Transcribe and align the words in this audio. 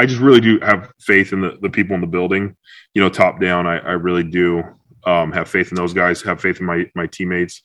I 0.00 0.06
just 0.06 0.20
really 0.22 0.40
do 0.40 0.58
have 0.60 0.90
faith 0.98 1.34
in 1.34 1.42
the, 1.42 1.58
the 1.60 1.68
people 1.68 1.94
in 1.94 2.00
the 2.00 2.06
building. 2.06 2.56
You 2.94 3.02
know, 3.02 3.10
top 3.10 3.38
down, 3.38 3.66
I, 3.66 3.76
I 3.80 3.92
really 3.92 4.22
do 4.22 4.64
um, 5.04 5.30
have 5.32 5.46
faith 5.46 5.70
in 5.70 5.74
those 5.74 5.92
guys. 5.92 6.22
Have 6.22 6.40
faith 6.40 6.58
in 6.58 6.64
my 6.64 6.90
my 6.94 7.06
teammates, 7.06 7.60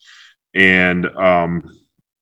and 0.54 1.06
um, 1.16 1.74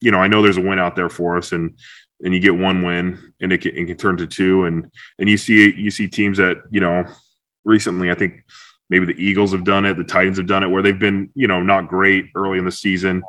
you 0.01 0.11
know, 0.11 0.19
I 0.19 0.27
know 0.27 0.43
there's 0.43 0.57
a 0.57 0.61
win 0.61 0.77
out 0.77 0.95
there 0.95 1.09
for 1.09 1.35
us, 1.35 1.51
and 1.51 1.79
and 2.23 2.31
you 2.31 2.39
get 2.39 2.55
one 2.55 2.83
win, 2.83 3.33
and 3.41 3.51
it 3.51 3.61
can, 3.61 3.75
it 3.75 3.87
can 3.87 3.97
turn 3.97 4.17
to 4.17 4.27
two, 4.27 4.65
and 4.65 4.91
and 5.17 5.27
you 5.27 5.35
see 5.35 5.73
you 5.73 5.89
see 5.89 6.07
teams 6.07 6.37
that 6.37 6.57
you 6.69 6.79
know 6.79 7.05
recently. 7.65 8.11
I 8.11 8.15
think 8.15 8.43
maybe 8.91 9.07
the 9.07 9.19
Eagles 9.19 9.51
have 9.51 9.63
done 9.63 9.83
it, 9.83 9.97
the 9.97 10.03
Titans 10.03 10.37
have 10.37 10.45
done 10.45 10.61
it, 10.61 10.67
where 10.67 10.83
they've 10.83 10.99
been 10.99 11.31
you 11.33 11.47
know 11.47 11.63
not 11.63 11.87
great 11.87 12.25
early 12.35 12.59
in 12.59 12.65
the 12.65 12.71
season, 12.71 13.23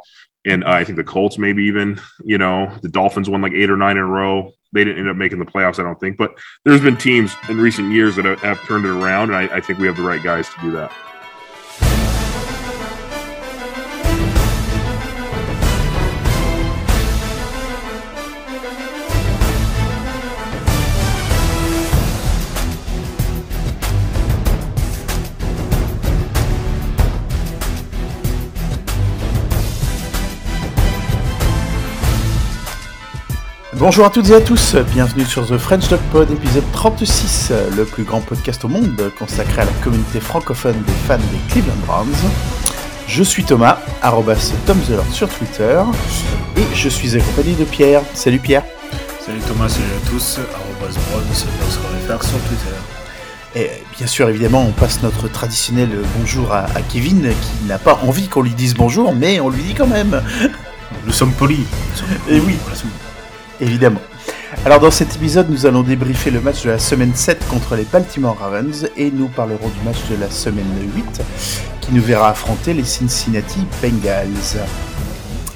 and 0.44 0.64
uh, 0.64 0.68
I 0.68 0.84
think 0.84 0.96
the 0.96 1.04
Colts 1.04 1.38
maybe 1.38 1.64
even 1.64 1.98
you 2.26 2.36
know 2.36 2.76
the 2.82 2.90
Dolphins 2.90 3.30
won 3.30 3.40
like 3.40 3.54
eight 3.54 3.70
or 3.70 3.78
nine 3.78 3.96
in 3.96 4.02
a 4.02 4.06
row. 4.06 4.52
They 4.74 4.84
didn't 4.84 4.98
end 4.98 5.08
up 5.08 5.16
making 5.16 5.38
the 5.38 5.46
playoffs, 5.46 5.78
I 5.78 5.84
don't 5.84 5.98
think, 5.98 6.16
but 6.16 6.36
there's 6.64 6.80
been 6.80 6.96
teams 6.96 7.34
in 7.48 7.60
recent 7.60 7.92
years 7.92 8.16
that 8.16 8.24
have, 8.24 8.60
turned 8.64 8.84
it 8.84 8.90
around, 8.90 9.30
and 9.30 9.36
I, 9.36 9.56
I 9.56 9.60
think 9.60 9.78
we 9.78 9.86
have 9.86 9.96
the 9.96 10.02
right 10.02 10.22
guys 10.22 10.48
to 10.48 10.60
do 10.60 10.70
that. 10.72 10.92
Bonjour 33.84 34.06
à 34.06 34.10
toutes 34.10 34.30
et 34.30 34.34
à 34.34 34.40
tous, 34.40 34.76
bienvenue 34.94 35.26
sur 35.26 35.46
The 35.46 35.58
French 35.58 35.88
Dog 35.90 36.00
Pod, 36.10 36.30
épisode 36.30 36.64
36, 36.72 37.52
le 37.76 37.84
plus 37.84 38.04
grand 38.04 38.22
podcast 38.22 38.64
au 38.64 38.68
monde 38.68 39.12
consacré 39.18 39.60
à 39.60 39.66
la 39.66 39.72
communauté 39.82 40.20
francophone 40.20 40.82
des 40.86 40.92
fans 41.06 41.18
des 41.18 41.52
Cleveland 41.52 41.76
Browns. 41.86 42.30
Je 43.06 43.22
suis 43.22 43.44
Thomas, 43.44 43.80
arrobas 44.00 44.54
sur 45.12 45.28
Twitter, 45.28 45.82
et 46.56 46.62
je 46.74 46.88
suis 46.88 47.14
accompagné 47.14 47.52
de 47.56 47.64
Pierre. 47.64 48.00
Salut 48.14 48.38
Pierre. 48.38 48.64
Salut 49.20 49.40
Thomas, 49.40 49.68
salut 49.68 49.84
à 49.84 50.08
tous, 50.08 50.40
arrobas 50.54 50.94
sur 52.22 52.38
Twitter. 52.38 52.76
Et 53.54 53.70
bien 53.98 54.06
sûr, 54.06 54.30
évidemment, 54.30 54.64
on 54.66 54.72
passe 54.72 55.02
notre 55.02 55.28
traditionnel 55.28 55.90
bonjour 56.18 56.54
à, 56.54 56.60
à 56.74 56.80
Kevin, 56.80 57.28
qui 57.28 57.66
n'a 57.66 57.76
pas 57.76 58.00
envie 58.02 58.28
qu'on 58.28 58.40
lui 58.40 58.54
dise 58.54 58.72
bonjour, 58.72 59.14
mais 59.14 59.40
on 59.40 59.50
lui 59.50 59.62
dit 59.62 59.74
quand 59.74 59.86
même. 59.86 60.22
Nous 61.04 61.12
sommes 61.12 61.32
polis. 61.32 61.66
Et 62.30 62.40
oui. 62.40 62.56
Évidemment. 63.60 64.00
Alors 64.64 64.80
dans 64.80 64.90
cet 64.90 65.16
épisode, 65.16 65.50
nous 65.50 65.66
allons 65.66 65.82
débriefer 65.82 66.30
le 66.30 66.40
match 66.40 66.62
de 66.62 66.70
la 66.70 66.78
semaine 66.78 67.14
7 67.14 67.46
contre 67.48 67.76
les 67.76 67.84
Baltimore 67.84 68.38
Ravens 68.38 68.88
et 68.96 69.10
nous 69.10 69.28
parlerons 69.28 69.68
du 69.68 69.80
match 69.84 69.98
de 70.10 70.16
la 70.16 70.30
semaine 70.30 70.66
8 70.94 71.22
qui 71.80 71.92
nous 71.92 72.02
verra 72.02 72.30
affronter 72.30 72.72
les 72.72 72.84
Cincinnati 72.84 73.60
Bengals. 73.82 74.64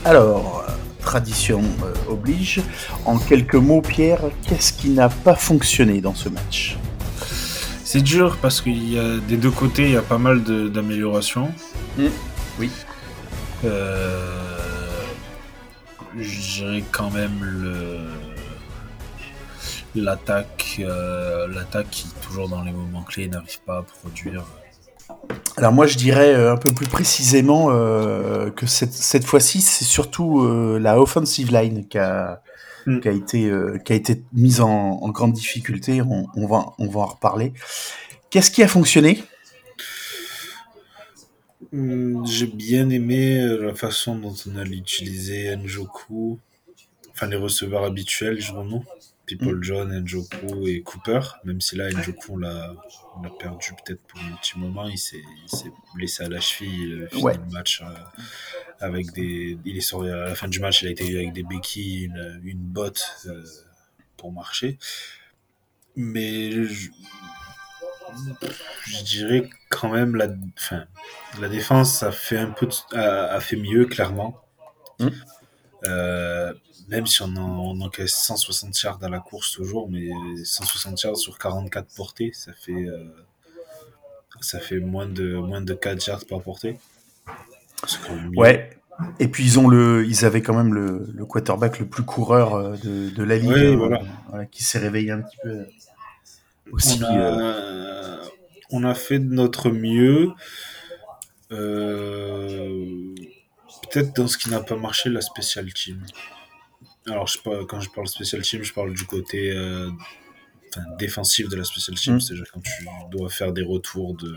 Alors, 0.05 0.67
tradition 1.01 1.63
euh, 1.83 2.13
oblige, 2.13 2.61
en 3.07 3.19
quelques 3.19 3.55
mots 3.55 3.81
Pierre, 3.81 4.21
qu'est-ce 4.47 4.75
qui 4.75 4.91
n'a 4.91 5.09
pas 5.09 5.35
fonctionné 5.35 6.01
dans 6.03 6.15
ce 6.15 6.29
match? 6.29 6.77
C'est 7.85 8.03
dur 8.03 8.37
parce 8.43 8.61
qu'il 8.61 8.93
y 8.93 8.99
a 8.99 9.17
des 9.17 9.39
deux 9.39 9.51
côtés, 9.51 9.85
il 9.85 9.93
y 9.93 9.97
a 9.97 10.03
pas 10.03 10.19
mal 10.19 10.43
d'améliorations. 10.43 11.51
Mmh. 11.97 12.05
Oui. 12.59 12.71
Euh 13.65 14.48
je 16.21 16.41
dirais 16.41 16.85
quand 16.91 17.11
même 17.11 17.43
le 17.43 18.01
l'attaque 19.95 20.77
euh, 20.81 21.49
l'attaque 21.49 21.91
qui 21.91 22.09
toujours 22.23 22.49
dans 22.49 22.63
les 22.63 22.73
moments 22.73 23.03
clés 23.03 23.29
n'arrive 23.29 23.61
pas 23.61 23.79
à 23.79 23.83
produire. 23.83 24.45
Alors 25.57 25.73
moi 25.73 25.87
je 25.87 25.97
dirais 25.97 26.35
euh, 26.35 26.53
un 26.53 26.57
peu 26.57 26.71
plus 26.71 26.87
précisément 26.87 27.69
euh, 27.71 28.51
que 28.51 28.67
cette, 28.67 28.93
cette 28.93 29.25
fois-ci 29.25 29.61
c'est 29.61 29.85
surtout 29.85 30.47
la 30.79 31.01
offensive 31.01 31.53
line 31.53 31.87
qui 31.89 31.99
a, 31.99 32.43
mm. 32.87 33.01
qui 33.01 33.09
a 33.09 33.13
été 33.13 33.53
qui 33.85 33.93
a 33.93 33.97
été 33.97 34.23
mise 34.33 34.61
en, 34.61 34.69
en 34.69 35.09
grande 35.09 35.33
difficulté. 35.33 36.03
On, 36.03 36.27
on, 36.35 36.47
va 36.47 36.67
on 36.79 36.89
va 36.89 37.01
en 37.01 37.07
reparler. 37.07 37.53
Qu'est-ce 38.31 38.51
qui 38.51 38.63
a 38.63 38.69
fonctionné? 38.69 39.25
Hmm, 41.73 42.25
j'ai 42.25 42.47
bien 42.47 42.89
aimé 42.89 43.41
euh, 43.41 43.67
la 43.67 43.75
façon 43.75 44.17
dont 44.17 44.35
on 44.47 44.57
a 44.57 44.65
utilisé 44.65 45.55
Njoku, 45.57 46.39
enfin 47.11 47.27
les 47.27 47.37
receveurs 47.37 47.85
habituels, 47.85 48.39
dirons-nous. 48.39 48.85
People 49.27 49.57
mm. 49.57 49.63
John, 49.63 50.05
Njoku 50.05 50.69
et 50.69 50.83
Cooper, 50.83 51.21
même 51.45 51.61
si 51.61 51.77
là 51.77 51.91
Njoku 51.91 52.35
on 52.35 52.37
l'a, 52.39 52.75
perdu 53.39 53.73
peut-être 53.85 54.01
pour 54.07 54.21
un 54.21 54.37
petit 54.37 54.59
moment, 54.59 54.89
il 54.89 54.99
s'est, 54.99 55.23
blessé 55.95 56.25
à 56.25 56.29
la 56.29 56.41
cheville, 56.41 57.09
il 57.13 57.29
a 57.29 57.33
le 57.33 57.53
match 57.53 57.83
euh, 57.83 57.93
avec 58.79 59.13
des, 59.13 59.59
il 59.65 59.77
est 59.77 59.81
sorti 59.81 60.09
à 60.09 60.17
la 60.17 60.35
fin 60.35 60.49
du 60.49 60.61
match, 60.61 60.83
il 60.83 60.89
a 60.89 60.91
été 60.93 61.17
avec 61.17 61.33
des 61.33 61.43
béquilles, 61.43 62.05
une, 62.05 62.41
une 62.45 62.61
botte 62.61 63.05
euh, 63.27 63.45
pour 64.17 64.33
marcher. 64.33 64.79
Mais 65.97 66.53
je 66.65 66.91
dirais 69.05 69.49
quand 69.69 69.89
même 69.89 70.17
la, 70.17 70.29
enfin, 70.59 70.85
la 71.41 71.49
défense 71.49 72.03
a 72.03 72.13
fait 72.13 72.39
un 72.39 72.51
peu, 72.51 72.69
a, 72.93 73.41
fait 73.41 73.57
mieux 73.57 73.87
clairement. 73.87 74.41
Hmm. 74.99 75.09
Euh, 75.85 76.53
même 76.89 77.07
si 77.07 77.23
on, 77.23 77.37
en, 77.37 77.81
encaisse 77.81 78.15
160 78.15 78.81
yards 78.83 78.99
à 79.03 79.09
la 79.09 79.21
course 79.21 79.53
toujours, 79.53 79.89
mais 79.91 80.09
160 80.43 81.03
yards 81.03 81.17
sur 81.17 81.39
44 81.39 81.95
portées, 81.95 82.33
ça 82.33 82.53
fait, 82.53 82.73
euh, 82.73 83.05
ça 84.41 84.59
fait 84.59 84.81
moins 84.81 85.07
de, 85.07 85.35
moins 85.35 85.61
de 85.61 85.75
4 85.75 86.07
yards 86.07 86.27
par 86.27 86.41
portée. 86.41 86.79
Ouais. 88.37 88.71
Et 89.21 89.29
puis 89.29 89.45
ils 89.45 89.59
ont 89.61 89.69
le, 89.69 90.05
ils 90.07 90.25
avaient 90.25 90.43
quand 90.43 90.57
même 90.57 90.75
le, 90.75 91.09
le 91.15 91.25
quarterback 91.25 91.79
le 91.79 91.87
plus 91.87 92.03
coureur 92.03 92.55
euh, 92.55 92.77
de, 92.83 93.11
de 93.11 93.23
la 93.23 93.37
ligue, 93.37 93.77
voilà. 93.77 94.47
qui 94.47 94.65
s'est 94.65 94.81
réveillé 94.81 95.13
un 95.13 95.21
petit 95.21 95.37
peu 95.45 95.67
aussi. 96.73 97.01
On 97.03 97.07
a, 97.07 97.13
euh, 97.13 98.25
on 98.71 98.85
a 98.85 98.95
fait 98.95 99.19
de 99.19 99.33
notre 99.33 99.71
mieux. 99.71 100.31
Euh, 101.51 103.15
peut-être 103.91 104.15
dans 104.17 104.29
ce 104.29 104.37
qui 104.37 104.51
n'a 104.51 104.61
pas 104.61 104.77
marché, 104.77 105.09
la 105.09 105.21
special 105.21 105.73
team. 105.73 106.05
Alors, 107.07 107.27
je 107.27 107.39
quand 107.65 107.81
je 107.81 107.91
parle 107.91 108.07
special 108.07 108.43
team, 108.43 108.63
je 108.63 108.73
parle 108.73 108.93
du 108.93 109.05
côté 109.07 109.51
euh, 109.53 109.91
défensif 110.99 111.49
de 111.49 111.57
la 111.57 111.65
special 111.65 111.97
team. 111.97 112.15
Mm. 112.17 112.21
C'est-à-dire 112.21 112.47
quand 112.53 112.61
tu 112.61 112.87
dois 113.11 113.31
faire 113.31 113.53
des 113.53 113.63
retours 113.63 114.15
de. 114.17 114.37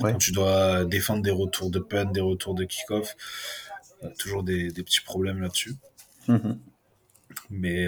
Quand 0.00 0.18
tu 0.18 0.32
dois 0.32 0.84
défendre 0.84 1.22
des 1.22 1.30
retours 1.30 1.70
de 1.70 1.78
punt, 1.78 2.06
des 2.06 2.20
retours 2.20 2.54
de 2.54 2.64
kick-off. 2.64 3.16
toujours 4.18 4.42
des, 4.42 4.70
des, 4.70 4.82
petits 4.82 5.02
problèmes 5.02 5.40
là-dessus. 5.40 5.76
Mm-hmm. 6.28 6.58
Mais 7.50 7.86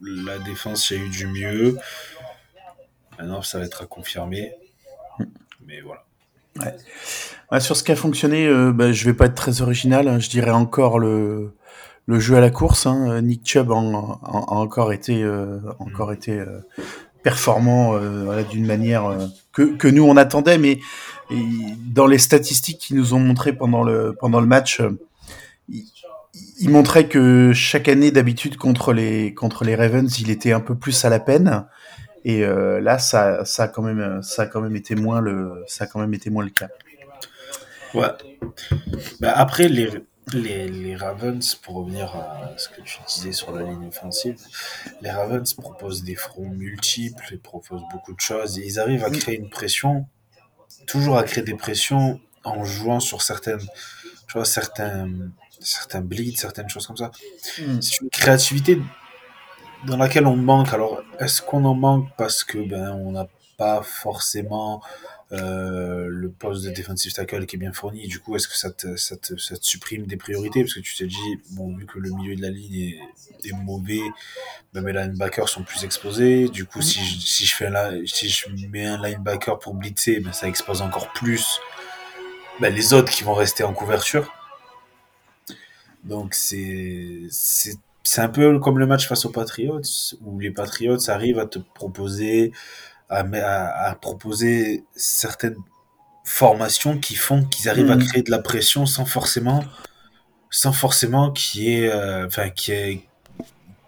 la 0.00 0.38
défense, 0.38 0.90
il 0.90 0.98
y 0.98 1.00
a 1.00 1.04
eu 1.04 1.08
du 1.08 1.26
mieux. 1.26 1.76
Maintenant, 3.18 3.42
ça 3.42 3.58
va 3.58 3.64
être 3.64 3.82
à 3.82 3.86
confirmer. 3.86 4.52
Mais 5.66 5.80
voilà. 5.80 6.04
Ouais. 7.50 7.60
sur 7.60 7.76
ce 7.76 7.82
qui 7.82 7.92
a 7.92 7.96
fonctionné, 7.96 8.46
euh, 8.46 8.72
bah, 8.72 8.92
je 8.92 9.04
vais 9.04 9.14
pas 9.14 9.26
être 9.26 9.34
très 9.34 9.62
original. 9.62 10.08
Hein. 10.08 10.18
je 10.18 10.28
dirais 10.28 10.50
encore 10.50 10.98
le, 10.98 11.54
le 12.06 12.20
jeu 12.20 12.36
à 12.36 12.40
la 12.40 12.50
course. 12.50 12.86
Hein. 12.86 13.20
Nick 13.22 13.42
Chubb 13.44 13.70
a, 13.70 13.74
encore 13.74 14.92
été, 14.92 15.22
euh, 15.22 15.58
encore 15.78 16.10
mm. 16.10 16.14
été 16.14 16.38
euh, 16.38 16.60
performant 17.22 17.94
euh, 17.94 18.42
d'une 18.44 18.66
manière 18.66 19.16
que, 19.52 19.76
que 19.76 19.88
nous 19.88 20.04
on 20.04 20.16
attendait, 20.16 20.58
mais 20.58 20.80
dans 21.30 22.06
les 22.06 22.18
statistiques 22.18 22.78
qu'ils 22.78 22.96
nous 22.96 23.14
ont 23.14 23.20
montré 23.20 23.52
pendant 23.52 23.82
le 23.84 24.14
pendant 24.18 24.40
le 24.40 24.46
match, 24.46 24.82
il, 25.68 25.84
il 26.62 26.70
montrait 26.70 27.08
que 27.08 27.52
chaque 27.52 27.88
année 27.88 28.10
d'habitude 28.10 28.56
contre 28.56 28.92
les 28.92 29.34
contre 29.34 29.64
les 29.64 29.74
Ravens, 29.74 30.20
il 30.20 30.30
était 30.30 30.52
un 30.52 30.60
peu 30.60 30.76
plus 30.76 31.04
à 31.04 31.10
la 31.10 31.20
peine. 31.20 31.66
Et 32.24 32.44
euh, 32.44 32.80
là, 32.80 32.98
ça, 32.98 33.44
ça 33.44 33.64
a 33.64 33.68
quand 33.68 33.82
même, 33.82 34.22
ça 34.22 34.42
a 34.42 34.46
quand 34.46 34.60
même 34.60 34.76
été 34.76 34.94
moins 34.94 35.20
le, 35.20 35.64
ça 35.66 35.84
a 35.84 35.86
quand 35.88 35.98
même 35.98 36.14
été 36.14 36.30
moins 36.30 36.44
le 36.44 36.50
cas. 36.50 36.68
Ouais. 37.94 38.08
Bah 39.20 39.32
après 39.34 39.68
les, 39.68 39.90
les, 40.32 40.68
les 40.68 40.96
Ravens, 40.96 41.54
pour 41.56 41.74
revenir 41.74 42.14
à 42.14 42.52
ce 42.56 42.68
que 42.68 42.80
tu 42.82 42.98
disais 43.08 43.32
sur 43.32 43.52
la 43.52 43.64
ligne 43.64 43.88
offensive, 43.88 44.36
les 45.00 45.10
Ravens 45.10 45.52
proposent 45.54 46.04
des 46.04 46.14
fronts 46.14 46.48
multiples, 46.48 47.26
ils 47.32 47.40
proposent 47.40 47.84
beaucoup 47.92 48.14
de 48.14 48.20
choses, 48.20 48.58
et 48.58 48.64
ils 48.64 48.78
arrivent 48.78 49.04
à 49.04 49.10
mm. 49.10 49.16
créer 49.18 49.38
une 49.38 49.50
pression, 49.50 50.06
toujours 50.86 51.18
à 51.18 51.24
créer 51.24 51.42
des 51.42 51.54
pressions 51.54 52.20
en 52.44 52.64
jouant 52.64 53.00
sur 53.00 53.20
certaines, 53.20 53.60
tu 53.60 54.34
vois, 54.34 54.44
certains, 54.44 55.08
certains 55.64 56.00
blitz, 56.00 56.40
certaines 56.40 56.68
choses 56.68 56.86
comme 56.86 56.96
ça. 56.96 57.10
Mm. 57.58 57.80
C'est 57.80 58.00
une 58.00 58.10
créativité 58.10 58.80
dans 59.86 59.96
laquelle 59.96 60.26
on 60.26 60.36
manque. 60.36 60.72
Alors, 60.72 61.02
est-ce 61.18 61.42
qu'on 61.42 61.64
en 61.64 61.74
manque 61.74 62.08
parce 62.16 62.44
que 62.44 62.58
ben 62.58 62.92
on 62.92 63.12
n'a 63.12 63.28
pas 63.56 63.82
forcément 63.82 64.82
euh, 65.32 66.08
le 66.08 66.30
poste 66.30 66.64
de 66.64 66.70
defensive 66.70 67.12
tackle 67.12 67.46
qui 67.46 67.56
est 67.56 67.58
bien 67.58 67.72
fourni? 67.72 68.06
Du 68.06 68.20
coup, 68.20 68.36
est-ce 68.36 68.48
que 68.48 68.56
ça 68.56 68.70
te, 68.70 68.96
ça, 68.96 69.16
te, 69.16 69.36
ça 69.36 69.56
te 69.56 69.64
supprime 69.64 70.06
des 70.06 70.16
priorités? 70.16 70.62
Parce 70.62 70.74
que 70.74 70.80
tu 70.80 70.96
te 70.96 71.04
dis, 71.04 71.40
bon, 71.50 71.76
vu 71.76 71.86
que 71.86 71.98
le 71.98 72.10
milieu 72.10 72.36
de 72.36 72.42
la 72.42 72.50
ligne 72.50 72.96
est, 73.44 73.48
est 73.48 73.52
mauvais, 73.52 74.02
ben 74.72 74.82
mes 74.82 74.92
linebackers 74.92 75.48
sont 75.48 75.62
plus 75.62 75.84
exposés. 75.84 76.48
Du 76.48 76.64
coup, 76.64 76.82
si 76.82 77.04
je, 77.04 77.20
si 77.20 77.46
je, 77.46 77.54
fais 77.54 77.66
un, 77.66 78.06
si 78.06 78.28
je 78.28 78.48
mets 78.68 78.86
un 78.86 79.02
linebacker 79.02 79.58
pour 79.58 79.74
blitzer, 79.74 80.20
ben 80.20 80.32
ça 80.32 80.48
expose 80.48 80.82
encore 80.82 81.12
plus 81.12 81.60
ben 82.60 82.72
les 82.72 82.92
autres 82.92 83.10
qui 83.10 83.24
vont 83.24 83.34
rester 83.34 83.64
en 83.64 83.72
couverture. 83.72 84.32
Donc, 86.04 86.34
c'est 86.34 87.28
un 88.16 88.28
peu 88.28 88.58
comme 88.58 88.78
le 88.78 88.86
match 88.86 89.06
face 89.06 89.24
aux 89.24 89.30
Patriots, 89.30 89.82
où 90.22 90.40
les 90.40 90.50
Patriots 90.50 91.08
arrivent 91.08 91.38
à 91.38 91.46
te 91.46 91.58
proposer 91.58 92.52
à, 93.08 93.88
à, 93.90 93.94
proposer 93.94 94.84
certaines 94.94 95.56
formations 96.24 96.98
qui 96.98 97.14
font 97.14 97.44
qu'ils 97.44 97.68
arrivent 97.68 97.90
à 97.90 97.96
mm. 97.96 98.04
créer 98.06 98.22
de 98.22 98.30
la 98.30 98.38
pression 98.38 98.86
sans 98.86 99.04
forcément 99.04 99.64
sans 100.50 100.72
forcément 100.72 101.30
qui 101.30 101.74
est 101.74 101.90
euh, 101.90 102.26
enfin 102.26 102.50
qui 102.50 102.72
est 102.72 103.00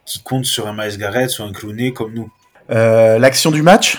qui 0.05 0.23
compte 0.23 0.45
sur 0.45 0.67
un 0.67 0.75
Miles 0.75 0.99
Garrett 0.99 1.39
ou 1.39 1.45
un 1.45 1.53
Clooney 1.53 1.93
comme 1.93 2.13
nous. 2.13 2.31
Euh, 2.71 3.19
L'action 3.19 3.51
du 3.51 3.63
match? 3.63 3.99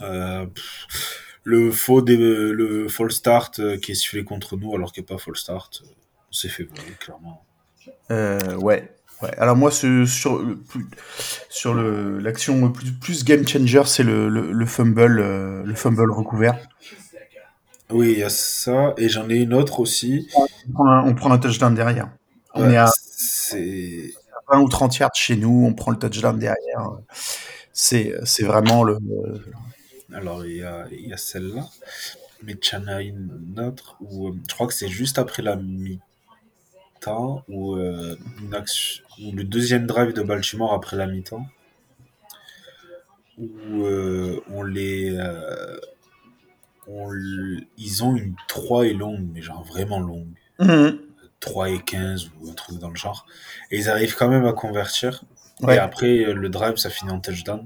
Euh, 0.00 0.46
Le 1.44 1.70
faux 1.70 2.00
le 2.00 2.88
fall 2.88 3.12
start 3.12 3.60
qui 3.80 3.92
est 3.92 3.94
sifflé 3.94 4.24
contre 4.24 4.56
nous 4.56 4.74
alors 4.74 4.92
qu'il 4.92 5.02
n'y 5.02 5.06
a 5.06 5.14
pas 5.14 5.18
fall 5.18 5.36
start, 5.36 5.82
s'est 6.34 6.48
fait 6.48 6.64
voler 6.64 6.94
clairement. 6.98 7.44
ouais. 8.10 8.90
Alors 9.38 9.56
moi, 9.56 9.70
sur, 9.70 10.06
sur 11.48 11.74
le, 11.74 12.18
l'action 12.18 12.70
plus, 12.70 12.92
plus 12.92 13.24
game 13.24 13.46
changer, 13.46 13.82
c'est 13.86 14.02
le, 14.02 14.28
le, 14.28 14.66
fumble, 14.66 15.20
euh, 15.20 15.62
le 15.64 15.74
fumble 15.74 16.10
recouvert. 16.10 16.58
Oui, 17.90 18.12
il 18.12 18.18
y 18.18 18.22
a 18.22 18.28
ça. 18.28 18.94
Et 18.96 19.08
j'en 19.08 19.28
ai 19.28 19.36
une 19.36 19.54
autre 19.54 19.80
aussi. 19.80 20.28
On 20.68 21.14
prend 21.14 21.32
un, 21.32 21.38
touchdown 21.38 21.74
derrière. 21.74 22.10
on 22.54 22.70
est 22.70 22.76
à, 22.76 22.90
20 24.50 24.60
ou 24.60 24.68
30 24.68 24.98
yards 24.98 25.14
chez 25.14 25.36
nous, 25.36 25.64
on 25.66 25.74
prend 25.74 25.90
le 25.90 25.98
touchdown 25.98 26.38
derrière. 26.38 26.90
C'est, 27.72 28.14
c'est 28.24 28.44
vraiment 28.44 28.84
le... 28.84 28.98
Alors, 30.12 30.44
il 30.44 30.56
y 30.58 30.62
a, 30.62 30.86
y 30.90 31.12
a 31.12 31.16
celle-là. 31.16 31.66
Mais 32.42 32.54
tu 32.56 32.76
en 32.76 32.86
as 32.88 33.00
une 33.02 33.58
autre 33.58 33.96
où 34.00 34.28
euh, 34.28 34.32
je 34.48 34.54
crois 34.54 34.66
que 34.66 34.74
c'est 34.74 34.88
juste 34.88 35.18
après 35.18 35.42
la 35.42 35.56
mi 35.56 35.98
ou, 37.48 37.76
euh, 37.76 38.16
le 39.18 39.42
deuxième 39.42 39.86
drive 39.86 40.12
de 40.12 40.22
Baltimore 40.22 40.72
après 40.72 40.96
la 40.96 41.06
mi-temps 41.06 41.46
où 43.36 43.84
euh, 43.84 44.40
on 44.48 44.62
les 44.62 45.16
euh, 45.18 45.76
ils 47.76 48.04
ont 48.04 48.14
une 48.14 48.36
3 48.46 48.86
et 48.86 48.94
longue 48.94 49.26
mais 49.32 49.42
genre 49.42 49.64
vraiment 49.64 49.98
longue. 50.00 50.34
3 51.40 51.68
mhm. 51.68 51.74
et 51.74 51.82
15 51.82 52.30
ou 52.40 52.50
un 52.50 52.52
truc 52.52 52.78
dans 52.78 52.90
le 52.90 52.96
genre. 52.96 53.26
Et 53.70 53.78
ils 53.78 53.88
arrivent 53.88 54.14
quand 54.14 54.28
même 54.28 54.46
à 54.46 54.52
convertir. 54.52 55.24
Et 55.68 55.78
après 55.78 56.32
le 56.32 56.48
drive 56.48 56.76
ça 56.76 56.90
finit 56.90 57.10
en 57.10 57.20
touchdown. 57.20 57.64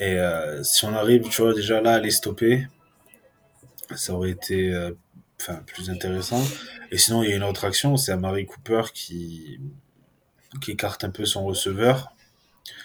Et 0.00 0.18
si 0.62 0.84
on 0.84 0.94
arrive 0.94 1.28
tu 1.28 1.42
vois 1.42 1.54
déjà 1.54 1.80
là 1.80 1.94
à 1.94 1.98
les 1.98 2.10
stopper 2.10 2.66
ça 3.94 4.14
aurait 4.14 4.30
été 4.30 4.72
enfin, 5.40 5.60
plus 5.66 5.90
intéressant. 5.90 6.42
Et 6.90 6.98
sinon, 6.98 7.22
il 7.22 7.30
y 7.30 7.32
a 7.32 7.36
une 7.36 7.44
autre 7.44 7.64
action, 7.64 7.96
c'est 7.96 8.12
Amari 8.12 8.46
Cooper 8.46 8.82
qui, 8.92 9.60
qui 10.60 10.72
écarte 10.72 11.04
un 11.04 11.10
peu 11.10 11.24
son 11.24 11.44
receveur. 11.44 12.12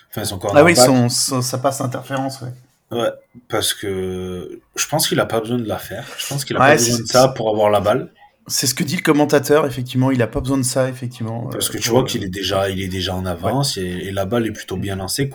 Enfin, 0.09 0.25
son 0.25 0.39
Ah 0.53 0.63
oui, 0.63 0.75
son, 0.75 1.09
ça 1.09 1.57
passe 1.57 1.81
interférence, 1.81 2.41
ouais. 2.41 2.53
Ouais, 2.91 3.09
parce 3.47 3.73
que 3.73 4.61
je 4.75 4.87
pense 4.87 5.07
qu'il 5.07 5.19
a 5.19 5.25
pas 5.25 5.39
besoin 5.39 5.57
de 5.57 5.67
la 5.67 5.79
faire. 5.79 6.05
Je 6.17 6.27
pense 6.27 6.45
qu'il 6.45 6.55
a 6.57 6.59
pas 6.59 6.75
besoin 6.75 6.99
de 6.99 7.05
ça 7.05 7.29
pour 7.29 7.49
avoir 7.49 7.71
la 7.71 7.79
balle. 7.79 8.11
C'est 8.45 8.67
ce 8.67 8.75
que 8.75 8.83
dit 8.83 8.97
le 8.97 9.01
commentateur, 9.01 9.65
effectivement. 9.65 10.11
Il 10.11 10.21
a 10.21 10.27
pas 10.27 10.41
besoin 10.41 10.57
de 10.57 10.63
ça, 10.63 10.89
effectivement. 10.89 11.47
Parce 11.49 11.69
que 11.69 11.77
tu 11.77 11.89
vois 11.89 12.03
qu'il 12.03 12.23
est 12.23 12.29
déjà, 12.29 12.69
il 12.69 12.81
est 12.81 12.89
déjà 12.89 13.15
en 13.15 13.25
avance 13.25 13.77
et, 13.77 14.11
la 14.11 14.25
balle 14.25 14.45
est 14.45 14.51
plutôt 14.51 14.77
bien 14.77 14.97
lancée. 14.97 15.31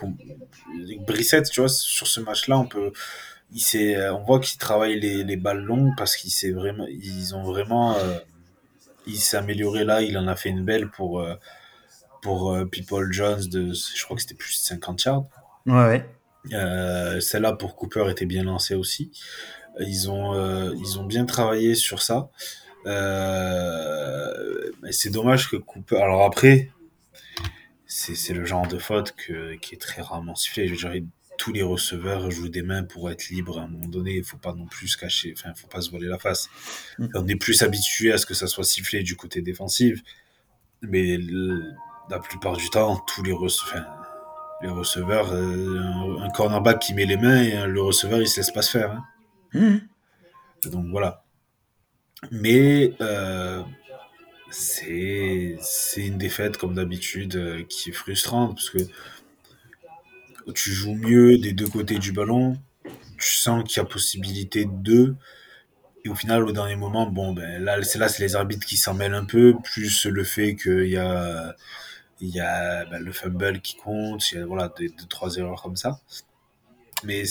Brissette, 1.06 1.50
tu 1.50 1.60
vois, 1.60 1.68
sur 1.68 2.06
ce 2.06 2.20
match-là, 2.20 2.58
on 2.58 2.66
peut, 2.66 2.92
il 3.52 3.96
euh, 3.96 4.14
on 4.14 4.24
voit 4.24 4.40
qu'il 4.40 4.58
travaille 4.58 4.98
les, 5.00 5.24
les 5.24 5.36
balles 5.36 5.62
longues 5.62 5.92
parce 5.96 6.16
qu'ils 6.16 6.30
s'est 6.30 6.50
vraiment, 6.50 6.86
ils 6.88 7.34
ont 7.34 7.42
vraiment, 7.42 7.96
euh, 7.96 8.18
il 9.06 9.18
s'est 9.18 9.36
amélioré 9.36 9.84
là. 9.84 10.02
Il 10.02 10.18
en 10.18 10.28
a 10.28 10.36
fait 10.36 10.50
une 10.50 10.64
belle 10.64 10.90
pour 10.90 11.20
euh, 11.20 11.34
pour 12.20 12.56
People 12.70 13.12
Jones 13.12 13.46
de, 13.48 13.72
je 13.72 14.04
crois 14.04 14.16
que 14.16 14.22
c'était 14.22 14.34
plus 14.34 14.58
de 14.58 14.64
50 14.64 15.04
yards. 15.04 15.24
Ouais. 15.66 16.04
Euh, 16.52 17.20
Celle-là 17.20 17.52
pour 17.52 17.76
Cooper 17.76 18.10
était 18.10 18.26
bien 18.26 18.42
lancée 18.42 18.74
aussi. 18.74 19.12
Ils 19.80 20.10
ont 20.10 20.72
ils 20.72 20.98
ont 20.98 21.04
bien 21.04 21.24
travaillé 21.24 21.74
sur 21.74 22.02
ça. 22.02 22.30
Euh, 22.86 24.70
c'est 24.90 25.10
dommage 25.10 25.50
que 25.50 25.56
Cooper. 25.56 25.96
Alors 25.96 26.24
après, 26.24 26.70
c'est 27.86 28.32
le 28.34 28.44
genre 28.44 28.66
de 28.66 28.78
faute 28.78 29.12
que, 29.16 29.54
qui 29.56 29.74
est 29.74 29.78
très 29.78 30.02
rarement 30.02 30.34
sifflé. 30.34 30.68
Je 30.68 30.74
dire, 30.74 31.02
tous 31.38 31.52
les 31.52 31.62
receveurs 31.62 32.30
jouent 32.30 32.50
des 32.50 32.62
mains 32.62 32.82
pour 32.82 33.10
être 33.10 33.30
libres 33.30 33.58
à 33.58 33.62
un 33.62 33.68
moment 33.68 33.88
donné. 33.88 34.16
Il 34.16 34.24
faut 34.24 34.36
pas 34.36 34.52
non 34.52 34.66
plus 34.66 34.88
se 34.88 34.98
cacher, 34.98 35.32
enfin, 35.36 35.54
faut 35.54 35.68
pas 35.68 35.80
se 35.80 35.90
voiler 35.90 36.08
la 36.08 36.18
face. 36.18 36.50
Mm. 36.98 37.06
On 37.14 37.26
est 37.26 37.36
plus 37.36 37.62
habitué 37.62 38.12
à 38.12 38.18
ce 38.18 38.26
que 38.26 38.34
ça 38.34 38.46
soit 38.46 38.64
sifflé 38.64 39.02
du 39.02 39.16
côté 39.16 39.40
défensif, 39.40 40.02
mais 40.82 41.16
la 42.10 42.18
plupart 42.18 42.56
du 42.56 42.68
temps, 42.70 43.02
tous 43.06 43.22
les, 43.22 43.34
les 44.62 44.68
receveurs, 44.68 45.32
euh, 45.32 46.18
un 46.20 46.30
cornerback 46.30 46.80
qui 46.80 46.92
met 46.92 47.06
les 47.06 47.16
mains 47.16 47.42
et 47.42 47.66
le 47.66 47.80
receveur 47.80 48.20
il 48.20 48.28
se 48.28 48.40
laisse 48.40 48.50
pas 48.50 48.62
se 48.62 48.72
faire. 48.72 48.92
Hein. 49.54 49.80
Mm. 50.64 50.70
Donc 50.70 50.86
voilà. 50.90 51.24
Mais 52.32 52.94
euh, 53.00 53.62
c'est 54.50 55.56
une 55.96 56.18
défaite 56.18 56.56
comme 56.56 56.74
d'habitude 56.74 57.36
euh, 57.36 57.62
qui 57.68 57.90
est 57.90 57.92
frustrante 57.92 58.54
parce 58.56 58.70
que 58.70 58.78
tu 60.52 60.72
joues 60.72 60.94
mieux 60.94 61.38
des 61.38 61.52
deux 61.52 61.68
côtés 61.68 61.98
du 61.98 62.12
ballon, 62.12 62.56
tu 63.18 63.34
sens 63.34 63.64
qu'il 63.64 63.78
y 63.78 63.80
a 63.80 63.84
possibilité 63.84 64.66
de. 64.70 65.14
Et 66.04 66.08
au 66.08 66.14
final, 66.14 66.44
au 66.44 66.52
dernier 66.52 66.76
moment, 66.76 67.06
bon, 67.10 67.32
ben 67.32 67.62
là, 67.62 67.82
c'est 67.82 67.98
là, 67.98 68.08
c'est 68.08 68.22
les 68.22 68.36
arbitres 68.36 68.66
qui 68.66 68.76
s'en 68.76 68.94
mêlent 68.94 69.14
un 69.14 69.24
peu, 69.24 69.54
plus 69.62 70.06
le 70.06 70.24
fait 70.24 70.54
qu'il 70.56 70.88
y 70.88 70.96
a, 70.96 71.54
il 72.20 72.28
y 72.28 72.40
a 72.40 72.84
ben, 72.86 73.02
le 73.02 73.12
fumble 73.12 73.60
qui 73.60 73.76
compte, 73.76 74.30
il 74.32 74.38
y 74.38 74.40
a 74.40 74.46
voilà, 74.46 74.72
deux, 74.78 74.88
trois 75.08 75.36
erreurs 75.36 75.62
comme 75.62 75.76
ça. 75.76 76.00
Mais 77.04 77.22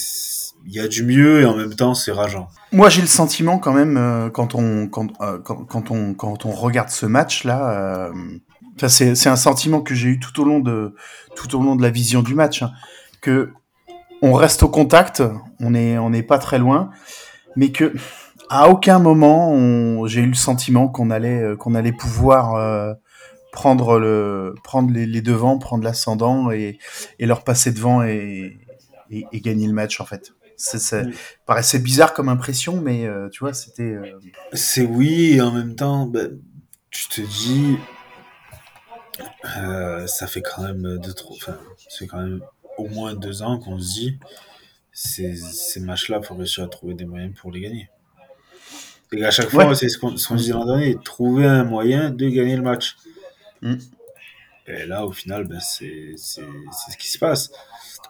il 0.66 0.72
y 0.72 0.80
a 0.80 0.88
du 0.88 1.02
mieux 1.02 1.42
et 1.42 1.44
en 1.44 1.56
même 1.56 1.74
temps, 1.74 1.94
c'est 1.94 2.12
rageant. 2.12 2.48
Moi, 2.72 2.88
j'ai 2.88 3.02
le 3.02 3.06
sentiment 3.06 3.58
quand 3.58 3.72
même, 3.72 3.96
euh, 3.98 4.30
quand, 4.30 4.54
on, 4.54 4.88
quand, 4.88 5.08
euh, 5.20 5.38
quand, 5.38 5.64
quand, 5.64 5.90
on, 5.90 6.14
quand 6.14 6.46
on 6.46 6.52
regarde 6.52 6.88
ce 6.88 7.04
match-là, 7.04 8.08
euh, 8.08 8.88
c'est 8.88 9.26
un 9.26 9.36
sentiment 9.36 9.82
que 9.82 9.94
j'ai 9.94 10.08
eu 10.08 10.20
tout 10.20 10.40
au 10.40 10.44
long 10.44 10.60
de, 10.60 10.94
tout 11.36 11.54
au 11.56 11.62
long 11.62 11.76
de 11.76 11.82
la 11.82 11.90
vision 11.90 12.22
du 12.22 12.34
match. 12.34 12.62
Hein 12.62 12.72
que 13.20 13.50
on 14.22 14.32
reste 14.32 14.62
au 14.62 14.68
contact, 14.68 15.22
on 15.60 15.74
est 15.74 15.98
on 15.98 16.10
n'est 16.10 16.22
pas 16.22 16.38
très 16.38 16.58
loin, 16.58 16.90
mais 17.56 17.70
que 17.70 17.94
à 18.50 18.68
aucun 18.68 18.98
moment 18.98 20.06
j'ai 20.06 20.22
eu 20.22 20.26
le 20.26 20.34
sentiment 20.34 20.88
qu'on 20.88 21.10
allait 21.10 21.42
euh, 21.42 21.56
qu'on 21.56 21.74
allait 21.74 21.92
pouvoir 21.92 22.54
euh, 22.56 22.94
prendre 23.52 23.98
le 23.98 24.54
prendre 24.64 24.92
les, 24.92 25.22
devants, 25.22 25.58
prendre 25.58 25.84
l'ascendant 25.84 26.50
et, 26.50 26.78
et 27.18 27.26
leur 27.26 27.44
passer 27.44 27.72
devant 27.72 28.02
et, 28.02 28.58
et, 29.10 29.40
gagner 29.40 29.66
le 29.66 29.72
match 29.72 30.00
en 30.00 30.04
fait. 30.04 30.32
Ça 30.56 31.02
paraissait 31.46 31.78
bizarre 31.78 32.14
comme 32.14 32.28
impression, 32.28 32.80
mais 32.80 33.06
euh, 33.06 33.28
tu 33.28 33.40
vois, 33.40 33.54
c'était. 33.54 33.96
C'est 34.52 34.84
oui, 34.84 35.34
et 35.34 35.40
en 35.40 35.52
même 35.52 35.76
temps, 35.76 36.06
ben, 36.06 36.36
tu 36.90 37.06
te 37.08 37.20
dis, 37.20 37.78
ça 39.44 40.26
fait 40.26 40.42
quand 40.42 40.62
même 40.62 40.98
de 40.98 41.12
trop. 41.12 41.36
Enfin, 41.36 41.56
c'est 41.88 42.08
quand 42.08 42.18
même 42.18 42.40
au 42.78 42.88
moins 42.88 43.14
deux 43.14 43.42
ans 43.42 43.58
qu'on 43.58 43.78
se 43.78 43.92
dit 43.92 44.18
ces, 44.92 45.36
ces 45.36 45.80
matchs-là, 45.80 46.18
il 46.22 46.26
faut 46.26 46.34
réussir 46.34 46.64
à 46.64 46.68
trouver 46.68 46.94
des 46.94 47.04
moyens 47.04 47.34
pour 47.36 47.52
les 47.52 47.60
gagner. 47.60 47.88
Et 49.12 49.24
à 49.24 49.30
chaque 49.30 49.48
fois, 49.48 49.74
c'est 49.74 49.88
ce 49.88 49.98
qu'on 49.98 50.14
qu 50.14 50.34
disait 50.34 50.52
l'an 50.52 50.66
dernier, 50.66 50.96
trouver 51.02 51.46
un 51.46 51.64
moyen 51.64 52.10
de 52.10 52.28
gagner 52.28 52.56
le 52.56 52.62
match. 52.62 52.96
Mm. 53.62 53.76
Et 54.66 54.86
là, 54.86 55.06
au 55.06 55.12
final, 55.12 55.44
ben, 55.44 55.60
c'est 55.60 56.14
ce 56.16 56.40
qui 56.98 57.08
se 57.08 57.18
passe. 57.18 57.50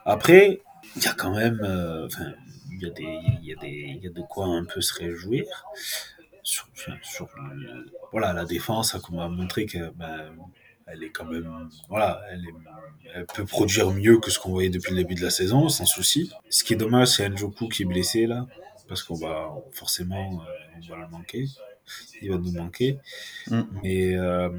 Après, 0.05 0.61
il 0.97 1.03
y 1.03 1.07
a 1.07 1.13
quand 1.13 1.35
même, 1.35 1.61
euh, 1.63 2.09
il 2.73 2.83
y, 2.83 2.87
a 2.87 2.91
des, 2.91 3.19
y, 3.43 3.53
a 3.53 3.57
des, 3.57 4.01
y 4.03 4.07
a 4.07 4.11
de 4.11 4.23
quoi 4.23 4.47
un 4.47 4.65
peu 4.65 4.81
se 4.81 4.95
réjouir. 4.95 5.45
Sur, 6.43 6.67
sur 7.03 7.29
voilà, 8.11 8.33
la 8.33 8.47
défense 8.47 8.95
a 8.95 9.29
montré 9.29 9.67
que 9.67 9.91
ben, 9.91 10.35
elle 10.91 11.05
est 11.05 11.11
quand 11.11 11.25
même, 11.25 11.69
voilà, 11.89 12.21
elle, 12.31 12.43
elle, 13.15 13.27
peut 13.27 13.45
produire 13.45 13.91
mieux 13.91 14.19
que 14.19 14.31
ce 14.31 14.39
qu'on 14.39 14.51
voyait 14.51 14.71
depuis 14.71 14.91
le 14.93 14.97
début 14.97 15.15
de 15.15 15.23
la 15.23 15.31
saison, 15.31 15.69
sans 15.69 15.87
souci. 15.87 16.33
Ce 16.51 16.65
qui 16.65 16.75
est 16.75 16.77
dommage, 16.77 17.09
c'est 17.09 17.29
Njoku 17.29 17.69
qui 17.69 17.83
est 17.83 17.87
blessé 17.87 18.27
là, 18.27 18.47
parce 18.89 19.03
qu'on 19.03 19.15
va 19.15 19.55
forcément, 19.73 20.43
euh, 20.43 20.81
on 20.83 20.95
va 20.95 21.03
le 21.03 21.09
manquer, 21.09 21.47
il 22.23 22.31
va 22.31 22.39
nous 22.39 22.53
manquer. 22.53 22.99
Mm. 23.49 23.63
Mais 23.83 24.15
euh, 24.17 24.51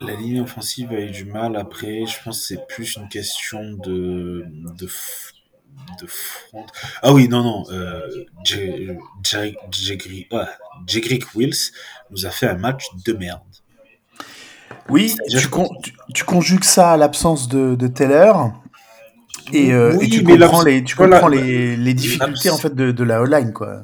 la 0.00 0.14
ligne 0.14 0.40
offensive 0.40 0.92
a 0.92 1.00
eu 1.00 1.10
du 1.10 1.24
mal. 1.24 1.56
Après, 1.56 2.06
je 2.06 2.22
pense 2.22 2.40
que 2.40 2.46
c'est 2.46 2.66
plus 2.66 2.96
une 2.96 3.08
question 3.08 3.72
de, 3.72 4.46
de 4.78 4.88
de 6.00 6.06
front. 6.06 6.66
Ah 7.02 7.12
oui, 7.12 7.28
non, 7.28 7.42
non. 7.42 7.64
Euh, 7.70 8.26
Jegrick 10.86 11.34
Wills 11.34 11.72
nous 12.10 12.26
a 12.26 12.30
fait 12.30 12.46
un 12.46 12.56
match 12.56 12.86
de 13.04 13.12
merde. 13.12 13.40
Oui, 14.88 15.14
tu, 15.28 15.38
tu, 16.14 16.24
conjugues 16.24 16.64
ça 16.64 16.92
à 16.92 16.96
l'absence 16.96 17.48
de, 17.48 17.74
de 17.74 17.86
Taylor. 17.88 18.52
Et, 19.52 19.72
euh, 19.72 19.98
et 20.00 20.08
tu 20.08 20.22
comprends, 20.22 20.62
les, 20.62 20.84
tu 20.84 20.96
comprends 20.96 21.28
les, 21.28 21.76
les, 21.76 21.94
difficultés 21.94 22.50
en 22.50 22.58
fait 22.58 22.74
de, 22.74 22.92
de 22.92 23.04
la 23.04 23.22
online 23.22 23.52
quoi. 23.52 23.82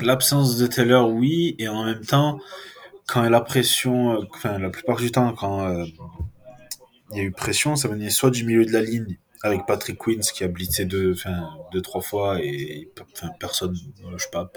L'absence 0.00 0.56
de 0.58 0.66
Taylor, 0.66 1.10
oui, 1.10 1.56
et 1.58 1.68
en 1.68 1.84
même 1.84 2.04
temps, 2.04 2.38
quand 3.06 3.22
il 3.22 3.24
y 3.24 3.26
a 3.26 3.30
la 3.30 3.40
pression, 3.40 4.12
euh, 4.12 4.24
enfin 4.34 4.58
la 4.58 4.70
plupart 4.70 4.96
du 4.96 5.10
temps, 5.10 5.32
quand 5.32 5.66
euh, 5.66 5.84
il 7.12 7.18
y 7.18 7.20
a 7.20 7.24
eu 7.24 7.32
pression, 7.32 7.74
ça 7.74 7.88
venait 7.88 8.10
soit 8.10 8.30
du 8.30 8.44
milieu 8.44 8.64
de 8.64 8.72
la 8.72 8.82
ligne 8.82 9.18
avec 9.42 9.66
Patrick 9.66 9.98
Queens 9.98 10.20
qui 10.34 10.44
a 10.44 10.48
blitzé 10.48 10.84
deux, 10.84 11.12
enfin, 11.12 11.48
deux 11.72 11.80
trois 11.80 12.00
fois 12.00 12.38
et 12.42 12.90
personne, 13.38 13.74
je 14.16 14.22
sais 14.22 14.30
pas, 14.30 14.50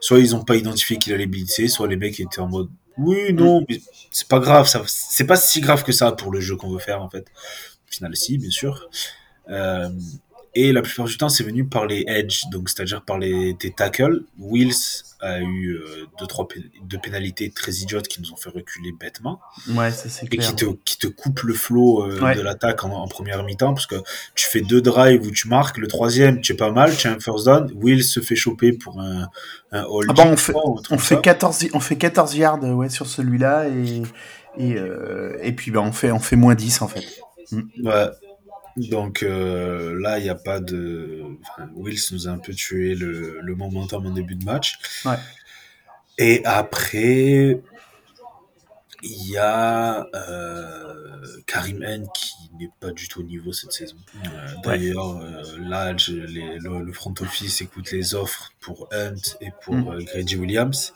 soit 0.00 0.18
ils 0.18 0.34
ont 0.34 0.44
pas 0.44 0.56
identifié 0.56 0.98
qu'il 0.98 1.12
allait 1.12 1.26
blitzer, 1.26 1.68
soit 1.68 1.86
les 1.86 1.96
mecs 1.96 2.18
étaient 2.18 2.40
en 2.40 2.48
mode 2.48 2.68
oui, 2.98 3.32
non, 3.32 3.64
mais 3.68 3.80
c'est 4.10 4.28
pas 4.28 4.38
grave, 4.38 4.66
ça, 4.66 4.82
c'est 4.86 5.26
pas 5.26 5.36
si 5.36 5.60
grave 5.60 5.84
que 5.84 5.92
ça 5.92 6.12
pour 6.12 6.30
le 6.32 6.40
jeu 6.40 6.56
qu'on 6.56 6.70
veut 6.70 6.78
faire 6.78 7.02
en 7.02 7.08
fait. 7.08 7.26
Au 7.88 7.92
final, 7.92 8.16
si, 8.16 8.38
bien 8.38 8.50
sûr. 8.50 8.88
Euh, 9.48 9.88
et 10.54 10.72
la 10.72 10.82
plupart 10.82 11.06
du 11.06 11.16
temps, 11.16 11.30
c'est 11.30 11.44
venu 11.44 11.64
par 11.64 11.86
les 11.86 12.04
edge, 12.06 12.44
donc 12.50 12.68
c'est-à-dire 12.68 13.02
par 13.02 13.18
les 13.18 13.54
des 13.54 13.70
tackles. 13.70 14.24
Wills 14.38 15.04
a 15.20 15.40
eu 15.40 15.76
euh, 15.76 16.06
deux 16.18 16.26
trois 16.26 16.46
deux 16.84 16.98
pénalités 16.98 17.50
très 17.50 17.72
idiotes 17.72 18.06
qui 18.06 18.20
nous 18.20 18.32
ont 18.32 18.36
fait 18.36 18.50
reculer 18.50 18.92
bêtement. 18.92 19.40
Ouais, 19.70 19.90
ça 19.90 20.10
c'est 20.10 20.26
clair. 20.26 20.42
Et 20.42 20.46
qui 20.46 20.54
te 20.54 20.66
qui 20.84 20.98
te 20.98 21.06
coupe 21.06 21.40
le 21.40 21.54
flow 21.54 22.04
euh, 22.04 22.34
de 22.34 22.42
l'attaque 22.42 22.84
en, 22.84 23.08
première 23.08 23.42
mi-temps 23.44 23.72
parce 23.72 23.86
que 23.86 23.96
tu 24.34 24.46
fais 24.46 24.60
deux 24.60 24.82
drives 24.82 25.22
où 25.22 25.30
tu 25.30 25.48
marques, 25.48 25.78
le 25.78 25.86
troisième 25.86 26.42
tu 26.42 26.52
es 26.52 26.56
pas 26.56 26.70
mal, 26.70 26.94
tu 26.94 27.06
as 27.06 27.12
un 27.12 27.20
first 27.20 27.46
down. 27.46 27.72
Wills 27.76 28.04
se 28.04 28.20
fait 28.20 28.36
choper 28.36 28.72
pour 28.72 29.00
un 29.00 29.28
un 29.70 29.84
hold. 29.84 30.10
Ah 30.10 30.14
bah 30.14 30.24
on 30.26 30.36
fait 30.36 30.52
on 30.90 30.98
fait 30.98 31.20
14 31.20 31.68
on 31.72 31.80
fait 31.80 31.96
14 31.96 32.36
yards 32.36 32.62
ouais 32.62 32.90
sur 32.90 33.06
celui-là 33.06 33.68
et 33.68 34.02
et, 34.58 34.74
euh, 34.76 35.38
et 35.40 35.52
puis 35.52 35.70
bah 35.70 35.80
on 35.80 35.92
fait 35.92 36.12
on 36.12 36.18
fait 36.18 36.36
moins 36.36 36.54
10 36.54 36.82
en 36.82 36.88
fait. 36.88 37.04
Mm. 37.52 37.86
Ouais. 37.86 38.06
Donc 38.76 39.22
euh, 39.22 39.98
là, 40.00 40.18
il 40.18 40.24
n'y 40.24 40.30
a 40.30 40.34
pas 40.34 40.60
de. 40.60 41.22
Enfin, 41.42 41.68
Wills 41.74 42.00
nous 42.12 42.28
a 42.28 42.30
un 42.30 42.38
peu 42.38 42.54
tué 42.54 42.94
le, 42.94 43.40
le 43.40 43.54
momentum 43.54 44.06
en 44.06 44.10
début 44.10 44.36
de 44.36 44.44
match. 44.44 44.78
Ouais. 45.04 45.16
Et 46.18 46.42
après, 46.44 47.60
il 49.02 49.30
y 49.30 49.36
a 49.36 50.06
euh, 50.14 51.40
Karim 51.46 51.82
N 51.82 52.06
qui 52.14 52.34
n'est 52.58 52.70
pas 52.80 52.92
du 52.92 53.08
tout 53.08 53.20
au 53.20 53.24
niveau 53.24 53.52
cette 53.52 53.72
saison. 53.72 53.96
Euh, 54.24 54.46
D'ailleurs, 54.62 55.18
euh, 55.18 55.42
là, 55.58 55.92
les, 56.08 56.58
le, 56.58 56.92
front 56.92 57.14
office 57.20 57.60
écoute 57.62 57.90
les 57.90 58.14
offres 58.14 58.52
pour 58.60 58.88
Hunt 58.92 59.36
et 59.40 59.50
pour 59.62 59.74
mm. 59.74 59.88
Euh, 59.88 60.04
Grady 60.04 60.36
Williams. 60.36 60.92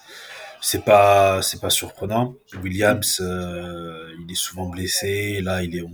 C'est 0.61 0.85
pas, 0.85 1.43
c'est 1.43 1.61
pas 1.61 1.71
surprenant. 1.71 2.35
Williams, 2.63 3.21
euh, 3.21 4.13
il 4.25 4.31
est 4.31 4.37
souvent 4.37 4.69
blessé. 4.69 5.41
Là, 5.41 5.63
il 5.63 5.77
est, 5.77 5.85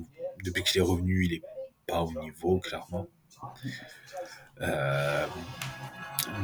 depuis 0.44 0.62
qu'il 0.62 0.78
est 0.78 0.84
revenu, 0.84 1.24
il 1.26 1.34
est 1.34 1.42
pas 1.86 2.02
au 2.02 2.12
niveau, 2.20 2.58
clairement. 2.60 3.06
Euh, 4.60 5.26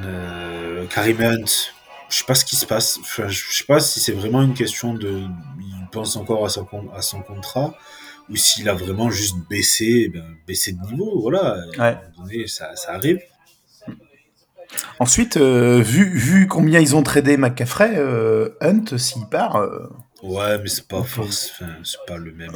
euh, 0.04 0.86
Karim 0.88 1.20
Hunt, 1.20 1.44
je 2.08 2.16
sais 2.16 2.24
pas 2.24 2.34
ce 2.34 2.44
qui 2.44 2.56
se 2.56 2.66
passe. 2.66 2.98
Enfin, 3.00 3.28
je 3.28 3.52
sais 3.52 3.64
pas 3.64 3.80
si 3.80 4.00
c'est 4.00 4.12
vraiment 4.12 4.42
une 4.42 4.54
question 4.54 4.94
de. 4.94 5.22
Il 5.60 5.88
pense 5.90 6.16
encore 6.16 6.44
à 6.44 6.48
son, 6.48 6.66
à 6.94 7.02
son 7.02 7.22
contrat 7.22 7.74
ou 8.28 8.36
s'il 8.36 8.68
a 8.68 8.74
vraiment 8.74 9.10
juste 9.10 9.36
baissé, 9.48 10.10
ben, 10.12 10.24
baissé 10.46 10.72
de 10.72 10.80
niveau. 10.80 11.20
Voilà. 11.20 11.56
À 11.78 11.88
un 11.88 11.94
moment 11.94 12.24
donné, 12.24 12.46
ça, 12.46 12.76
ça 12.76 12.92
arrive. 12.92 13.20
Ensuite, 14.98 15.38
euh, 15.38 15.80
vu, 15.80 16.04
vu 16.18 16.46
combien 16.46 16.80
ils 16.80 16.94
ont 16.94 17.02
tradé 17.02 17.38
McCaffrey, 17.38 17.94
euh, 17.96 18.50
Hunt, 18.60 18.98
s'il 18.98 19.26
part. 19.26 19.66
Ouais, 20.22 20.58
mais 20.58 20.68
c'est 20.68 20.86
pas 20.86 21.02
force. 21.02 21.52
C'est 21.84 22.04
pas 22.06 22.18
le 22.18 22.32
même 22.32 22.52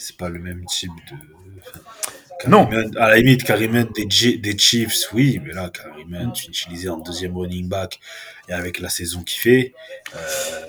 c'est 0.00 0.16
pas 0.16 0.28
le 0.28 0.38
même 0.38 0.64
type 0.66 0.90
de. 1.10 2.48
non. 2.48 2.68
À 2.96 3.10
la 3.10 3.16
limite, 3.18 3.44
Karim 3.44 3.84
des, 3.94 4.06
des 4.38 4.58
Chiefs, 4.58 5.12
oui, 5.12 5.40
mais 5.44 5.52
là, 5.52 5.70
Karim 5.70 6.32
tu 6.34 6.48
utilisé 6.48 6.88
en 6.88 6.98
deuxième 6.98 7.36
running 7.36 7.68
back 7.68 8.00
et 8.48 8.52
avec 8.52 8.80
la 8.80 8.88
saison 8.88 9.22
qu'il 9.22 9.40
fait. 9.40 9.74
Euh, 10.14 10.66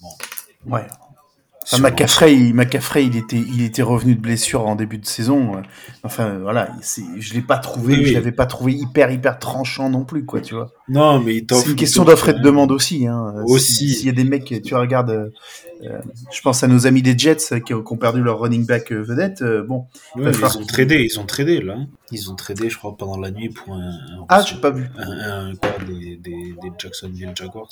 bon. 0.00 0.08
Ouais. 0.66 0.86
McCaffrey, 1.78 2.34
il, 2.34 2.54
McCaffrey, 2.54 3.06
il 3.06 3.16
était, 3.16 3.36
il 3.36 3.62
était 3.62 3.82
revenu 3.82 4.14
de 4.14 4.20
blessure 4.20 4.66
en 4.66 4.76
début 4.76 4.98
de 4.98 5.06
saison. 5.06 5.62
Enfin, 6.02 6.38
voilà, 6.38 6.68
je 7.18 7.34
l'ai 7.34 7.40
pas 7.40 7.58
trouvé, 7.58 8.04
je 8.04 8.14
l'avais 8.14 8.32
pas 8.32 8.46
trouvé 8.46 8.72
hyper, 8.72 9.10
hyper 9.10 9.38
tranchant 9.38 9.88
non 9.88 10.04
plus, 10.04 10.24
quoi, 10.24 10.40
tu 10.40 10.54
vois. 10.54 10.70
Non, 10.88 11.18
mais 11.18 11.44
c'est 11.48 11.70
une 11.70 11.76
question 11.76 12.04
d'offre 12.04 12.28
et 12.28 12.34
de 12.34 12.40
demande 12.40 12.70
aussi. 12.70 13.06
Hein. 13.06 13.42
Aussi. 13.46 13.94
S'il 13.94 14.06
y 14.06 14.10
a 14.10 14.12
des 14.12 14.24
mecs, 14.24 14.62
tu 14.62 14.74
regardes, 14.74 15.10
euh, 15.10 15.30
euh, 15.84 16.00
je 16.30 16.40
pense 16.42 16.62
à 16.62 16.68
nos 16.68 16.86
amis 16.86 17.00
des 17.00 17.16
Jets 17.16 17.60
qui, 17.64 17.72
ont 17.72 17.96
perdu 17.96 18.22
leur 18.22 18.40
running 18.40 18.66
back 18.66 18.92
euh, 18.92 19.02
vedette. 19.02 19.42
bon, 19.66 19.86
ils 20.16 20.28
ont 20.44 20.66
tradé, 20.66 21.04
ils 21.04 21.18
ont 21.18 21.26
tradé 21.26 21.60
là. 21.60 21.78
Ils 22.10 22.30
ont 22.30 22.34
tradé, 22.34 22.68
je 22.68 22.76
crois, 22.76 22.96
pendant 22.96 23.18
la 23.18 23.30
nuit 23.30 23.48
pour 23.48 23.74
un. 23.74 23.88
un 23.88 24.26
ah, 24.28 24.44
j'ai 24.46 24.56
pas 24.56 24.70
vu. 24.70 24.88
Un, 24.98 25.52
un, 25.52 25.52
des, 25.86 26.16
des, 26.16 26.54
des 26.62 26.72
Jacksonville 26.78 27.32
Jaguars. 27.34 27.70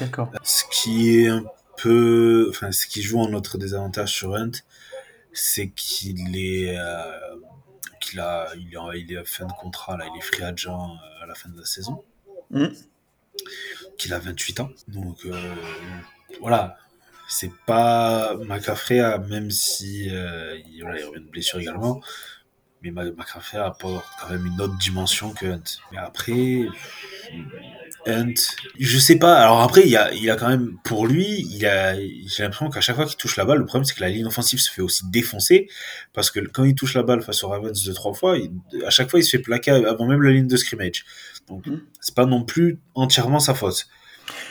D'accord. 0.00 0.30
Ce 0.42 0.64
qui 0.70 1.18
est 1.18 1.28
un 1.28 1.44
peu, 1.76 2.46
enfin, 2.50 2.72
ce 2.72 2.86
qui 2.86 3.02
joue 3.02 3.20
en 3.20 3.28
notre 3.28 3.58
désavantage 3.58 4.12
sur 4.12 4.34
Hunt, 4.34 4.52
c'est 5.32 5.70
qu'il 5.70 6.36
est, 6.36 6.76
euh, 6.78 7.36
qu'il 8.00 8.20
a, 8.20 8.48
il 8.56 8.74
est, 8.74 9.00
il 9.00 9.12
est 9.12 9.24
fin 9.24 9.46
de 9.46 9.52
contrat 9.52 9.96
là, 9.96 10.06
il 10.12 10.18
est 10.18 10.22
free 10.22 10.44
agent 10.44 10.90
euh, 10.90 11.22
à 11.22 11.26
la 11.26 11.34
fin 11.34 11.48
de 11.48 11.58
la 11.58 11.64
saison, 11.64 12.04
mm. 12.50 12.66
qu'il 13.98 14.12
a 14.12 14.18
28 14.18 14.60
ans, 14.60 14.70
donc 14.88 15.24
euh, 15.26 15.54
voilà, 16.40 16.76
c'est 17.28 17.52
pas 17.66 18.34
McCaffrey, 18.36 19.00
même 19.28 19.50
si 19.50 20.08
euh, 20.10 20.58
il, 20.70 20.82
voilà, 20.82 21.00
il 21.00 21.04
revient 21.04 21.24
de 21.24 21.30
blessure 21.30 21.58
également, 21.58 22.00
mais 22.82 22.90
McCaffrey 22.90 23.58
apporte 23.58 24.06
quand 24.20 24.28
même 24.30 24.46
une 24.46 24.60
autre 24.60 24.76
dimension 24.76 25.32
que 25.32 25.46
Hunt. 25.46 25.62
Mais 25.90 25.98
après, 25.98 26.68
Hunt, 28.06 28.34
je 28.78 28.98
sais 28.98 29.16
pas. 29.16 29.36
Alors 29.36 29.60
après, 29.60 29.82
il 29.82 29.90
y 29.90 29.96
a, 29.96 30.12
il 30.12 30.28
a 30.30 30.36
quand 30.36 30.48
même, 30.48 30.76
pour 30.84 31.06
lui, 31.06 31.46
il 31.50 31.64
a, 31.66 31.94
j'ai 31.94 32.42
l'impression 32.42 32.70
qu'à 32.70 32.80
chaque 32.80 32.96
fois 32.96 33.06
qu'il 33.06 33.16
touche 33.16 33.36
la 33.36 33.44
balle, 33.44 33.58
le 33.58 33.66
problème 33.66 33.84
c'est 33.84 33.94
que 33.94 34.00
la 34.00 34.10
ligne 34.10 34.26
offensive 34.26 34.60
se 34.60 34.70
fait 34.70 34.82
aussi 34.82 35.08
défoncer 35.10 35.68
parce 36.12 36.30
que 36.30 36.40
quand 36.40 36.64
il 36.64 36.74
touche 36.74 36.94
la 36.94 37.02
balle 37.02 37.22
face 37.22 37.42
au 37.44 37.48
Ravens 37.48 37.84
deux 37.84 37.94
trois 37.94 38.14
fois, 38.14 38.36
à 38.86 38.90
chaque 38.90 39.10
fois 39.10 39.20
il 39.20 39.24
se 39.24 39.30
fait 39.30 39.42
plaquer 39.42 39.70
avant 39.70 40.06
même 40.06 40.22
la 40.22 40.30
ligne 40.30 40.46
de 40.46 40.56
scrimmage. 40.56 41.04
Donc 41.48 41.66
mm. 41.66 41.80
c'est 42.00 42.14
pas 42.14 42.26
non 42.26 42.44
plus 42.44 42.78
entièrement 42.94 43.40
sa 43.40 43.54
faute. 43.54 43.86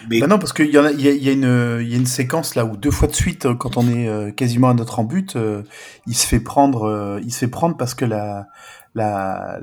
Mais 0.09 0.19
bah 0.19 0.27
non, 0.27 0.37
parce 0.37 0.53
qu'il 0.53 0.69
y, 0.69 0.77
a, 0.77 0.91
y, 0.91 1.07
a, 1.07 1.11
il 1.11 1.23
y, 1.23 1.29
a 1.29 1.31
une, 1.31 1.79
il 1.81 1.89
y 1.89 1.93
a 1.93 1.97
une 1.97 2.05
séquence 2.05 2.55
là 2.55 2.65
où 2.65 2.77
deux 2.77 2.91
fois 2.91 3.07
de 3.07 3.15
suite, 3.15 3.47
quand 3.57 3.77
on 3.77 3.87
est 3.87 4.07
euh, 4.07 4.31
quasiment 4.31 4.69
à 4.69 4.73
notre 4.73 4.99
en 4.99 5.03
but, 5.03 5.35
euh, 5.35 5.63
il 6.05 6.15
se 6.15 6.27
fait 6.27 6.39
prendre, 6.39 6.83
euh, 6.83 7.19
il 7.23 7.33
se 7.33 7.39
fait 7.39 7.47
prendre 7.47 7.75
parce 7.75 7.95
que 7.95 8.05
la 8.05 8.47
la 8.93 9.59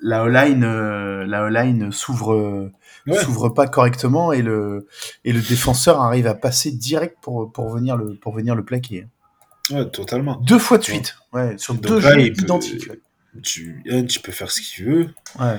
la 0.00 0.28
line 0.28 0.64
la 0.64 1.50
line 1.50 1.90
s'ouvre 1.90 2.70
s'ouvre 3.14 3.48
pas 3.50 3.66
correctement 3.66 4.32
et 4.32 4.42
le 4.42 4.86
et 5.24 5.32
le 5.32 5.40
défenseur 5.40 6.00
arrive 6.00 6.26
à 6.26 6.34
passer 6.34 6.72
direct 6.72 7.16
pour 7.22 7.52
pour 7.52 7.70
venir 7.70 7.96
le 7.96 8.14
pour 8.14 8.34
venir 8.34 8.54
le 8.54 8.64
plaquer. 8.64 9.06
Ouais, 9.70 9.88
totalement. 9.90 10.36
Deux 10.42 10.58
fois 10.58 10.78
de 10.78 10.84
suite, 10.84 11.16
ouais, 11.32 11.58
sur 11.58 11.74
deux 11.74 12.00
jeux 12.00 12.20
identiques. 12.20 12.90
Tu, 13.42 13.84
tu 14.08 14.20
peux 14.20 14.32
faire 14.32 14.50
ce 14.50 14.62
qu'il 14.62 14.86
veut. 14.86 15.08
Ouais. 15.38 15.58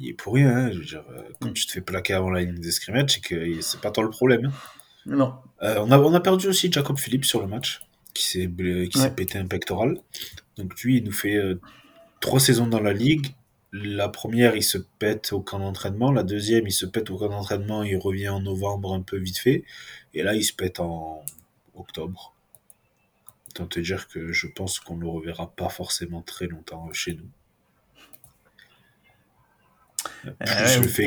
Il 0.00 0.08
est 0.08 0.14
pour 0.14 0.34
rien. 0.34 0.50
Hein, 0.50 0.70
je 0.72 0.78
veux 0.78 0.84
dire, 0.84 1.04
euh, 1.12 1.22
quand 1.40 1.52
tu 1.52 1.64
te 1.64 1.70
fais 1.70 1.80
plaquer 1.80 2.14
avant 2.14 2.28
la 2.28 2.40
ligne 2.40 2.58
des 2.58 2.72
scrimmage, 2.72 3.12
c'est 3.12 3.20
que 3.20 3.60
c'est 3.60 3.80
pas 3.80 3.92
tant 3.92 4.02
le 4.02 4.10
problème. 4.10 4.46
Hein. 4.46 4.52
Non. 5.06 5.34
Euh, 5.62 5.76
on, 5.78 5.92
a, 5.92 5.98
on 6.00 6.12
a 6.12 6.18
perdu 6.18 6.48
aussi 6.48 6.72
Jacob 6.72 6.98
Phillips 6.98 7.24
sur 7.24 7.40
le 7.40 7.46
match, 7.46 7.82
qui 8.14 8.24
s'est 8.24 8.50
s'est 8.92 9.10
pété 9.10 9.38
un 9.38 9.46
pectoral. 9.46 9.98
Donc 10.56 10.80
lui, 10.80 10.96
il 10.96 11.04
nous 11.04 11.12
fait 11.12 11.36
euh, 11.36 11.60
trois 12.20 12.40
saisons 12.40 12.66
dans 12.66 12.80
la 12.80 12.92
ligue, 12.92 13.36
la 13.74 14.08
première, 14.08 14.54
il 14.54 14.62
se 14.62 14.78
pète 14.78 15.32
au 15.32 15.40
camp 15.40 15.58
d'entraînement. 15.58 16.12
La 16.12 16.22
deuxième, 16.22 16.64
il 16.68 16.72
se 16.72 16.86
pète 16.86 17.10
au 17.10 17.18
camp 17.18 17.28
d'entraînement. 17.28 17.82
Il 17.82 17.96
revient 17.96 18.28
en 18.28 18.40
novembre 18.40 18.94
un 18.94 19.02
peu 19.02 19.16
vite 19.18 19.38
fait. 19.38 19.64
Et 20.14 20.22
là, 20.22 20.34
il 20.34 20.44
se 20.44 20.52
pète 20.52 20.78
en 20.78 21.24
octobre. 21.74 22.34
Autant 23.50 23.66
te 23.66 23.80
dire 23.80 24.06
que 24.06 24.30
je 24.30 24.46
pense 24.46 24.78
qu'on 24.78 24.96
ne 24.96 25.02
le 25.02 25.08
reverra 25.08 25.50
pas 25.50 25.68
forcément 25.68 26.22
très 26.22 26.46
longtemps 26.46 26.88
chez 26.92 27.14
nous. 27.14 27.28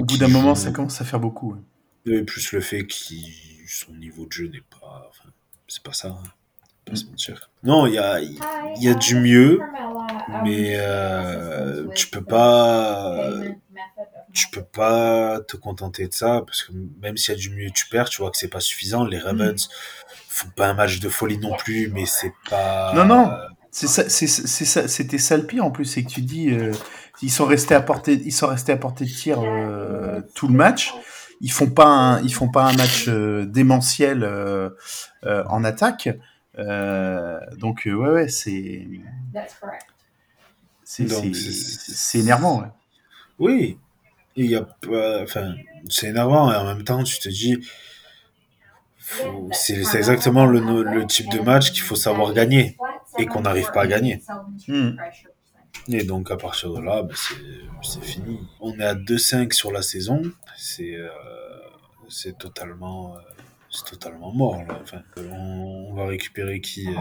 au 0.02 0.06
bout 0.06 0.18
d'un 0.18 0.28
moment, 0.28 0.54
ça 0.54 0.72
commence 0.72 1.00
à 1.00 1.06
faire 1.06 1.22
beaucoup. 1.22 1.56
plus 2.04 2.52
le 2.52 2.60
fait 2.60 2.86
que 2.86 2.94
son 3.66 3.94
niveau 3.94 4.26
de 4.26 4.32
jeu 4.34 4.48
n'est 4.48 4.60
pas. 4.60 5.10
Enfin, 5.10 5.30
c'est 5.70 5.84
pas 5.84 5.94
ça. 5.94 6.10
Hein. 6.10 6.24
Pas 6.84 6.96
se 6.96 7.06
mentir. 7.06 7.50
Non, 7.64 7.86
il 7.86 7.94
y 7.94 7.98
a, 7.98 8.20
y 8.22 8.90
a 8.90 8.94
du 8.94 9.16
mieux 9.16 9.62
mais 10.44 10.74
euh, 10.78 11.88
tu 11.96 12.08
peux 12.08 12.24
pas 12.24 13.30
tu 14.34 14.48
peux 14.50 14.64
pas 14.64 15.40
te 15.48 15.58
contenter 15.58 16.08
de 16.08 16.14
ça 16.14 16.42
parce 16.46 16.64
que 16.64 16.72
même 17.02 17.18
s'il 17.18 17.34
y 17.34 17.38
a 17.38 17.40
du 17.40 17.50
mieux 17.50 17.72
tu 17.72 17.88
perds 17.88 18.10
tu 18.10 18.22
vois 18.22 18.32
que 18.32 18.38
c'est 18.38 18.50
pas 18.50 18.60
suffisant. 18.60 19.06
Les 19.06 19.20
Ravens 19.20 19.70
font 20.30 20.50
pas 20.56 20.68
un 20.68 20.74
match 20.74 21.00
de 21.00 21.10
folie 21.10 21.38
non 21.40 21.56
plus 21.56 21.90
mais 21.94 22.06
c'est 22.06 22.34
pas 22.50 22.94
non 22.94 23.06
non 23.06 23.32
C'est 23.72 23.88
ça, 23.88 24.10
c'est, 24.10 24.28
c'est 24.28 24.66
ça, 24.66 24.88
c'était 24.88 25.18
ça 25.18 25.38
le 25.38 25.46
pire 25.46 25.64
en 25.66 25.72
plus, 25.72 25.86
c'est 25.86 26.04
que 26.04 26.10
tu 26.10 26.22
dis, 26.22 26.50
euh, 26.50 26.72
ils 27.22 27.30
sont 27.32 27.46
restés 27.46 27.76
à 27.76 27.82
portée, 27.82 28.14
ils 28.26 28.32
sont 28.32 28.48
restés 28.48 28.72
à 28.72 28.78
portée 28.78 29.06
de 29.06 29.12
tir 29.12 29.40
euh, 29.42 30.22
tout 30.34 30.48
le 30.48 30.54
match. 30.56 30.94
Ils 31.42 31.52
font 31.52 31.70
pas 31.70 31.86
un, 31.86 32.22
ils 32.24 32.34
font 32.34 32.50
pas 32.50 32.64
un 32.64 32.74
match 32.76 33.08
euh, 33.08 33.46
démentiel 33.46 34.24
euh, 34.24 34.70
euh, 35.26 35.44
en 35.48 35.64
attaque. 35.64 36.10
Euh, 36.58 37.40
donc 37.58 37.86
euh, 37.86 37.94
ouais 37.94 38.10
ouais 38.10 38.28
c'est 38.30 38.88
c'est 40.88 42.20
énervant. 42.20 42.62
Ouais. 42.62 42.68
Oui. 43.40 43.78
Il 44.36 44.46
y 44.46 44.56
a 44.56 44.62
pas- 44.62 45.22
enfin, 45.24 45.56
c'est 45.90 46.08
énervant 46.08 46.52
et 46.52 46.56
en 46.56 46.64
même 46.66 46.84
temps, 46.84 47.04
tu 47.04 47.18
te 47.20 47.28
dis, 47.30 47.58
c'est 49.52 49.74
exactement 49.96 50.46
le, 50.46 50.60
le 50.84 51.06
type 51.08 51.30
de 51.32 51.40
match 51.40 51.72
qu'il 51.72 51.82
faut 51.82 51.96
savoir 51.96 52.34
gagner 52.34 52.78
et 53.18 53.26
qu'on 53.26 53.42
n'arrive 53.42 53.72
pas 53.72 53.82
à 53.84 53.88
gagner. 53.88 54.22
Hmm. 54.68 54.92
Et 55.90 56.04
donc, 56.04 56.32
à 56.32 56.38
partir 56.38 56.74
de 56.74 56.82
là, 56.82 57.04
ben, 57.04 57.16
c'est 57.82 58.04
fini. 58.04 58.40
On 58.60 58.78
est 58.80 58.84
à 58.84 58.96
2-5 58.96 59.54
sur 59.54 59.72
la 59.72 59.82
saison. 59.82 60.22
C'est 60.58 60.96
euh, 60.96 61.10
c'est 62.10 62.38
totalement, 62.38 63.16
euh, 63.16 63.20
c'est 63.70 63.86
totalement 63.86 64.34
mort. 64.34 64.58
Là. 64.68 64.80
Enfin, 64.82 65.02
on, 65.18 65.90
on 65.92 65.94
va 65.94 66.06
récupérer 66.08 66.60
qui 66.62 66.88
euh, 66.88 66.92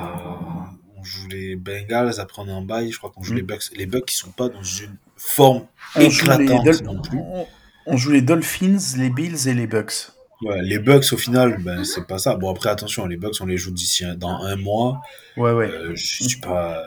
On 0.98 1.04
joue 1.04 1.28
les 1.28 1.56
Bengals, 1.56 2.18
après 2.20 2.42
on 2.42 2.48
est 2.48 2.52
en 2.52 2.62
bail. 2.62 2.90
Je 2.90 2.98
crois 2.98 3.10
qu'on 3.10 3.22
joue 3.22 3.32
Mm. 3.34 3.36
les 3.36 3.42
Bucks. 3.42 3.62
Les 3.76 3.86
Bucks 3.86 4.06
qui 4.06 4.16
sont 4.16 4.30
pas 4.30 4.48
dans 4.48 4.62
une 4.62 4.96
forme 5.16 5.66
On 5.94 6.00
joue, 6.10 6.26
les 6.26 6.44
éclatante 6.44 6.64
Dol- 6.64 6.82
non 6.84 7.00
plus. 7.02 7.18
on- 7.18 7.46
on 7.86 7.96
joue 7.96 8.10
les 8.12 8.22
Dolphins, 8.22 8.78
les 8.96 9.10
Bills 9.10 9.48
et 9.48 9.54
les 9.54 9.66
Bucks. 9.66 9.94
Ouais, 10.42 10.60
les 10.62 10.78
Bucks, 10.78 11.06
au 11.12 11.16
final, 11.16 11.56
ben, 11.62 11.82
c'est 11.84 12.06
pas 12.06 12.18
ça. 12.18 12.34
Bon, 12.36 12.50
après, 12.50 12.68
attention, 12.68 13.06
les 13.06 13.16
Bucks, 13.16 13.36
on 13.40 13.46
les 13.46 13.56
joue 13.56 13.70
d'ici 13.70 14.04
un- 14.04 14.14
dans 14.14 14.42
un 14.42 14.56
mois. 14.56 15.00
Ouais 15.36 15.52
ouais. 15.52 15.70
Euh, 15.70 15.92
je 15.94 16.04
suis 16.24 16.40
pas. 16.40 16.82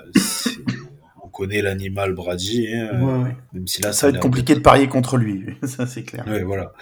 On 1.23 1.29
connaît 1.29 1.61
l'animal 1.61 2.13
Brady, 2.13 2.67
hein, 2.73 2.99
Ouais, 3.01 3.23
ouais. 3.23 3.35
même 3.53 3.65
si 3.67 3.81
là, 3.81 3.93
Ça 3.93 4.07
va 4.09 4.17
être 4.17 4.21
compliqué 4.21 4.55
de 4.55 4.59
parier 4.59 4.87
contre 4.87 5.15
lui, 5.17 5.45
ça 5.63 5.87
c'est 5.87 6.03
clair. 6.03 6.25
Ouais, 6.27 6.43
voilà. 6.43 6.73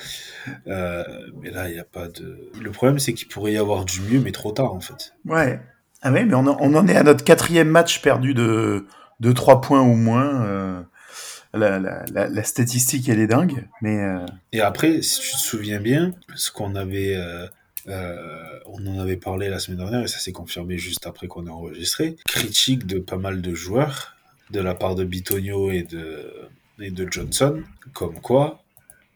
Euh, 0.68 1.04
mais 1.42 1.52
là, 1.52 1.70
il 1.70 1.74
n'y 1.74 1.80
a 1.80 1.84
pas 1.86 2.08
de. 2.08 2.50
Le 2.60 2.72
problème, 2.72 3.00
c'est 3.00 3.14
qu'il 3.14 3.28
pourrait 3.28 3.54
y 3.54 3.58
avoir 3.58 3.86
du 3.86 4.02
mieux, 4.02 4.20
mais 4.20 4.32
trop 4.32 4.52
tard, 4.52 4.74
en 4.74 4.80
fait. 4.80 5.14
Ouais. 5.26 5.60
Ah 6.08 6.12
mais 6.12 6.34
on, 6.34 6.48
en- 6.48 6.88
est 6.88 6.96
à 6.96 7.04
notre 7.04 7.24
quatrième 7.24 7.70
match 7.70 8.02
perdu 8.02 8.34
de, 8.34 8.86
de 9.20 9.32
3 9.32 9.62
points 9.62 9.82
ou 9.82 9.96
moins. 9.96 10.44
euh, 10.46 10.82
la, 11.54 12.44
statistique, 12.44 13.10
elle 13.10 13.20
est 13.20 13.28
dingue. 13.28 13.68
Mais 13.82 13.98
euh, 14.04 14.26
Et 14.52 14.62
après, 14.62 15.02
si 15.02 15.20
tu 15.22 15.32
te 15.32 15.40
souviens 15.40 15.80
bien, 15.80 16.14
ce 16.36 16.52
qu'on 16.52 16.76
avait. 16.76 17.16
euh, 17.16 17.48
on 18.66 18.86
en 18.86 19.00
avait 19.00 19.18
parlé 19.18 19.50
la 19.50 19.60
semaine 19.60 19.80
dernière, 19.80 20.02
et 20.04 20.08
ça 20.08 20.20
s'est 20.20 20.34
confirmé 20.34 20.78
juste 20.78 21.08
après 21.08 21.28
qu'on 21.28 21.48
a 21.48 21.52
enregistré. 21.52 22.18
Critique 22.28 22.86
de 22.86 23.00
pas 23.00 23.18
mal 23.18 23.42
de 23.42 23.54
joueurs, 23.54 24.16
de 24.52 24.60
la 24.60 24.76
part 24.76 24.96
de 24.96 25.04
Bitonio 25.06 25.72
et 25.72 25.84
de, 25.84 26.52
Johnson, 27.10 27.64
comme 27.94 28.20
quoi 28.20 28.62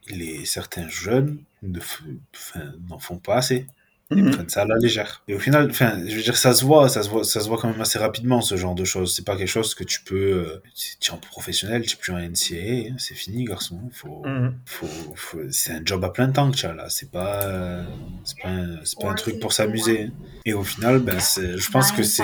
les, 0.10 0.45
certains 0.45 0.88
jeunes 0.88 1.38
n'en 1.62 2.98
font 3.00 3.17
pas 3.17 3.36
assez. 3.36 3.67
Ils 4.13 4.24
Mhm. 4.25 4.32
prennent 4.32 4.50
ça 4.50 4.63
à 4.63 4.65
la 4.65 4.77
légère. 4.77 5.24
Et 5.30 5.34
au 5.36 5.39
final, 5.39 5.70
enfin, 5.72 5.98
je 6.06 6.13
veux 6.15 6.22
dire, 6.22 6.36
ça 6.36 6.53
se 6.53 6.65
voit, 6.65 6.89
ça 6.89 7.01
se 7.01 7.10
voit, 7.10 7.24
ça 7.24 7.39
se 7.39 7.48
voit 7.48 7.58
quand 7.58 7.70
même 7.70 7.80
assez 7.80 7.98
rapidement, 7.98 8.41
ce 8.41 8.58
genre 8.58 8.75
de 8.75 8.84
choses. 8.84 9.15
C'est 9.15 9.24
pas 9.25 9.38
quelque 9.38 9.48
chose 9.48 9.74
que 9.74 9.84
tu 9.86 10.01
peux, 10.03 10.62
tu 11.00 11.12
es 11.12 11.13
en 11.13 11.18
professionnel, 11.18 11.84
tu 11.86 11.94
es 11.96 12.00
plus 12.00 12.12
en 12.12 12.18
NCAA, 12.18 12.91
hein, 12.91 12.96
c'est 12.98 13.15
fini, 13.15 13.46
garçon. 13.46 13.80
Faut, 13.94 14.24
Mhm. 14.25 14.53
faut, 14.65 14.88
faut- 15.15 15.39
c'est 15.51 15.72
un 15.72 15.82
job 15.86 16.03
à 16.03 16.10
plein 16.10 16.30
temps 16.30 16.51
que 16.51 16.58
tu 16.58 16.65
as 16.65 16.74
là. 16.74 16.88
C'est 16.89 17.10
pas, 17.10 17.44
euh, 17.44 17.84
c'est 18.25 18.38
pas, 18.41 18.50
un, 18.50 18.80
c'est 18.84 19.00
pas 19.00 19.10
un 19.10 19.15
truc 19.15 19.39
pour 19.39 19.53
s'amuser. 19.53 20.10
Et 20.46 20.53
au 20.53 20.63
final, 20.63 21.00
ben, 21.00 21.18
je 21.20 21.70
pense 21.72 21.91
que 21.94 22.03
c'est, 22.03 22.24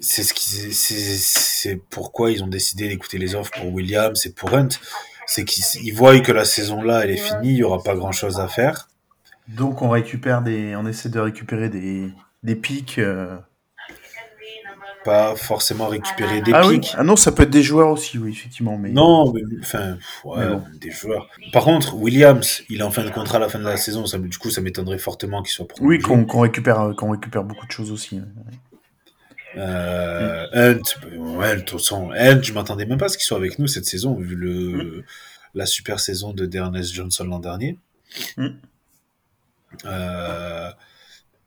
c'est 0.00 0.22
ce 0.22 0.32
qui, 0.32 0.72
c'est, 0.72 1.16
c'est 1.18 1.76
pourquoi 1.90 2.30
ils 2.30 2.42
ont 2.42 2.46
décidé 2.48 2.88
d'écouter 2.88 3.18
les 3.18 3.34
offres 3.34 3.50
pour 3.52 3.72
Williams 3.74 4.24
et 4.26 4.30
pour 4.30 4.54
Hunt. 4.54 4.68
C'est 5.26 5.44
qu'ils 5.44 5.64
ils 5.84 5.92
voient 5.92 6.18
que 6.20 6.32
la 6.32 6.46
saison 6.46 6.80
là, 6.80 7.00
elle 7.04 7.10
est 7.10 7.16
finie, 7.18 7.50
il 7.50 7.56
y 7.56 7.62
aura 7.62 7.82
pas 7.82 7.94
grand 7.94 8.12
chose 8.12 8.40
à 8.40 8.48
faire. 8.48 8.87
Donc 9.48 9.82
on 9.82 9.88
récupère 9.90 10.42
des, 10.42 10.76
on 10.76 10.86
essaie 10.86 11.08
de 11.08 11.20
récupérer 11.20 11.68
des, 11.68 12.10
des 12.42 12.54
pics. 12.56 12.98
euh. 12.98 13.36
Pas 15.04 15.36
forcément 15.36 15.86
récupérer 15.86 16.42
des 16.42 16.52
ah 16.52 16.66
oui. 16.66 16.80
pics. 16.80 16.92
Ah 16.98 17.04
non, 17.04 17.14
ça 17.16 17.30
peut 17.32 17.44
être 17.44 17.50
des 17.50 17.62
joueurs 17.62 17.88
aussi, 17.90 18.18
oui, 18.18 18.30
effectivement. 18.32 18.76
Mais 18.76 18.90
Non, 18.90 19.32
mais, 19.32 19.40
enfin, 19.62 19.94
pff, 19.94 20.24
ouais, 20.24 20.38
Mais 20.38 20.48
bon. 20.48 20.62
des 20.80 20.90
joueurs. 20.90 21.28
Par 21.52 21.64
contre, 21.64 21.94
Williams, 21.94 22.62
il 22.68 22.80
est 22.80 22.82
en 22.82 22.90
fin 22.90 23.04
de 23.04 23.10
contrat 23.10 23.36
à 23.38 23.40
la 23.40 23.48
fin 23.48 23.58
de 23.60 23.64
la 23.64 23.76
saison. 23.76 24.04
Ça, 24.06 24.18
du 24.18 24.36
coup, 24.36 24.50
ça 24.50 24.60
m'étonnerait 24.60 24.98
fortement 24.98 25.42
qu'il 25.42 25.52
soit 25.52 25.66
oui, 25.80 25.98
prolongé. 25.98 26.02
qu'on 26.02 26.24
qu'on 26.26 26.40
récupère, 26.40 26.80
euh, 26.80 26.94
qu'on 26.94 27.12
récupère 27.12 27.44
beaucoup 27.44 27.64
de 27.66 27.70
choses 27.72 27.90
aussi. 27.92 28.16
ouais. 28.16 28.22
Euh, 29.56 30.46
Hunt, 30.52 30.82
ouais, 31.38 31.56
de 31.56 31.60
toute 31.62 31.78
façon, 31.80 32.10
Hunt, 32.12 32.42
je 32.42 32.52
m'attendais 32.52 32.84
même 32.84 32.98
pas 32.98 33.06
à 33.06 33.08
ce 33.08 33.16
qu'il 33.16 33.24
soit 33.24 33.38
avec 33.38 33.58
nous 33.58 33.66
cette 33.66 33.86
saison, 33.86 34.14
vu 34.14 34.36
Mm. 34.36 34.40
le, 34.40 35.04
la 35.54 35.64
super 35.66 36.00
saison 36.00 36.32
de 36.34 36.44
Dernest 36.44 36.92
Johnson 36.92 37.24
l'an 37.24 37.38
dernier. 37.38 37.78
Mm. 38.36 38.48
Euh, 39.84 40.70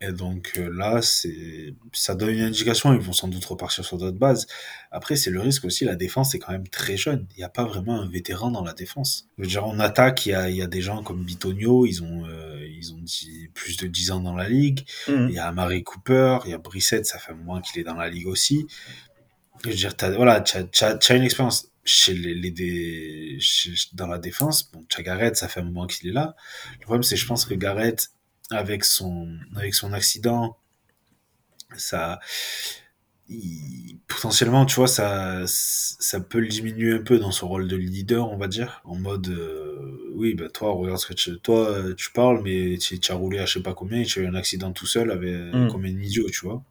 et 0.04 0.12
donc 0.12 0.54
euh, 0.58 0.68
là, 0.76 1.02
c'est, 1.04 1.76
ça 1.94 2.16
donne 2.16 2.32
une 2.32 2.42
indication. 2.42 2.92
Ils 2.94 3.00
vont 3.00 3.14
sans 3.14 3.28
doute 3.28 3.46
repartir 3.46 3.86
sur 3.86 3.98
d'autres 3.98 4.18
bases. 4.18 4.48
Après, 4.90 5.16
c'est 5.16 5.30
le 5.30 5.40
risque 5.40 5.64
aussi. 5.66 5.86
La 5.86 5.96
défense 5.96 6.34
est 6.34 6.40
quand 6.40 6.52
même 6.52 6.68
très 6.68 6.98
jeune. 6.98 7.28
Il 7.36 7.38
n'y 7.38 7.44
a 7.44 7.50
pas 7.50 7.66
vraiment 7.66 8.02
un 8.02 8.10
vétéran 8.10 8.50
dans 8.50 8.64
la 8.64 8.74
défense. 8.74 9.28
Je 9.38 9.44
veux 9.44 9.48
dire, 9.50 9.66
en 9.66 9.80
attaque, 9.80 10.26
il 10.26 10.30
y 10.30 10.34
a, 10.34 10.50
il 10.50 10.56
y 10.56 10.64
a 10.64 10.68
des 10.68 10.82
gens 10.82 11.04
comme 11.04 11.24
Bitonio. 11.24 11.86
Ils 11.86 12.02
ont, 12.04 12.26
euh, 12.28 12.66
ils 12.68 12.94
ont 12.94 13.04
plus 13.54 13.78
de 13.78 13.86
10 13.86 14.10
ans 14.10 14.22
dans 14.22 14.36
la 14.36 14.50
ligue. 14.50 14.86
Mhm. 15.08 15.28
Il 15.30 15.36
y 15.36 15.40
a 15.40 15.48
Amari 15.48 15.84
Cooper, 15.84 16.40
il 16.46 16.52
y 16.52 16.54
a 16.56 16.58
Brissett, 16.58 17.06
ça 17.06 17.20
fait 17.20 17.34
moment 17.36 17.62
qu'il 17.62 17.80
est 17.80 17.86
dans 17.86 17.96
la 17.96 18.10
ligue 18.10 18.26
aussi. 18.28 18.66
Je 19.64 19.70
veux 19.70 19.76
dire, 19.76 19.96
t'as, 19.96 20.10
voilà, 20.12 20.42
t'as, 20.42 20.64
t'as- 20.64 20.96
t'as 20.96 21.16
une 21.16 21.24
expérience 21.24 21.68
chez 21.92 22.14
les, 22.14 22.34
les 22.36 22.52
dé- 22.52 23.38
chez- 23.40 23.74
dans 23.94 24.08
la 24.08 24.18
défense. 24.20 24.72
Bon, 24.72 24.86
Garrett, 25.00 25.36
ça 25.36 25.48
fait 25.48 25.60
un 25.62 25.64
moment 25.66 25.88
qu'il 25.88 26.10
est 26.10 26.14
là. 26.14 26.36
Le 26.80 26.84
problème, 26.86 27.04
c'est, 27.04 27.16
je 27.18 27.26
pense 27.28 27.46
que 27.46 27.54
Garrett, 27.54 28.10
avec 28.50 28.84
son, 28.86 29.28
avec 29.56 29.74
son 29.76 29.94
accident, 29.94 30.58
ça, 31.76 32.20
il- 33.30 33.98
potentiellement, 34.08 34.66
tu 34.66 34.76
vois, 34.76 34.88
ça, 34.88 35.44
ça 35.48 36.20
peut 36.20 36.40
le 36.40 36.48
diminuer 36.48 36.94
un 36.96 37.02
peu 37.02 37.18
dans 37.20 37.32
son 37.32 37.48
rôle 37.48 37.68
de 37.68 37.76
leader, 37.78 38.30
on 38.30 38.38
va 38.38 38.48
dire, 38.48 38.82
en 38.84 38.96
mode, 38.96 39.30
euh, 39.30 40.12
oui, 40.16 40.34
bah 40.34 40.50
toi, 40.54 40.72
regarde 40.74 41.00
ce 41.00 41.08
que 41.08 41.14
tu, 41.14 41.40
toi, 41.40 41.70
euh, 41.70 41.94
tu 41.96 42.12
parles, 42.12 42.42
mais 42.44 42.78
tu, 42.78 43.00
tu 43.00 43.12
as 43.12 43.16
roulé 43.16 43.40
à 43.40 43.46
je 43.46 43.54
sais 43.54 43.62
pas 43.64 43.74
combien, 43.74 44.04
tu 44.04 44.20
as 44.20 44.24
eu 44.24 44.28
un 44.28 44.36
accident 44.36 44.72
tout 44.74 44.86
seul 44.86 45.12
avec 45.12 45.32
Mm. 45.54 45.70
comme 45.72 45.86
un 45.86 45.88
idiot, 46.02 46.30
tu 46.30 46.42
vois. 46.46 46.64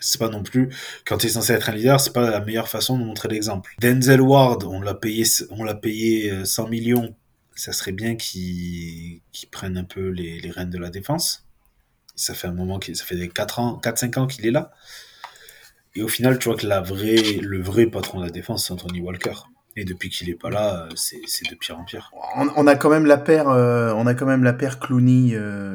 C'est 0.00 0.18
pas 0.18 0.28
non 0.28 0.42
plus, 0.42 0.70
quand 1.04 1.18
tu 1.18 1.26
es 1.26 1.28
censé 1.28 1.52
être 1.52 1.68
un 1.68 1.72
leader, 1.72 2.00
c'est 2.00 2.12
pas 2.12 2.28
la 2.30 2.40
meilleure 2.40 2.68
façon 2.68 2.98
de 2.98 3.04
montrer 3.04 3.28
l'exemple. 3.28 3.74
Denzel 3.80 4.20
Ward, 4.20 4.64
on 4.64 4.80
l'a 4.80 4.94
payé, 4.94 5.24
on 5.50 5.62
l'a 5.62 5.74
payé 5.74 6.30
euh, 6.32 6.44
100 6.44 6.68
millions. 6.68 7.14
Ça 7.54 7.72
serait 7.72 7.92
bien 7.92 8.16
qu'il 8.16 9.20
qu'il 9.32 9.48
prenne 9.50 9.76
un 9.76 9.84
peu 9.84 10.08
les, 10.08 10.40
les 10.40 10.50
rênes 10.50 10.70
de 10.70 10.78
la 10.78 10.88
défense. 10.88 11.46
Ça 12.16 12.34
fait 12.34 12.48
un 12.48 12.52
moment 12.52 12.78
qu'il, 12.78 12.96
ça 12.96 13.04
fait 13.04 13.16
des 13.16 13.28
4 13.28 13.58
ans, 13.58 13.80
4-5 13.82 14.18
ans 14.18 14.26
qu'il 14.26 14.46
est 14.46 14.50
là. 14.50 14.72
Et 15.94 16.02
au 16.02 16.08
final, 16.08 16.38
tu 16.38 16.48
vois 16.48 16.56
que 16.56 16.66
la 16.66 16.80
vraie, 16.80 17.38
le 17.40 17.60
vrai 17.60 17.86
patron 17.86 18.20
de 18.20 18.24
la 18.24 18.30
défense, 18.30 18.66
c'est 18.66 18.72
Anthony 18.72 19.00
Walker. 19.00 19.34
Et 19.76 19.84
depuis 19.84 20.10
qu'il 20.10 20.28
est 20.28 20.34
pas 20.34 20.50
là, 20.50 20.86
euh, 20.86 20.88
c'est, 20.96 21.20
c'est 21.26 21.48
de 21.48 21.54
pire 21.54 21.78
en 21.78 21.84
pire. 21.84 22.10
On, 22.36 22.48
on 22.56 22.66
a 22.66 22.74
quand 22.74 22.90
même 22.90 23.06
la 23.06 23.16
paire, 23.16 23.48
euh, 23.48 23.92
on 23.96 24.06
a 24.06 24.14
quand 24.14 24.26
même 24.26 24.42
la 24.42 24.52
paire 24.52 24.80
Clooney, 24.80 25.30
euh, 25.34 25.74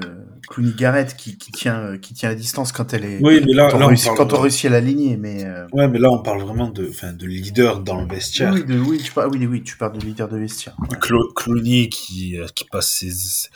Clooney 0.50 0.74
Garrett 0.76 1.16
qui, 1.16 1.38
qui 1.38 1.52
tient, 1.54 1.80
euh, 1.80 1.98
qui 1.98 2.14
tient 2.14 2.28
la 2.30 2.36
distance 2.36 2.74
quand 2.74 2.94
elle 2.94 3.06
est, 3.06 3.20
Oui, 3.24 3.42
mais 3.46 3.54
là, 3.54 3.70
quand, 3.72 3.78
on 3.78 3.80
là, 3.80 3.86
on 3.86 3.88
réussit, 3.88 4.08
parle, 4.08 4.18
quand 4.18 4.34
on 4.34 4.42
réussit 4.42 4.66
à 4.66 4.70
l'aligner. 4.70 5.16
Mais 5.16 5.46
euh, 5.46 5.66
ouais, 5.72 5.88
mais 5.88 5.98
là, 5.98 6.12
on 6.12 6.22
parle 6.22 6.42
vraiment 6.42 6.68
de, 6.68 6.88
enfin, 6.90 7.14
de 7.14 7.26
leader 7.26 7.80
dans 7.80 8.02
le 8.02 8.08
vestiaire. 8.08 8.52
oui, 8.54 8.66
de, 8.66 8.78
oui, 8.80 8.98
tu 9.02 9.14
parles, 9.14 9.30
oui, 9.32 9.46
oui, 9.48 9.64
tu 9.64 9.78
parles 9.78 9.98
de 9.98 10.06
leader 10.06 10.28
de 10.28 10.38
vestiaire. 10.40 10.76
Clo- 11.00 11.32
Clooney 11.34 11.88
qui, 11.88 12.38
euh, 12.38 12.48
qui 12.54 12.66
passe 12.66 12.90
ses- 12.90 13.50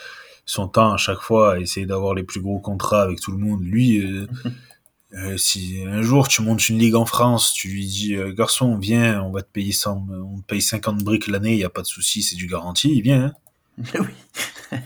son 0.46 0.68
temps 0.70 0.94
à 0.94 0.98
chaque 0.98 1.20
fois 1.20 1.56
à 1.56 1.60
essayer 1.60 1.86
d'avoir 1.86 2.16
les 2.16 2.24
plus 2.24 2.40
gros 2.42 2.60
contrats 2.60 3.02
avec 3.04 3.20
tout 3.20 3.32
le 3.32 3.38
monde. 3.38 3.62
Lui, 3.62 4.02
euh, 5.14 5.38
si 5.38 5.84
un 5.88 6.02
jour 6.04 6.28
tu 6.28 6.42
montes 6.44 6.70
une 6.70 6.78
ligue 6.78 6.96
en 6.96 7.06
France, 7.06 7.52
tu 7.54 7.68
lui 7.68 7.86
dis 7.88 8.16
euh, 8.16 8.32
garçon, 8.32 8.78
viens, 8.78 9.24
on 9.24 9.32
va 9.32 9.42
te 9.42 9.50
payer 9.52 9.72
100, 9.72 10.08
on 10.12 10.40
te 10.40 10.46
paye 10.46 10.62
50 10.62 11.04
briques 11.04 11.28
l'année, 11.28 11.54
il 11.54 11.60
y 11.60 11.64
a 11.64 11.70
pas 11.70 11.82
de 11.82 11.88
souci, 11.88 12.22
c'est 12.22 12.36
du 12.36 12.46
garanti, 12.48 12.94
il 12.96 13.02
vient. 13.02 13.26
hein. 13.26 13.34
oui. 14.00 14.08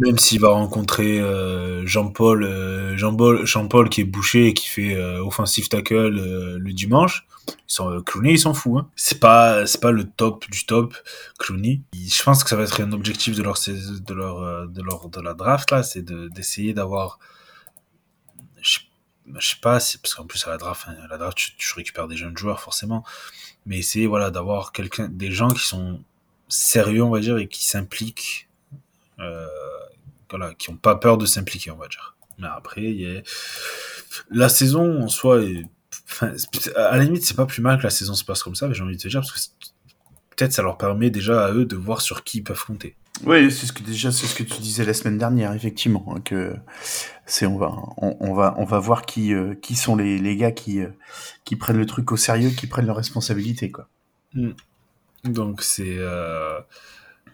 Même 0.00 0.18
s'il 0.18 0.40
va 0.40 0.48
rencontrer 0.48 1.20
euh, 1.20 1.86
Jean-Paul, 1.86 2.96
Jean-Paul, 2.96 3.46
Jean-Paul 3.46 3.88
qui 3.88 4.00
est 4.00 4.04
bouché 4.04 4.48
et 4.48 4.54
qui 4.54 4.66
fait 4.66 5.00
offensive 5.20 5.68
tackle 5.68 6.08
le 6.08 6.72
dimanche, 6.72 7.24
ils 7.46 7.54
sont, 7.68 8.02
Clooney 8.02 8.32
il 8.32 8.38
s'en 8.38 8.54
fout. 8.54 8.78
Hein. 8.80 8.88
C'est 8.96 9.20
pas, 9.20 9.64
c'est 9.66 9.80
pas 9.80 9.92
le 9.92 10.04
top 10.04 10.44
du 10.50 10.66
top. 10.66 10.94
Clooney, 11.38 11.82
je 11.94 12.22
pense 12.24 12.42
que 12.42 12.50
ça 12.50 12.56
va 12.56 12.64
être 12.64 12.80
un 12.80 12.90
objectif 12.90 13.36
de 13.36 13.42
leur, 13.44 13.56
de 13.64 14.14
leur, 14.14 14.68
de 14.68 14.82
leur, 14.82 15.08
de 15.08 15.20
la 15.20 15.34
draft 15.34 15.70
là, 15.70 15.84
c'est 15.84 16.02
de, 16.02 16.26
d'essayer 16.28 16.72
d'avoir, 16.74 17.20
je, 19.34 19.40
je 19.40 19.48
sais 19.50 19.56
pas, 19.60 19.78
parce 19.78 20.14
qu'en 20.14 20.26
plus 20.26 20.46
à 20.46 20.50
la 20.50 20.58
draft, 20.58 20.86
hein, 20.88 20.96
à 21.04 21.06
la 21.08 21.18
draft 21.18 21.38
tu, 21.56 21.74
récupères 21.74 22.08
des 22.08 22.16
jeunes 22.16 22.36
joueurs 22.36 22.60
forcément, 22.60 23.04
mais 23.66 23.78
essayer 23.78 24.06
voilà 24.06 24.30
d'avoir 24.30 24.72
quelqu'un, 24.72 25.08
des 25.08 25.30
gens 25.30 25.48
qui 25.48 25.66
sont 25.66 26.02
sérieux 26.48 27.02
on 27.02 27.10
va 27.10 27.20
dire 27.20 27.36
et 27.38 27.48
qui 27.48 27.66
s'impliquent 27.66 28.48
euh, 29.20 29.46
voilà, 30.30 30.54
qui 30.54 30.70
ont 30.70 30.76
pas 30.76 30.96
peur 30.96 31.18
de 31.18 31.26
s'impliquer, 31.26 31.70
on 31.70 31.76
va 31.76 31.88
dire. 31.88 32.16
Mais 32.38 32.48
après, 32.48 33.22
la 34.30 34.48
saison 34.48 35.02
en 35.02 35.08
soi 35.08 35.40
à 36.20 36.96
la 36.96 37.04
limite, 37.04 37.24
c'est 37.24 37.36
pas 37.36 37.46
plus 37.46 37.62
mal 37.62 37.78
que 37.78 37.84
la 37.84 37.90
saison 37.90 38.14
se 38.14 38.24
passe 38.24 38.42
comme 38.42 38.54
ça, 38.54 38.68
mais 38.68 38.74
j'ai 38.74 38.82
envie 38.82 38.96
de 38.96 39.02
te 39.02 39.08
dire, 39.08 39.20
parce 39.20 39.32
que 39.32 39.66
peut-être 40.36 40.52
ça 40.52 40.62
leur 40.62 40.78
permet 40.78 41.10
déjà 41.10 41.44
à 41.44 41.52
eux 41.52 41.64
de 41.64 41.76
voir 41.76 42.00
sur 42.00 42.24
qui 42.24 42.38
ils 42.38 42.44
peuvent 42.44 42.64
compter. 42.64 42.96
Oui, 43.24 43.50
c'est 43.50 43.66
ce 43.66 43.72
que 43.72 43.82
déjà 43.82 44.12
c'est 44.12 44.26
ce 44.26 44.34
que 44.34 44.44
tu 44.44 44.60
disais 44.60 44.84
la 44.84 44.94
semaine 44.94 45.18
dernière, 45.18 45.52
effectivement, 45.52 46.14
hein, 46.14 46.20
que 46.20 46.54
c'est 47.28 47.46
on 47.46 47.58
va 47.58 47.76
on, 47.98 48.34
va 48.34 48.54
on 48.58 48.64
va 48.64 48.78
voir 48.78 49.06
qui 49.06 49.34
euh, 49.34 49.54
qui 49.54 49.76
sont 49.76 49.96
les, 49.96 50.18
les 50.18 50.36
gars 50.36 50.50
qui 50.50 50.80
euh, 50.80 50.88
qui 51.44 51.56
prennent 51.56 51.78
le 51.78 51.86
truc 51.86 52.10
au 52.10 52.16
sérieux, 52.16 52.50
qui 52.50 52.66
prennent 52.66 52.86
leurs 52.86 52.96
responsabilités 52.96 53.70
quoi. 53.70 53.88
Mm. 54.34 54.50
Donc 55.24 55.62
c'est 55.62 55.96
euh, 55.98 56.60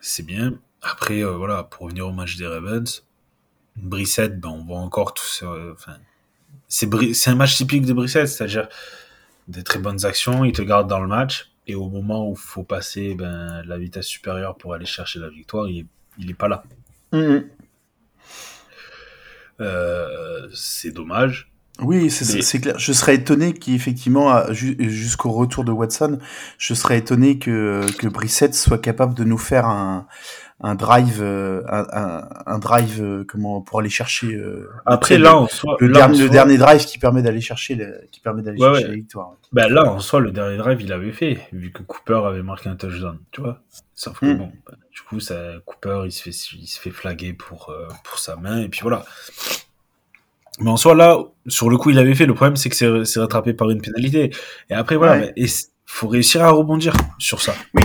c'est 0.01 0.25
bien. 0.25 0.55
Après 0.83 1.23
voilà, 1.23 1.63
pour 1.65 1.87
revenir 1.87 2.07
au 2.07 2.13
match 2.13 2.37
des 2.37 2.47
Ravens, 2.47 3.07
Brissette, 3.77 4.39
ben 4.39 4.51
on 4.51 4.65
voit 4.65 4.81
encore 4.81 5.15
tout 5.15 5.27
ça. 5.27 5.47
Enfin, 5.73 5.97
c'est 6.69 6.89
c'est 7.15 7.31
un 7.31 7.37
match 7.37 7.57
typique 7.57 7.87
de 7.87 7.93
Brissette, 7.95 8.29
c'est-à-dire 8.29 8.69
des 9.49 9.63
très 9.63 9.79
bonnes 9.79 10.05
actions, 10.05 10.45
il 10.45 10.53
te 10.53 10.63
garde 10.63 10.89
dans 10.89 11.01
le 11.01 11.09
match 11.09 11.51
et 11.67 11.75
au 11.75 11.89
moment 11.89 12.29
où 12.29 12.33
il 12.33 12.39
faut 12.39 12.63
passer 12.63 13.15
ben, 13.15 13.63
la 13.65 13.79
vitesse 13.79 14.07
supérieure 14.07 14.57
pour 14.57 14.75
aller 14.75 14.87
chercher 14.87 15.19
la 15.19 15.29
victoire, 15.29 15.69
il 15.69 15.87
n'est 16.19 16.31
est 16.31 16.35
pas 16.35 16.49
là. 16.49 16.65
Mhm. 17.13 17.21
Euh, 17.21 17.41
c'est 20.53 20.93
dommage. 20.93 21.51
Oui, 21.81 22.09
c'est 22.09 22.61
clair. 22.61 22.79
Je 22.79 22.93
serais 22.93 23.17
étonné 23.17 23.53
qu'effectivement, 23.53 24.45
jusqu'au 24.53 25.33
retour 25.33 25.65
de 25.65 25.73
Watson, 25.73 26.19
je 26.57 26.73
serais 26.73 26.99
étonné 26.99 27.39
que, 27.39 27.85
que 27.99 28.07
Brissette 28.07 28.55
soit 28.55 28.79
capable 28.79 29.15
de 29.15 29.25
nous 29.25 29.39
faire 29.39 29.67
un, 29.67 30.07
un 30.61 30.75
drive, 30.77 31.19
euh, 31.21 31.63
un, 31.69 32.29
un, 32.47 32.59
drive, 32.59 33.03
euh, 33.03 33.25
comment 33.27 33.61
pour 33.61 33.81
aller 33.81 33.91
chercher. 33.91 34.35
Euh, 34.35 34.71
Après 34.87 35.19
là, 35.19 35.37
en 35.37 35.49
soi, 35.49 35.77
le, 35.81 35.91
dernier, 35.91 36.19
le 36.19 36.29
dernier 36.29 36.57
drive 36.57 36.85
qui 36.85 36.99
permet 36.99 37.23
d'aller 37.23 37.41
chercher, 37.41 37.77
qui 38.13 38.21
permet 38.21 38.43
d'aller 38.43 38.59
chercher 38.59 38.85
la 38.85 38.95
victoire. 38.95 39.35
Ben 39.53 39.69
là, 39.69 39.85
en 39.85 40.01
soi, 40.01 40.21
le 40.21 40.31
dernier 40.31 40.57
drive, 40.57 40.81
il 40.81 40.93
avait 40.93 41.13
fait, 41.13 41.41
vu 41.53 41.73
que 41.73 41.83
Cooper 41.83 42.23
avait 42.25 42.43
marqué 42.43 42.69
un 42.69 42.77
touchdown, 42.77 43.19
tu 43.33 43.41
vois. 43.41 43.61
Sauf 43.95 44.21
que 44.21 44.27
hmm. 44.27 44.39
bon, 44.39 44.53
ben, 44.67 44.77
du 44.93 45.03
coup, 45.03 45.21
ça, 45.21 45.35
Cooper, 45.67 46.03
il 46.05 46.13
se 46.13 46.23
fait, 46.23 46.57
il 46.57 46.67
se 46.67 46.81
fait 46.81 46.91
flaguer 46.91 47.33
pour 47.33 47.75
pour 48.05 48.19
sa 48.19 48.37
main 48.37 48.61
et 48.63 48.69
puis 48.69 48.81
voilà. 48.83 49.05
Mais 50.61 50.71
en 50.71 50.77
soi, 50.77 50.95
là, 50.95 51.19
sur 51.49 51.69
le 51.69 51.77
coup, 51.77 51.91
il 51.91 51.99
avait 51.99 52.15
fait. 52.15 52.27
Le 52.27 52.35
problème, 52.35 52.57
c'est 52.57 52.69
que 52.69 53.05
c'est 53.05 53.21
rattrapé 53.21 53.55
par 53.55 53.71
une 53.71 53.81
pénalité. 53.81 54.31
Et 54.71 54.75
après, 54.75 54.95
voilà, 54.95 55.27
il 55.37 55.49
faut 55.85 56.07
réussir 56.07 56.45
à 56.45 56.51
rebondir 56.51 56.95
sur 57.19 57.43
ça? 57.43 57.55
Oui, 57.75 57.83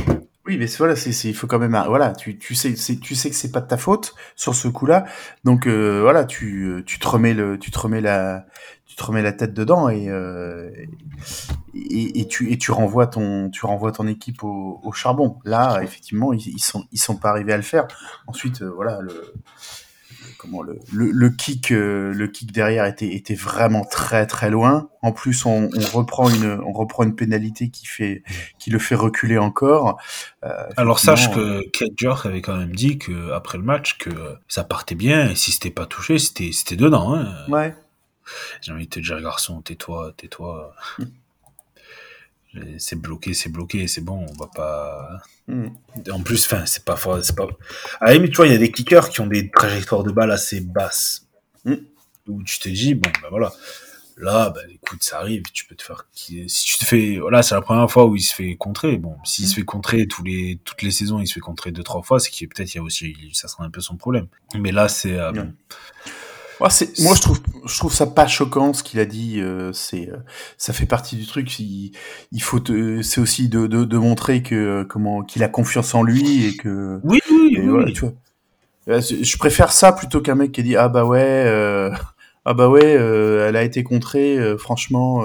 oui, 0.49 0.57
mais 0.57 0.65
voilà, 0.79 0.95
c'est, 0.95 1.11
il 1.29 1.35
faut 1.35 1.45
quand 1.45 1.59
même, 1.59 1.79
voilà, 1.87 2.11
tu, 2.11 2.39
tu 2.39 2.55
sais, 2.55 2.73
tu 2.73 3.13
sais 3.13 3.29
que 3.29 3.35
c'est 3.35 3.51
pas 3.51 3.61
de 3.61 3.67
ta 3.67 3.77
faute 3.77 4.15
sur 4.35 4.55
ce 4.55 4.67
coup-là, 4.67 5.05
donc 5.43 5.67
euh, 5.67 6.01
voilà, 6.01 6.25
tu, 6.25 6.81
tu 6.87 6.97
te 6.97 7.07
remets 7.07 7.35
le, 7.35 7.59
tu 7.59 7.69
te 7.69 7.77
remets 7.77 8.01
la, 8.01 8.47
tu 8.87 8.95
te 8.95 9.03
remets 9.03 9.21
la 9.21 9.31
tête 9.31 9.53
dedans 9.53 9.89
et, 9.89 10.09
euh, 10.09 10.71
et, 11.75 12.19
et, 12.19 12.27
tu, 12.27 12.51
et 12.51 12.57
tu 12.57 12.71
renvoies 12.71 13.05
ton, 13.05 13.51
tu 13.51 13.67
renvoies 13.67 13.91
ton 13.91 14.07
équipe 14.07 14.43
au, 14.43 14.81
au 14.83 14.91
charbon. 14.91 15.37
Là, 15.45 15.81
effectivement, 15.83 16.33
ils, 16.33 16.47
ils 16.47 16.63
sont, 16.63 16.83
ils 16.91 16.99
sont 16.99 17.17
pas 17.17 17.29
arrivés 17.29 17.53
à 17.53 17.57
le 17.57 17.61
faire. 17.61 17.87
Ensuite, 18.25 18.63
euh, 18.63 18.71
voilà, 18.73 19.01
le, 19.01 19.35
comment 20.39 20.63
le, 20.63 20.79
le, 20.93 21.29
kick 21.29 21.71
euh, 21.71 22.13
le 22.13 22.27
kick 22.27 22.51
derrière 22.51 22.85
était 22.85 23.13
était 23.13 23.35
vraiment 23.35 23.83
très 23.83 24.25
très 24.25 24.49
loin. 24.49 24.89
En 25.01 25.11
plus, 25.11 25.45
on, 25.45 25.69
on 25.75 25.97
reprend 25.97 26.29
une 26.29 26.59
on 26.65 26.71
reprend 26.71 27.03
une 27.03 27.15
pénalité 27.15 27.69
qui 27.69 27.85
fait 27.85 28.23
qui 28.57 28.71
le 28.71 28.79
fait 28.79 28.95
reculer 28.95 29.37
encore. 29.37 29.99
Euh, 30.45 30.49
Alors 30.77 30.99
sache 30.99 31.29
que 31.31 31.39
euh, 31.39 31.69
Kate 31.73 31.99
York 31.99 32.25
avait 32.25 32.41
quand 32.41 32.55
même 32.55 32.73
dit 32.73 32.97
que 32.97 33.31
après 33.33 33.57
le 33.57 33.63
match 33.65 33.97
que 33.97 34.09
ça 34.47 34.63
partait 34.63 34.95
bien 34.95 35.29
et 35.29 35.35
si 35.35 35.51
c'était 35.51 35.71
pas 35.71 35.85
touché, 35.85 36.17
c'était 36.17 36.51
c'était 36.53 36.77
dedans. 36.77 37.13
Hein. 37.13 37.27
Ouais. 37.49 37.75
J'ai 38.61 38.71
envie 38.71 38.85
de 38.85 38.91
te 38.91 38.99
dire 38.99 39.21
garçon, 39.21 39.61
tais-toi, 39.61 40.13
tais-toi. 40.15 40.73
c'est 42.77 42.99
bloqué, 42.99 43.33
c'est 43.33 43.49
bloqué, 43.49 43.87
c'est 43.87 44.01
bon, 44.01 44.25
on 44.27 44.33
va 44.33 44.47
pas. 44.47 45.21
Hmm. 45.47 45.67
En 46.11 46.21
plus, 46.21 46.45
enfin, 46.45 46.65
c'est 46.65 46.83
pas, 46.83 46.97
c'est 47.21 47.35
pas. 47.35 47.47
À 48.01 48.13
la 48.13 48.27
tu 48.27 48.35
vois, 48.35 48.47
il 48.47 48.53
y 48.53 48.55
a 48.55 48.59
des 48.59 48.71
kickers 48.71 49.09
qui 49.09 49.21
ont 49.21 49.27
des 49.27 49.49
trajectoires 49.51 50.03
de 50.03 50.11
balles 50.11 50.31
assez 50.31 50.61
basses, 50.61 51.27
hmm. 51.65 51.75
où 52.27 52.43
tu 52.43 52.59
te 52.59 52.69
dis, 52.69 52.95
bon, 52.95 53.09
ben 53.21 53.29
voilà, 53.29 53.53
là, 54.17 54.49
ben 54.49 54.67
écoute, 54.71 55.03
ça 55.03 55.19
arrive, 55.19 55.43
tu 55.53 55.65
peux 55.65 55.75
te 55.75 55.83
faire. 55.83 56.07
Si 56.13 56.47
tu 56.47 56.77
te 56.79 56.85
fais, 56.85 57.19
voilà, 57.19 57.43
c'est 57.43 57.55
la 57.55 57.61
première 57.61 57.89
fois 57.89 58.05
où 58.05 58.15
il 58.15 58.21
se 58.21 58.33
fait 58.33 58.55
contrer. 58.55 58.97
Bon, 58.97 59.15
s'il 59.23 59.47
se 59.47 59.51
hmm. 59.51 59.55
fait 59.55 59.65
contrer 59.65 60.07
tous 60.07 60.23
les, 60.23 60.59
toutes 60.63 60.81
les 60.81 60.91
saisons, 60.91 61.19
il 61.19 61.27
se 61.27 61.33
fait 61.33 61.39
contrer 61.39 61.71
deux, 61.71 61.83
trois 61.83 62.01
fois, 62.01 62.19
c'est 62.19 62.31
qu'il 62.31 62.49
peut-être 62.49 62.73
il 62.73 62.77
y 62.77 62.79
a 62.79 62.83
aussi, 62.83 63.15
ça 63.33 63.47
sera 63.47 63.63
un 63.63 63.69
peu 63.69 63.81
son 63.81 63.95
problème. 63.95 64.27
Mais 64.55 64.71
là, 64.71 64.87
c'est. 64.87 65.13
Euh, 65.13 65.33
moi, 66.59 66.69
c'est, 66.69 66.99
moi, 66.99 67.15
je 67.15 67.21
trouve, 67.21 67.39
je 67.65 67.77
trouve 67.77 67.93
ça 67.93 68.05
pas 68.05 68.27
choquant 68.27 68.73
ce 68.73 68.83
qu'il 68.83 68.99
a 68.99 69.05
dit. 69.05 69.39
Euh, 69.39 69.71
c'est, 69.71 70.09
euh, 70.09 70.17
ça 70.57 70.73
fait 70.73 70.85
partie 70.85 71.15
du 71.15 71.25
truc. 71.25 71.59
Il, 71.59 71.93
il 72.31 72.41
faut, 72.41 72.59
c'est 73.01 73.21
aussi 73.21 73.47
de, 73.47 73.67
de, 73.67 73.85
de, 73.85 73.97
montrer 73.97 74.43
que 74.43 74.55
euh, 74.55 74.83
comment 74.83 75.23
qu'il 75.23 75.43
a 75.43 75.47
confiance 75.47 75.95
en 75.95 76.03
lui 76.03 76.45
et 76.45 76.57
que. 76.57 76.99
Oui, 77.03 77.21
oui, 77.31 77.57
oui. 77.59 77.93
Tu 77.93 78.01
vois. 78.01 78.99
Je 78.99 79.37
préfère 79.37 79.71
ça 79.71 79.93
plutôt 79.93 80.19
qu'un 80.19 80.35
mec 80.35 80.51
qui 80.51 80.63
dit 80.63 80.75
ah 80.75 80.89
bah 80.89 81.05
ouais, 81.05 81.45
ah 82.43 82.53
bah 82.53 82.67
ouais, 82.67 82.91
elle 82.91 83.55
a 83.55 83.63
été 83.63 83.83
contrée. 83.83 84.37
franchement. 84.57 85.23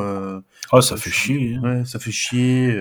oh, 0.70 0.80
ça 0.80 0.96
fait 0.96 1.10
chier. 1.10 1.56
Hein. 1.56 1.78
Ouais, 1.78 1.84
ça 1.84 1.98
fait 1.98 2.12
chier. 2.12 2.78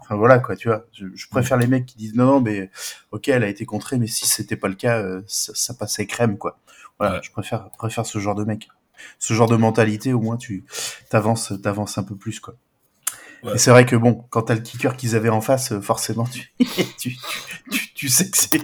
enfin 0.00 0.14
voilà 0.14 0.38
quoi, 0.38 0.54
tu 0.54 0.68
vois. 0.68 0.84
Je, 0.92 1.06
je, 1.14 1.26
préfère 1.28 1.56
les 1.56 1.66
mecs 1.66 1.86
qui 1.86 1.96
disent 1.96 2.14
non 2.14 2.26
non 2.26 2.40
mais 2.40 2.70
ok, 3.10 3.28
elle 3.28 3.42
a 3.42 3.48
été 3.48 3.64
contrée, 3.64 3.98
mais 3.98 4.06
si 4.06 4.26
c'était 4.26 4.56
pas 4.56 4.68
le 4.68 4.74
cas, 4.74 5.02
ça, 5.26 5.52
ça 5.56 5.74
passait 5.74 6.06
crème 6.06 6.38
quoi. 6.38 6.58
Voilà, 6.98 7.20
je 7.22 7.30
préfère, 7.30 7.70
préfère 7.70 8.06
ce 8.06 8.18
genre 8.18 8.34
de 8.34 8.44
mec. 8.44 8.68
Ce 9.18 9.34
genre 9.34 9.48
de 9.48 9.56
mentalité, 9.56 10.12
au 10.12 10.20
moins, 10.20 10.36
tu 10.36 10.64
t'avances, 11.10 11.52
t'avances 11.62 11.98
un 11.98 12.04
peu 12.04 12.14
plus, 12.14 12.40
quoi. 12.40 12.54
Et 13.54 13.58
c'est 13.58 13.72
vrai 13.72 13.84
que 13.84 13.96
bon, 13.96 14.24
quand 14.30 14.42
t'as 14.42 14.54
le 14.54 14.60
kicker 14.60 14.96
qu'ils 14.96 15.16
avaient 15.16 15.28
en 15.28 15.40
face, 15.40 15.78
forcément, 15.80 16.24
tu, 16.24 16.52
tu, 16.98 17.16
tu, 17.70 17.94
tu, 17.94 18.08
sais 18.08 18.30
que 18.30 18.38
c'est, 18.38 18.60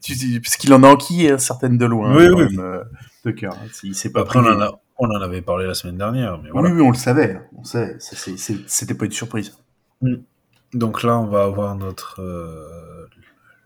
tu, 0.00 0.40
parce 0.40 0.56
qu'il 0.56 0.72
en 0.72 0.84
a 0.84 0.88
enquillé 0.88 1.32
hein, 1.32 1.38
certaines 1.38 1.78
de 1.78 1.84
loin, 1.84 2.16
oui, 2.16 2.28
oui. 2.28 2.56
Même, 2.56 2.60
euh, 2.60 2.84
de 3.24 3.32
cœur. 3.32 3.54
Hein, 3.54 3.66
il 3.82 3.94
s'est 3.94 4.12
pas 4.12 4.20
Après, 4.20 4.38
on 4.38 4.46
en, 4.46 4.60
a, 4.60 4.80
on 4.98 5.08
en 5.10 5.20
avait 5.20 5.42
parlé 5.42 5.66
la 5.66 5.74
semaine 5.74 5.98
dernière, 5.98 6.38
mais 6.38 6.50
voilà. 6.50 6.70
Oui, 6.70 6.76
oui, 6.76 6.82
on 6.82 6.90
le 6.90 6.96
savait, 6.96 7.34
hein. 7.34 7.42
on 7.56 7.64
savait. 7.64 7.96
C'était 7.98 8.94
pas 8.94 9.06
une 9.06 9.10
surprise. 9.10 9.58
Mm. 10.00 10.16
Donc 10.74 11.02
là, 11.02 11.18
on 11.18 11.26
va 11.26 11.42
avoir 11.42 11.74
notre 11.74 12.22
euh, 12.22 13.08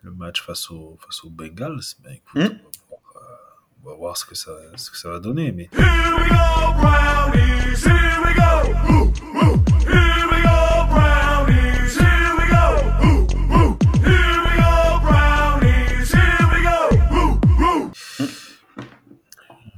le 0.01 0.13
match 0.13 0.43
face 0.43 0.71
aux 0.71 0.97
face 1.05 1.25
aux 1.25 1.31
Bengals. 1.31 1.81
Ben, 2.03 2.13
écoute, 2.15 2.43
mm 2.43 2.59
on 3.85 3.91
va 3.91 3.97
voir 3.97 4.17
ce 4.17 4.25
que 4.25 4.35
ça, 4.35 4.53
ce 4.77 4.91
que 4.91 4.97
ça 4.97 5.11
va 5.11 5.19
donner. 5.19 5.53
Mais... 5.53 5.69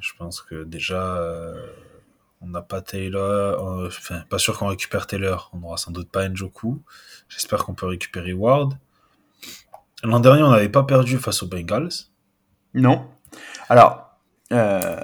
Je 0.00 0.12
pense 0.18 0.40
que 0.40 0.64
déjà, 0.64 1.16
euh, 1.16 1.66
on 2.40 2.46
n'a 2.48 2.62
pas 2.62 2.80
Taylor, 2.80 3.20
euh, 3.68 3.88
enfin, 3.88 4.22
pas 4.28 4.38
sûr 4.38 4.58
qu'on 4.58 4.68
récupère 4.68 5.06
Taylor. 5.06 5.50
On 5.52 5.58
n'aura 5.58 5.76
sans 5.76 5.90
doute 5.90 6.10
pas 6.10 6.28
Njoku. 6.28 6.82
J'espère 7.28 7.64
qu'on 7.64 7.74
peut 7.74 7.86
récupérer 7.86 8.32
Ward. 8.32 8.78
L'an 10.02 10.20
dernier, 10.20 10.42
on 10.42 10.50
n'avait 10.50 10.68
pas 10.68 10.84
perdu 10.84 11.18
face 11.18 11.42
aux 11.42 11.48
Bengals. 11.48 11.90
Non. 12.74 13.08
Alors, 13.68 14.18
euh, 14.52 14.96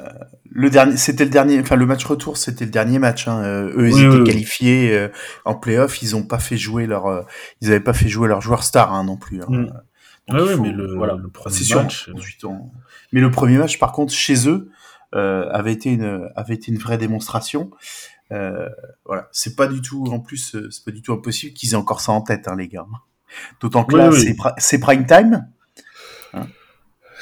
le 0.55 0.71
dernier, 0.71 0.97
c'était 0.97 1.25
le 1.25 1.31
dernier, 1.31 1.61
enfin 1.61 1.77
le 1.77 1.87
match 1.87 2.05
retour, 2.05 2.37
c'était 2.37 2.65
le 2.65 2.71
dernier 2.71 2.99
match. 2.99 3.27
Hein. 3.27 3.43
Euh, 3.43 3.73
eux, 3.77 3.89
ils 3.89 4.05
étaient 4.05 4.25
qualifiés 4.25 4.93
euh, 4.93 5.09
en 5.45 5.55
playoff, 5.55 6.03
ils 6.03 6.15
ont 6.15 6.25
pas 6.25 6.39
fait 6.39 6.57
jouer 6.57 6.87
leur, 6.87 7.07
euh, 7.07 7.23
ils 7.61 7.69
avaient 7.71 7.81
pas 7.81 7.95
fait 7.95 8.09
jouer 8.09 8.29
leur 8.29 8.41
joueur 8.41 8.63
star 8.63 8.93
hein, 8.93 9.05
non 9.05 9.17
plus. 9.17 9.43
Hein. 9.43 9.47
Mm. 9.49 10.37
ouais, 10.37 10.57
mais 10.59 10.71
le, 10.71 10.95
voilà, 10.95 11.15
le 11.15 11.29
premier 11.29 11.57
match. 11.75 12.11
Mais 13.13 13.21
le 13.21 13.31
premier 13.31 13.59
match, 13.59 13.79
par 13.79 13.93
contre, 13.93 14.13
chez 14.13 14.49
eux, 14.49 14.71
avait 15.13 15.73
été 15.73 15.91
une, 15.91 16.29
avait 16.37 16.55
été 16.55 16.71
une 16.71 16.79
vraie 16.79 16.99
démonstration. 16.99 17.71
voilà, 18.31 19.29
c'est 19.33 19.57
pas 19.57 19.67
du 19.67 19.81
tout, 19.81 20.07
en 20.11 20.21
plus, 20.21 20.57
c'est 20.71 20.85
pas 20.85 20.91
du 20.91 21.03
tout 21.03 21.13
impossible 21.13 21.55
qu'ils 21.55 21.73
aient 21.73 21.77
encore 21.77 22.01
ça 22.01 22.13
en 22.13 22.21
tête, 22.21 22.47
hein, 22.49 22.57
les 22.57 22.69
gars. 22.69 22.87
D'autant 23.61 23.85
que 23.85 23.97
là, 23.97 24.11
c'est 24.59 24.79
prime 24.79 25.07
time 25.07 25.47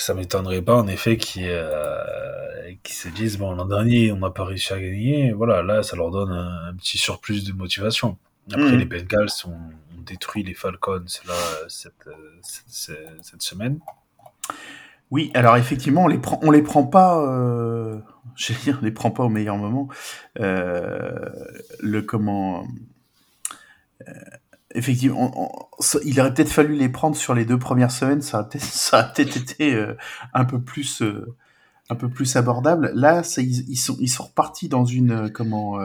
ça 0.03 0.15
m'étonnerait 0.15 0.63
pas 0.63 0.77
en 0.77 0.87
effet 0.87 1.17
qu'ils 1.17 1.47
euh, 1.47 2.73
se 2.87 3.09
disent 3.09 3.39
bon 3.39 3.53
l'an 3.53 3.67
dernier 3.67 4.13
on 4.13 4.19
n'a 4.19 4.31
pas 4.31 4.45
réussi 4.45 4.73
à 4.73 4.81
gagner. 4.81 5.33
Voilà 5.33 5.63
là 5.63 5.83
ça 5.83 5.97
leur 5.97 6.11
donne 6.11 6.33
un, 6.33 6.75
petit 6.75 6.99
surplus 6.99 7.45
de 7.45 7.53
motivation. 7.53 8.19
Après 8.53 8.73
hmm. 8.73 8.79
les 8.79 8.85
Bengals 8.85 9.29
ont, 9.47 9.59
détruit 10.07 10.43
les 10.43 10.55
Falcons 10.55 11.05
là 11.29 11.35
cette, 11.69 12.09
cette, 12.43 13.43
semaine. 13.43 13.79
Oui 15.11 15.31
alors 15.35 15.57
effectivement 15.57 16.05
on 16.05 16.09
les 16.09 16.19
prend 16.19 16.41
on 16.43 16.51
les 16.51 16.63
prend 16.63 16.85
pas 16.85 17.21
euh, 17.21 17.99
je 18.35 18.55
dire 18.55 18.79
on 18.81 18.85
les 18.85 18.91
prend 18.91 19.11
pas 19.11 19.25
au 19.25 19.29
meilleur 19.29 19.57
moment. 19.57 19.89
Euh, 20.41 21.29
le 21.81 22.01
comment 22.03 22.65
euh, 24.09 24.13
il 26.05 26.21
aurait 26.21 26.35
peut-être 26.35 26.51
fallu 26.51 26.75
les 26.75 26.89
prendre 26.89 27.17
sur 27.17 27.35
les 27.35 27.45
deux 27.45 27.59
premières 27.59 27.91
semaines, 27.91 28.23
ça 28.23 28.41
aurait 28.41 28.49
peut-être, 28.49 29.37
été 29.37 29.75
euh, 29.75 29.97
un 30.35 30.45
peu 30.45 30.61
plus, 30.61 31.03
euh, 31.03 31.35
un 31.89 31.95
peu 31.95 32.09
plus 32.09 32.37
abordable. 32.37 32.93
Là, 32.95 33.23
ils, 33.39 33.77
sont, 33.77 33.97
ils 34.01 34.13
repartis 34.19 34.69
dans 34.69 34.85
une, 34.85 35.31
comment, 35.31 35.79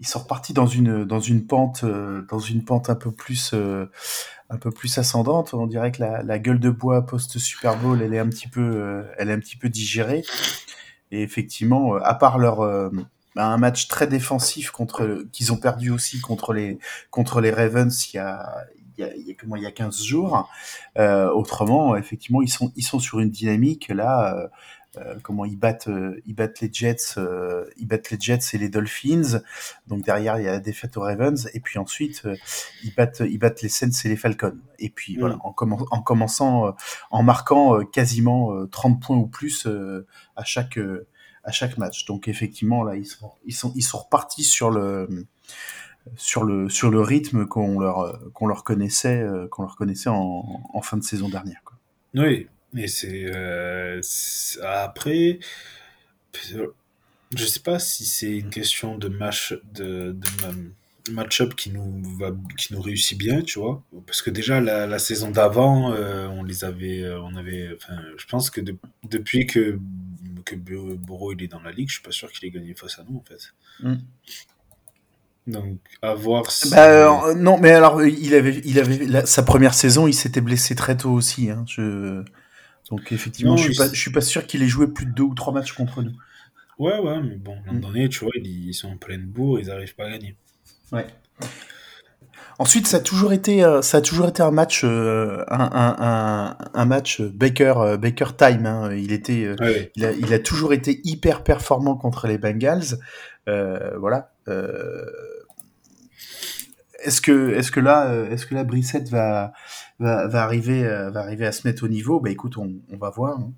ils 0.00 0.06
sont 0.06 0.20
repartis 0.20 0.52
dans 0.52 0.66
une 0.66 1.46
pente 1.46 1.84
euh, 1.84 2.22
dans 2.28 2.38
une 2.38 2.64
pente 2.64 2.90
un 2.90 2.94
peu 2.94 3.10
plus 3.10 3.54
ascendante. 4.98 5.54
On 5.54 5.66
dirait 5.66 5.92
que 5.92 6.02
la, 6.02 6.38
gueule 6.38 6.60
de 6.60 6.70
bois 6.70 7.04
post 7.04 7.38
Super 7.38 7.76
Bowl, 7.76 8.00
elle 8.02 8.14
est 8.14 8.18
un 8.18 8.28
petit 8.28 8.48
peu 8.48 9.68
digérée. 9.68 10.24
Et 11.10 11.22
effectivement, 11.22 11.94
à 11.96 12.14
part 12.14 12.38
leur 12.38 12.90
un 13.46 13.58
match 13.58 13.88
très 13.88 14.06
défensif 14.06 14.70
contre 14.70 15.24
qu'ils 15.32 15.52
ont 15.52 15.56
perdu 15.56 15.90
aussi 15.90 16.20
contre 16.20 16.52
les 16.52 16.78
contre 17.10 17.40
les 17.40 17.50
Ravens 17.50 18.12
il 18.12 18.16
y 18.16 18.20
a 18.20 18.66
il 18.96 19.02
y 19.02 19.04
a, 19.04 19.14
il 19.14 19.28
y 19.28 19.30
a, 19.30 19.56
il 19.56 19.62
y 19.62 19.66
a 19.66 19.70
15 19.70 20.02
jours. 20.02 20.50
Euh, 20.98 21.30
autrement, 21.30 21.94
effectivement, 21.94 22.42
ils 22.42 22.48
sont 22.48 22.72
ils 22.74 22.82
sont 22.82 22.98
sur 22.98 23.20
une 23.20 23.30
dynamique 23.30 23.90
là. 23.90 24.50
Euh, 24.96 25.16
comment 25.22 25.44
ils 25.44 25.58
battent, 25.58 25.88
euh, 25.88 26.20
ils 26.26 26.34
battent 26.34 26.60
les 26.60 26.70
Jets, 26.72 27.18
euh, 27.18 27.66
ils 27.76 27.86
battent 27.86 28.10
les 28.10 28.18
Jets 28.18 28.54
et 28.54 28.58
les 28.58 28.68
Dolphins. 28.68 29.40
Donc 29.86 30.02
derrière 30.04 30.38
il 30.38 30.44
y 30.44 30.48
a 30.48 30.52
la 30.52 30.60
défaite 30.60 30.96
aux 30.96 31.02
Ravens 31.02 31.48
et 31.52 31.60
puis 31.60 31.78
ensuite 31.78 32.26
ils 32.82 32.94
battent, 32.94 33.22
ils 33.28 33.38
battent 33.38 33.62
les 33.62 33.68
Saints 33.68 33.90
et 34.04 34.08
les 34.08 34.16
Falcons. 34.16 34.58
Et 34.78 34.88
puis 34.88 35.16
voilà, 35.18 35.36
en, 35.44 35.54
en 35.90 36.02
commençant, 36.02 36.74
en 37.10 37.22
marquant 37.22 37.84
quasiment 37.84 38.66
30 38.66 39.00
points 39.00 39.16
ou 39.16 39.26
plus 39.26 39.66
à 40.36 40.44
chaque 40.44 40.78
à 41.48 41.52
chaque 41.52 41.78
match. 41.78 42.04
Donc 42.04 42.28
effectivement 42.28 42.84
là 42.84 42.94
ils 42.96 43.06
sont 43.06 43.32
ils 43.44 43.54
sont 43.54 43.72
ils 43.74 43.82
sont 43.82 43.98
repartis 43.98 44.44
sur 44.44 44.70
le 44.70 45.26
sur 46.16 46.44
le 46.44 46.68
sur 46.68 46.90
le 46.90 47.00
rythme 47.00 47.46
qu'on 47.46 47.80
leur 47.80 48.20
qu'on 48.32 48.46
leur 48.46 48.62
connaissait 48.64 49.26
qu'on 49.50 49.62
leur 49.62 49.76
connaissait 49.76 50.10
en, 50.10 50.80
fin 50.82 50.96
de 50.96 51.02
saison 51.02 51.28
dernière. 51.28 51.62
Oui, 52.14 52.46
et 52.76 52.88
c'est 52.88 53.24
euh, 53.26 54.00
après, 54.62 55.38
je 56.34 57.44
sais 57.44 57.60
pas 57.60 57.78
si 57.78 58.04
c'est 58.04 58.36
une 58.38 58.50
question 58.50 58.98
de 58.98 59.08
match 59.08 59.54
de, 59.74 60.12
de 60.12 60.72
match-up 61.10 61.54
qui 61.54 61.70
nous 61.70 62.02
va 62.18 62.30
qui 62.56 62.74
nous 62.74 62.80
réussit 62.80 63.18
bien, 63.18 63.42
tu 63.42 63.58
vois, 63.58 63.82
parce 64.06 64.22
que 64.22 64.30
déjà 64.30 64.60
la, 64.60 64.86
la 64.86 64.98
saison 64.98 65.30
d'avant, 65.30 65.92
euh, 65.92 66.26
on 66.28 66.42
les 66.42 66.64
avait, 66.64 67.02
euh, 67.02 67.20
on 67.22 67.34
avait, 67.36 67.70
enfin, 67.74 68.00
je 68.16 68.26
pense 68.26 68.50
que 68.50 68.60
depuis 69.04 69.46
que 69.46 69.78
que 70.44 70.54
Boro 70.54 71.32
il 71.32 71.42
est 71.42 71.48
dans 71.48 71.60
la 71.62 71.72
ligue, 71.72 71.88
je 71.88 71.94
suis 71.94 72.02
pas 72.02 72.12
sûr 72.12 72.30
qu'il 72.30 72.48
ait 72.48 72.50
gagné 72.50 72.74
face 72.74 72.98
à 72.98 73.04
nous 73.08 73.18
en 73.18 73.24
fait. 73.24 73.54
Mm. 73.80 73.96
Donc, 75.48 75.78
à 76.02 76.12
voir 76.12 76.50
si... 76.50 76.68
Bah, 76.70 77.32
non, 77.34 77.56
mais 77.58 77.70
alors, 77.70 78.04
il 78.04 78.34
avait, 78.34 78.60
il 78.66 78.78
avait 78.78 79.24
sa 79.24 79.42
première 79.42 79.72
saison, 79.72 80.06
il 80.06 80.12
s'était 80.12 80.42
blessé 80.42 80.74
très 80.74 80.94
tôt 80.94 81.10
aussi. 81.10 81.48
Hein. 81.48 81.64
Je... 81.66 82.22
Donc 82.90 83.12
effectivement, 83.12 83.56
je 83.56 83.64
suis 83.64 83.74
pas, 83.74 83.88
je 83.90 83.98
suis 83.98 84.12
pas 84.12 84.20
sûr 84.20 84.46
qu'il 84.46 84.62
ait 84.62 84.68
joué 84.68 84.88
plus 84.88 85.06
de 85.06 85.12
deux 85.12 85.22
ou 85.22 85.34
trois 85.34 85.54
matchs 85.54 85.72
contre 85.72 86.02
nous. 86.02 86.12
Ouais, 86.78 86.98
ouais, 86.98 87.20
mais 87.22 87.36
bon, 87.36 87.56
l'an 87.66 87.74
mm. 87.74 87.80
dernier, 87.80 88.08
tu 88.10 88.24
vois, 88.24 88.32
ils 88.36 88.74
sont 88.74 88.90
en 88.90 88.96
pleine 88.96 89.26
bourre, 89.26 89.58
ils 89.58 89.66
n'arrivent 89.66 89.94
pas 89.94 90.06
à 90.06 90.10
gagner. 90.10 90.36
Ouais. 90.92 91.06
Ensuite, 92.60 92.88
ça 92.88 92.96
a 92.96 93.00
toujours 93.00 93.32
été, 93.32 93.62
euh, 93.62 93.82
ça 93.82 93.98
a 93.98 94.00
toujours 94.00 94.26
été 94.26 94.42
un 94.42 94.50
match, 94.50 94.82
euh, 94.82 95.44
un, 95.48 95.70
un, 95.72 96.56
un, 96.74 96.84
match 96.86 97.20
Baker, 97.22 97.74
euh, 97.76 97.96
Baker 97.96 98.30
time. 98.36 98.66
Hein. 98.66 98.92
Il 98.96 99.12
était, 99.12 99.54
il, 99.94 100.04
a, 100.04 100.10
il, 100.10 100.34
a, 100.34 100.38
toujours 100.40 100.72
été 100.72 101.00
hyper 101.04 101.44
performant 101.44 101.96
contre 101.96 102.26
les 102.26 102.36
Bengals. 102.36 102.98
voilà. 103.46 104.32
est-ce 107.04 107.20
que, 107.20 107.54
est-ce 107.54 107.70
que 107.70 107.78
là, 107.78 108.12
est-ce 108.28 108.44
que 108.44 108.56
là, 108.56 108.64
Brissette 108.64 109.08
va, 109.08 109.52
va, 110.00 110.26
va, 110.26 110.42
arriver, 110.42 110.82
va 110.82 111.20
arriver 111.20 111.46
à 111.46 111.52
se 111.52 111.66
mettre 111.66 111.84
au 111.84 111.88
niveau, 111.88 112.18
bah 112.18 112.30
écoute, 112.30 112.58
on, 112.58 112.72
on 112.90 112.96
va 112.96 113.10
voir. 113.10 113.38
Hein. 113.38 113.52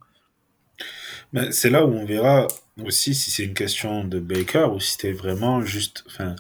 Ben, 1.33 1.53
c'est 1.53 1.71
là 1.71 1.87
où 1.87 1.93
on 1.93 2.05
verra 2.05 2.49
aussi 2.85 3.15
si 3.15 3.31
c'est 3.31 3.45
une 3.45 3.55
question 3.55 4.05
de 4.05 4.19
Baker 4.19 4.69
ou 4.75 4.81
si 4.81 4.93
c'était 4.93 5.13
vraiment 5.13 5.63
juste 5.63 6.05
enfin, 6.07 6.35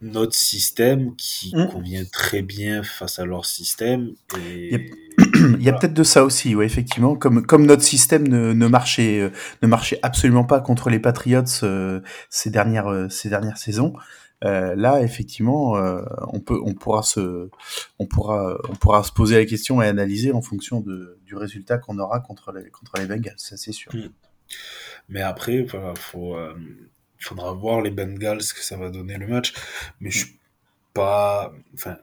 notre 0.00 0.34
système 0.34 1.16
qui 1.16 1.52
mmh. 1.54 1.68
convient 1.68 2.04
très 2.04 2.42
bien 2.42 2.82
face 2.82 3.18
à 3.18 3.24
leur 3.24 3.46
système. 3.46 4.12
Et... 4.38 4.90
Il 5.34 5.62
y 5.62 5.68
a, 5.68 5.72
Il 5.72 5.78
peut-être 5.78 5.94
de 5.94 6.02
ça 6.04 6.24
aussi, 6.24 6.54
ouais, 6.54 6.66
effectivement. 6.66 7.16
Comme, 7.16 7.44
comme 7.44 7.66
notre 7.66 7.82
système 7.82 8.28
ne, 8.28 8.52
ne, 8.52 8.66
marchait, 8.68 9.20
euh, 9.20 9.30
ne 9.62 9.68
marchait 9.68 9.98
absolument 10.02 10.44
pas 10.44 10.60
contre 10.60 10.90
les 10.90 11.00
Patriots 11.00 11.42
euh, 11.64 12.00
ces, 12.30 12.50
dernières, 12.50 12.88
euh, 12.88 13.08
ces 13.08 13.28
dernières 13.28 13.58
saisons, 13.58 13.94
là, 14.42 15.02
effectivement, 15.02 15.72
on 16.32 16.38
peut, 16.38 16.60
on 16.64 16.72
pourra 16.72 17.02
se, 17.02 17.50
on 17.98 18.06
pourra, 18.06 18.56
on 18.68 18.76
pourra 18.76 19.02
se 19.02 19.10
poser 19.10 19.34
la 19.34 19.44
question 19.46 19.82
et 19.82 19.88
analyser 19.88 20.30
en 20.30 20.42
fonction 20.42 20.80
de, 20.80 21.18
du 21.26 21.34
résultat 21.34 21.78
qu'on 21.78 21.98
aura 21.98 22.20
contre 22.20 22.52
les, 22.52 22.70
contre 22.70 22.92
les 22.98 23.06
Bengals, 23.06 23.34
ça 23.36 23.56
c'est 23.56 23.72
sûr. 23.72 23.92
Hmm. 23.92 24.10
Mais 25.08 25.22
après, 25.22 25.62
voilà, 25.62 25.92
faut, 25.96 26.36
faudra 27.18 27.52
voir 27.52 27.80
les 27.80 27.90
Bengals 27.90 28.42
ce 28.42 28.54
que 28.54 28.62
ça 28.62 28.76
va 28.76 28.90
donner 28.90 29.16
le 29.18 29.26
match. 29.26 29.52
Mais 30.00 30.10
je 30.10 30.18
suis 30.18 30.38
pas, 30.94 31.52
enfin, 31.74 31.96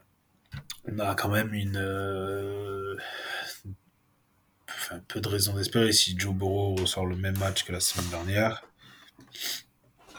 on 0.90 0.98
a 0.98 1.14
quand 1.14 1.28
même 1.28 1.52
une, 1.54 1.78
euh, 1.78 2.96
enfin, 4.68 5.00
peu 5.08 5.20
de 5.20 5.28
raison 5.28 5.54
d'espérer 5.54 5.92
si 5.92 6.18
Joe 6.18 6.34
Burrow 6.34 6.76
ressort 6.76 7.06
le 7.06 7.16
même 7.16 7.38
match 7.38 7.64
que 7.64 7.72
la 7.72 7.80
semaine 7.80 8.08
dernière. 8.10 8.62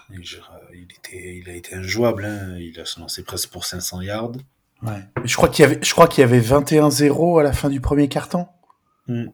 Il 0.10 1.50
a 1.50 1.54
été 1.54 1.76
injouable. 1.76 2.26
Hein. 2.26 2.58
Il 2.60 2.80
a 2.80 2.86
se 2.86 3.00
lancé 3.00 3.24
presque 3.24 3.50
pour 3.50 3.66
500 3.66 4.02
yards. 4.02 4.32
Ouais. 4.82 5.04
Je 5.26 5.36
crois 5.36 5.50
qu'il 5.50 5.64
y 5.64 5.66
avait, 5.66 5.80
je 5.82 5.92
crois 5.92 6.08
qu'il 6.08 6.22
y 6.22 6.24
avait 6.24 6.40
21-0 6.40 7.40
à 7.40 7.44
la 7.44 7.52
fin 7.52 7.70
du 7.70 7.82
premier 7.82 8.08
carton. 8.08 8.48
Mm. 9.08 9.26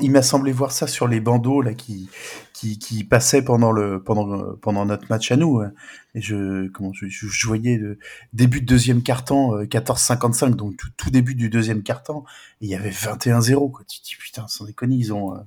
Il 0.00 0.10
m'a 0.10 0.22
semblé 0.22 0.52
voir 0.52 0.72
ça 0.72 0.86
sur 0.86 1.08
les 1.08 1.20
bandeaux 1.20 1.62
là 1.62 1.74
qui 1.74 2.08
qui, 2.52 2.78
qui 2.78 3.04
passaient 3.04 3.42
pendant 3.42 3.72
le 3.72 4.02
pendant 4.02 4.54
pendant 4.56 4.84
notre 4.84 5.06
match 5.08 5.32
à 5.32 5.36
nous. 5.36 5.60
Hein. 5.60 5.72
Et 6.14 6.20
je 6.20 6.68
comment 6.68 6.92
je, 6.92 7.06
je, 7.08 7.46
voyais 7.46 7.76
le 7.76 7.98
début 8.32 8.60
de 8.60 8.66
deuxième 8.66 9.02
carton 9.02 9.62
14-55 9.64 10.44
euh, 10.44 10.50
donc 10.50 10.76
tout, 10.76 10.88
tout, 10.96 11.10
début 11.10 11.34
du 11.34 11.48
deuxième 11.48 11.82
carton 11.82 12.24
et 12.60 12.66
il 12.66 12.68
y 12.68 12.74
avait 12.74 12.90
21-0 12.90 13.70
quoi. 13.70 13.84
Tu 13.88 14.00
te 14.00 14.04
dis 14.04 14.16
putain 14.16 14.46
sans 14.46 14.64
déconner 14.66 14.96
ils 14.96 15.12
ont 15.12 15.34
euh, 15.34 15.40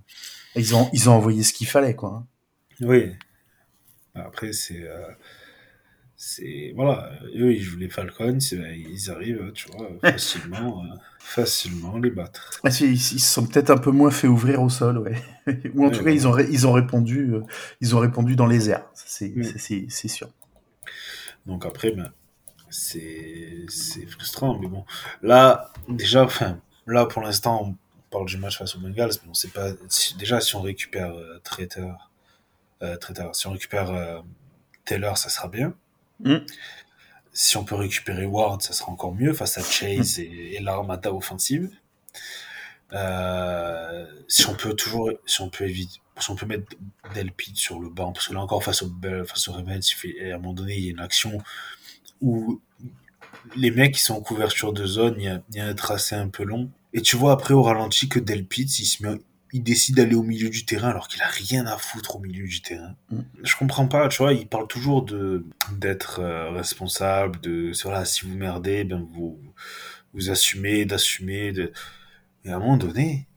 ils 0.55 0.75
ont 0.75 0.89
ils 0.93 1.09
ont 1.09 1.13
envoyé 1.13 1.43
ce 1.43 1.53
qu'il 1.53 1.67
fallait 1.67 1.95
quoi. 1.95 2.09
Hein. 2.09 2.27
Oui, 2.81 3.11
après, 4.25 4.53
c'est. 4.53 4.81
Euh, 4.81 5.09
c'est 6.17 6.73
voilà, 6.75 7.11
eux 7.35 7.53
ils 7.53 7.61
jouent 7.61 7.77
les 7.77 7.89
Falcons, 7.89 8.39
ils 8.39 9.11
arrivent, 9.11 9.51
tu 9.53 9.69
vois, 9.71 9.87
facilement, 10.01 10.83
euh, 10.83 10.95
facilement 11.19 11.97
les 11.99 12.09
battre. 12.09 12.59
ils, 12.63 12.99
se 12.99 13.19
sont 13.19 13.45
peut-être 13.45 13.69
un 13.69 13.77
peu 13.77 13.91
moins 13.91 14.11
fait 14.11 14.27
ouvrir 14.27 14.61
au 14.61 14.69
sol, 14.69 14.97
ouais. 14.97 15.15
Ou 15.75 15.85
en 15.85 15.91
tout 15.91 16.03
cas, 16.03 16.09
ils 16.09 16.27
ont, 16.27 16.37
ils 16.37 16.67
ont 16.67 16.73
répondu, 16.73 17.33
euh, 17.33 17.43
ils 17.81 17.95
ont 17.95 17.99
répondu 17.99 18.35
dans 18.35 18.47
les 18.47 18.69
airs, 18.69 18.85
c'est 18.95 20.07
sûr. 20.07 20.29
Donc 21.45 21.65
après, 21.65 21.91
ben, 21.91 22.11
c'est 22.69 23.65
frustrant, 24.09 24.57
mais 24.59 24.67
bon, 24.67 24.85
là, 25.21 25.71
déjà, 25.87 26.23
enfin, 26.23 26.59
là 26.87 27.05
pour 27.05 27.21
l'instant, 27.21 27.61
on 27.63 27.75
parle 28.09 28.25
du 28.25 28.37
match 28.37 28.57
face 28.57 28.75
aux 28.75 28.79
Bengals, 28.79 29.11
mais 29.23 29.29
on 29.29 29.33
sait 29.33 29.49
pas, 29.49 29.69
déjà 30.17 30.41
si 30.41 30.55
on 30.55 30.61
récupère 30.61 31.13
euh, 31.13 31.39
Traitor 31.43 32.09
euh. 32.81 32.97
Si 33.33 33.47
on 33.47 33.51
récupère 33.51 33.91
euh, 33.91 34.21
Taylor, 34.85 35.17
ça 35.17 35.29
sera 35.29 35.47
bien. 35.47 35.73
Mm. 36.19 36.37
Si 37.33 37.57
on 37.57 37.63
peut 37.63 37.75
récupérer 37.75 38.25
Ward, 38.25 38.61
ça 38.61 38.73
sera 38.73 38.91
encore 38.91 39.13
mieux 39.13 39.33
face 39.33 39.57
à 39.57 39.63
Chase 39.63 40.19
mm. 40.19 40.21
et, 40.21 40.59
l'armada 40.61 41.13
offensive. 41.13 41.69
Euh, 42.93 44.05
si 44.27 44.47
on 44.47 44.55
peut 44.55 44.73
toujours, 44.73 45.11
si 45.25 45.41
on 45.41 45.49
peut 45.49 45.65
éviter, 45.65 45.99
si 46.19 46.31
on 46.31 46.35
peut 46.35 46.45
mettre 46.45 46.75
Delpit 47.13 47.55
sur 47.55 47.79
le 47.79 47.89
banc, 47.89 48.13
parce 48.13 48.27
que 48.27 48.33
là 48.33 48.41
encore 48.41 48.63
face 48.63 48.81
au 48.81 48.91
face 49.25 49.47
au 49.49 49.51
Ravens, 49.51 49.95
à 50.03 50.35
un 50.35 50.37
moment 50.37 50.53
donné, 50.53 50.75
il 50.77 50.85
y 50.85 50.87
a 50.87 50.91
une 50.91 50.99
action 50.99 51.41
où 52.21 52.61
les 53.55 53.71
mecs 53.71 53.95
qui 53.95 54.01
sont 54.01 54.15
en 54.15 54.21
couverture 54.21 54.73
de 54.73 54.85
zone, 54.85 55.15
il 55.17 55.23
y 55.25 55.27
a, 55.27 55.41
il 55.51 55.57
y 55.57 55.59
a 55.59 55.67
un 55.67 55.73
tracé 55.73 56.15
un 56.15 56.29
peu 56.29 56.43
long. 56.43 56.71
Et 56.93 57.01
tu 57.01 57.17
vois 57.17 57.33
après 57.33 57.53
au 57.53 57.61
ralenti 57.61 58.09
que 58.09 58.19
Delpit, 58.19 58.63
il 58.63 58.85
se 58.85 59.03
met, 59.03 59.19
il 59.57 59.63
décide 59.63 59.95
d'aller 59.95 60.15
au 60.15 60.21
milieu 60.23 60.49
du 60.49 60.65
terrain 60.65 60.89
alors 60.89 61.07
qu'il 61.07 61.21
a 61.21 61.27
rien 61.27 61.65
à 61.65 61.77
foutre 61.77 62.15
au 62.17 62.19
milieu 62.19 62.47
du 62.47 62.61
terrain. 62.61 62.95
Mm. 63.09 63.21
Je 63.43 63.55
comprends 63.55 63.87
pas, 63.87 64.07
tu 64.07 64.19
vois, 64.19 64.33
il 64.33 64.47
parle 64.47 64.67
toujours 64.67 65.03
de 65.03 65.45
d'être 65.71 66.19
euh, 66.19 66.51
responsable, 66.51 67.39
de 67.41 67.71
voilà, 67.83 68.05
si 68.05 68.25
vous 68.25 68.35
merdez, 68.35 68.83
ben 68.83 69.05
vous 69.13 69.39
vous 70.13 70.29
assumez, 70.29 70.85
d'assumer, 70.85 71.51
de... 71.51 71.71
et 72.45 72.49
à 72.49 72.55
un 72.55 72.59
moment 72.59 72.77
donné, 72.77 73.27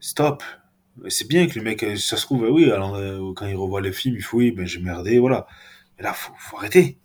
stop. 0.00 0.42
C'est 1.08 1.28
bien 1.28 1.46
que 1.46 1.58
le 1.58 1.64
mec, 1.64 1.84
ça 1.98 2.16
se 2.16 2.22
trouve, 2.22 2.48
oui, 2.48 2.70
alors 2.70 2.94
euh, 2.94 3.32
quand 3.34 3.46
il 3.46 3.56
revoit 3.56 3.80
les 3.82 3.92
films, 3.92 4.16
il 4.16 4.22
faut 4.22 4.38
oui, 4.38 4.52
ben 4.52 4.66
j'ai 4.66 4.80
merdé, 4.80 5.18
voilà. 5.18 5.46
Mais 5.98 6.04
là, 6.04 6.12
faut, 6.12 6.32
faut 6.38 6.58
arrêter. 6.58 6.98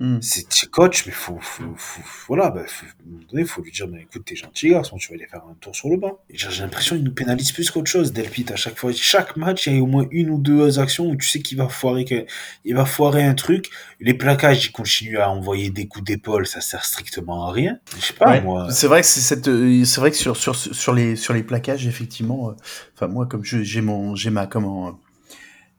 Hmm. 0.00 0.16
C'est 0.22 0.70
coach, 0.70 1.04
mais 1.04 1.12
faut, 1.12 1.38
faut, 1.42 1.74
faut 1.76 2.00
voilà, 2.28 2.48
bah, 2.48 2.62
faut, 2.66 2.86
il 3.34 3.44
faut 3.44 3.60
lui 3.60 3.70
dire, 3.70 3.86
mais 3.86 4.00
écoute, 4.00 4.22
t'es 4.24 4.34
gentil 4.34 4.70
garçon, 4.70 4.96
tu 4.96 5.10
vas 5.10 5.16
aller 5.16 5.26
faire 5.26 5.44
un 5.44 5.54
tour 5.60 5.76
sur 5.76 5.90
le 5.90 5.98
banc. 5.98 6.18
Et 6.30 6.38
j'ai 6.38 6.62
l'impression 6.62 6.96
qu'il 6.96 7.04
nous 7.04 7.12
pénalise 7.12 7.52
plus 7.52 7.70
qu'autre 7.70 7.90
chose, 7.90 8.14
Delpit, 8.14 8.46
à 8.50 8.56
chaque 8.56 8.78
fois. 8.78 8.92
Chaque 8.92 9.36
match, 9.36 9.66
il 9.66 9.76
y 9.76 9.78
a 9.78 9.82
au 9.82 9.86
moins 9.86 10.06
une 10.10 10.30
ou 10.30 10.38
deux 10.38 10.78
actions 10.78 11.10
où 11.10 11.16
tu 11.16 11.28
sais 11.28 11.40
qu'il 11.40 11.58
va 11.58 11.68
foirer, 11.68 12.26
il 12.64 12.74
va 12.74 12.86
foirer 12.86 13.24
un 13.24 13.34
truc. 13.34 13.68
Les 14.00 14.14
plaquages, 14.14 14.64
il 14.64 14.72
continue 14.72 15.18
à 15.18 15.28
envoyer 15.28 15.68
des 15.68 15.86
coups 15.86 16.06
d'épaule, 16.06 16.46
ça 16.46 16.62
sert 16.62 16.86
strictement 16.86 17.46
à 17.46 17.52
rien. 17.52 17.78
Je 17.94 18.06
sais 18.06 18.14
pas, 18.14 18.40
moi. 18.40 18.70
C'est 18.70 18.86
vrai 18.86 19.02
que 19.02 19.06
c'est 19.06 19.20
cette, 19.20 19.44
c'est 19.44 20.00
vrai 20.00 20.10
que 20.10 20.16
sur, 20.16 20.34
sur, 20.34 20.56
sur 20.56 20.94
les, 20.94 21.14
sur 21.14 21.34
les 21.34 21.42
plaquages, 21.42 21.86
effectivement, 21.86 22.48
euh, 22.48 22.52
enfin, 22.94 23.06
moi, 23.06 23.26
comme 23.26 23.44
j'ai 23.44 23.82
mon, 23.82 24.14
j'ai 24.14 24.30
ma, 24.30 24.46
comment, 24.46 24.98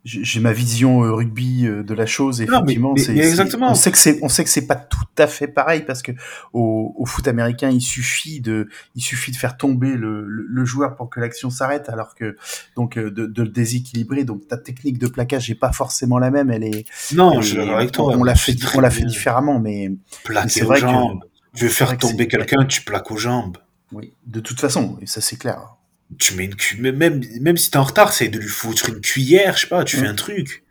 j'ai 0.03 0.39
ma 0.39 0.51
vision 0.51 1.03
euh, 1.03 1.11
rugby 1.13 1.67
euh, 1.67 1.83
de 1.83 1.93
la 1.93 2.05
chose. 2.07 2.41
Non, 2.41 2.47
mais- 2.63 2.73
Effectivement, 2.73 2.93
mais- 2.95 3.17
exactement. 3.19 3.71
On 3.71 3.75
sait 3.75 3.91
que 3.91 3.97
c'est, 3.99 4.17
on 4.23 4.29
sait 4.29 4.43
que 4.43 4.49
c'est 4.49 4.65
pas 4.65 4.75
tout 4.75 4.97
à 5.17 5.27
fait 5.27 5.47
pareil 5.47 5.83
parce 5.85 6.01
que 6.01 6.11
au, 6.53 6.93
au 6.97 7.05
foot 7.05 7.27
américain, 7.27 7.69
il 7.69 7.81
suffit 7.81 8.41
de, 8.41 8.67
il 8.95 9.01
suffit 9.01 9.31
de 9.31 9.35
faire 9.35 9.57
tomber 9.57 9.95
le, 9.95 10.25
le, 10.27 10.45
le 10.49 10.65
joueur 10.65 10.95
pour 10.95 11.09
que 11.09 11.19
l'action 11.19 11.49
s'arrête, 11.51 11.87
alors 11.89 12.15
que 12.15 12.35
donc 12.75 12.97
euh, 12.97 13.11
de, 13.11 13.25
de 13.27 13.43
le 13.43 13.49
déséquilibrer. 13.49 14.23
Donc 14.23 14.47
ta 14.47 14.57
technique 14.57 14.97
de 14.97 15.07
plaquage 15.07 15.51
est 15.51 15.55
pas 15.55 15.71
forcément 15.71 16.17
la 16.17 16.31
même. 16.31 16.49
Elle 16.49 16.63
est, 16.63 16.85
Non, 17.13 17.33
elle 17.33 17.43
je 17.43 17.59
avec 17.59 17.91
toi. 17.91 18.13
on 18.17 18.23
l'a 18.23 18.35
fait, 18.35 18.55
on 18.75 18.79
l'a 18.79 18.89
fait 18.89 19.05
différemment, 19.05 19.59
mais 19.59 19.91
Plaquer 20.23 20.63
aux 20.63 20.65
vrai 20.65 20.75
que- 20.79 20.87
jambes. 20.87 21.23
Tu 21.53 21.65
veux 21.65 21.69
faire 21.69 21.91
que 21.97 22.01
tomber 22.01 22.27
quelqu'un, 22.29 22.63
tu 22.65 22.81
plaques 22.81 23.11
aux 23.11 23.17
jambes. 23.17 23.57
oui, 23.91 24.13
de 24.25 24.39
toute 24.39 24.59
façon, 24.61 24.97
et 25.01 25.05
ça 25.05 25.19
c'est 25.21 25.35
clair. 25.35 25.75
Tu 26.19 26.35
mets 26.35 26.45
une 26.45 26.55
cu... 26.55 26.77
Même, 26.81 27.21
même 27.39 27.57
si 27.57 27.71
t'es 27.71 27.77
en 27.77 27.83
retard, 27.83 28.13
c'est 28.13 28.27
de 28.27 28.37
lui 28.37 28.47
foutre 28.47 28.89
une 28.89 29.01
cuillère, 29.01 29.55
je 29.55 29.61
sais 29.61 29.67
pas, 29.67 29.83
tu 29.83 29.97
fais 29.97 30.07
un 30.07 30.15
truc. 30.15 30.63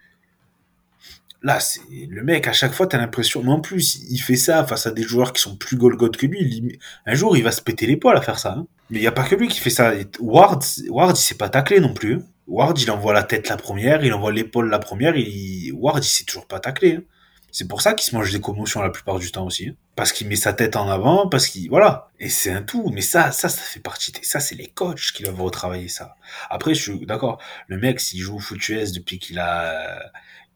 Là, 1.42 1.59
c'est 1.59 1.81
le 2.11 2.22
mec, 2.22 2.46
à 2.46 2.53
chaque 2.53 2.72
fois, 2.74 2.87
t'as 2.87 2.98
l'impression. 2.98 3.42
Mais 3.42 3.50
en 3.50 3.61
plus, 3.61 4.00
il 4.11 4.18
fait 4.18 4.37
ça 4.37 4.64
face 4.66 4.87
à 4.87 4.90
des 4.90 5.03
joueurs 5.03 5.33
qui 5.33 5.40
sont 5.40 5.57
plus 5.57 5.76
Golgoth 5.79 6.18
que 6.18 6.26
lui. 6.26 6.79
Un 7.07 7.14
jour, 7.14 7.35
il 7.37 7.42
va 7.42 7.50
se 7.50 7.62
péter 7.62 7.87
les 7.87 7.96
poils 7.96 8.16
à 8.16 8.20
faire 8.20 8.38
ça. 8.38 8.53
hein. 8.59 8.66
Mais 8.90 8.98
il 8.98 9.03
y 9.03 9.07
a 9.07 9.12
pas 9.12 9.24
que 9.24 9.35
lui 9.37 9.48
qui 9.48 9.59
fait 9.61 9.70
ça. 9.70 9.94
Et 9.94 10.07
Ward, 10.18 10.62
Ward, 10.90 11.16
il 11.16 11.20
s'est 11.20 11.37
pas 11.37 11.48
taclé 11.48 11.81
non 11.81 11.94
plus. 11.94 12.16
hein. 12.16 12.22
Ward, 12.46 12.79
il 12.79 12.90
envoie 12.90 13.14
la 13.14 13.22
tête 13.22 13.48
la 13.48 13.57
première, 13.57 14.05
il 14.05 14.12
envoie 14.12 14.33
l'épaule 14.33 14.68
la 14.68 14.79
première. 14.81 15.16
Il... 15.16 15.72
Ward, 15.72 16.05
il 16.05 16.09
s'est 16.09 16.24
toujours 16.24 16.46
pas 16.46 16.61
taclé. 16.61 16.96
hein. 16.96 17.03
C'est 17.52 17.66
pour 17.68 17.82
ça 17.82 17.94
qu'il 17.94 18.10
se 18.10 18.16
mange 18.16 18.32
des 18.32 18.40
commotions 18.40 18.80
la 18.82 18.90
plupart 18.90 19.18
du 19.18 19.30
temps 19.32 19.46
aussi. 19.46 19.68
hein. 19.68 19.74
Parce 19.96 20.12
qu'il 20.12 20.28
met 20.28 20.36
sa 20.36 20.52
tête 20.52 20.76
en 20.76 20.88
avant, 20.88 21.28
parce 21.28 21.46
qu'il. 21.48 21.68
Voilà. 21.68 22.08
Et 22.20 22.28
c'est 22.28 22.50
un 22.52 22.62
tout. 22.62 22.90
Mais 22.94 23.00
ça, 23.02 23.32
ça, 23.32 23.48
ça 23.48 23.60
fait 23.62 23.80
partie. 23.80 24.12
des- 24.12 24.22
Ça, 24.22 24.40
c'est 24.40 24.54
les 24.54 24.66
coachs 24.68 25.12
qui 25.12 25.22
doivent 25.24 25.40
retravailler 25.42 25.88
ça. 25.88 26.14
Après, 26.48 26.74
je 26.74 26.80
suis 26.82 27.06
d'accord. 27.06 27.38
Le 27.66 27.76
mec, 27.78 28.00
s'il 28.00 28.20
joue 28.20 28.36
au 28.36 28.38
foot 28.38 28.66
US 28.68 28.92
depuis 28.92 29.18
qu'il 29.18 29.38
a, 29.38 30.00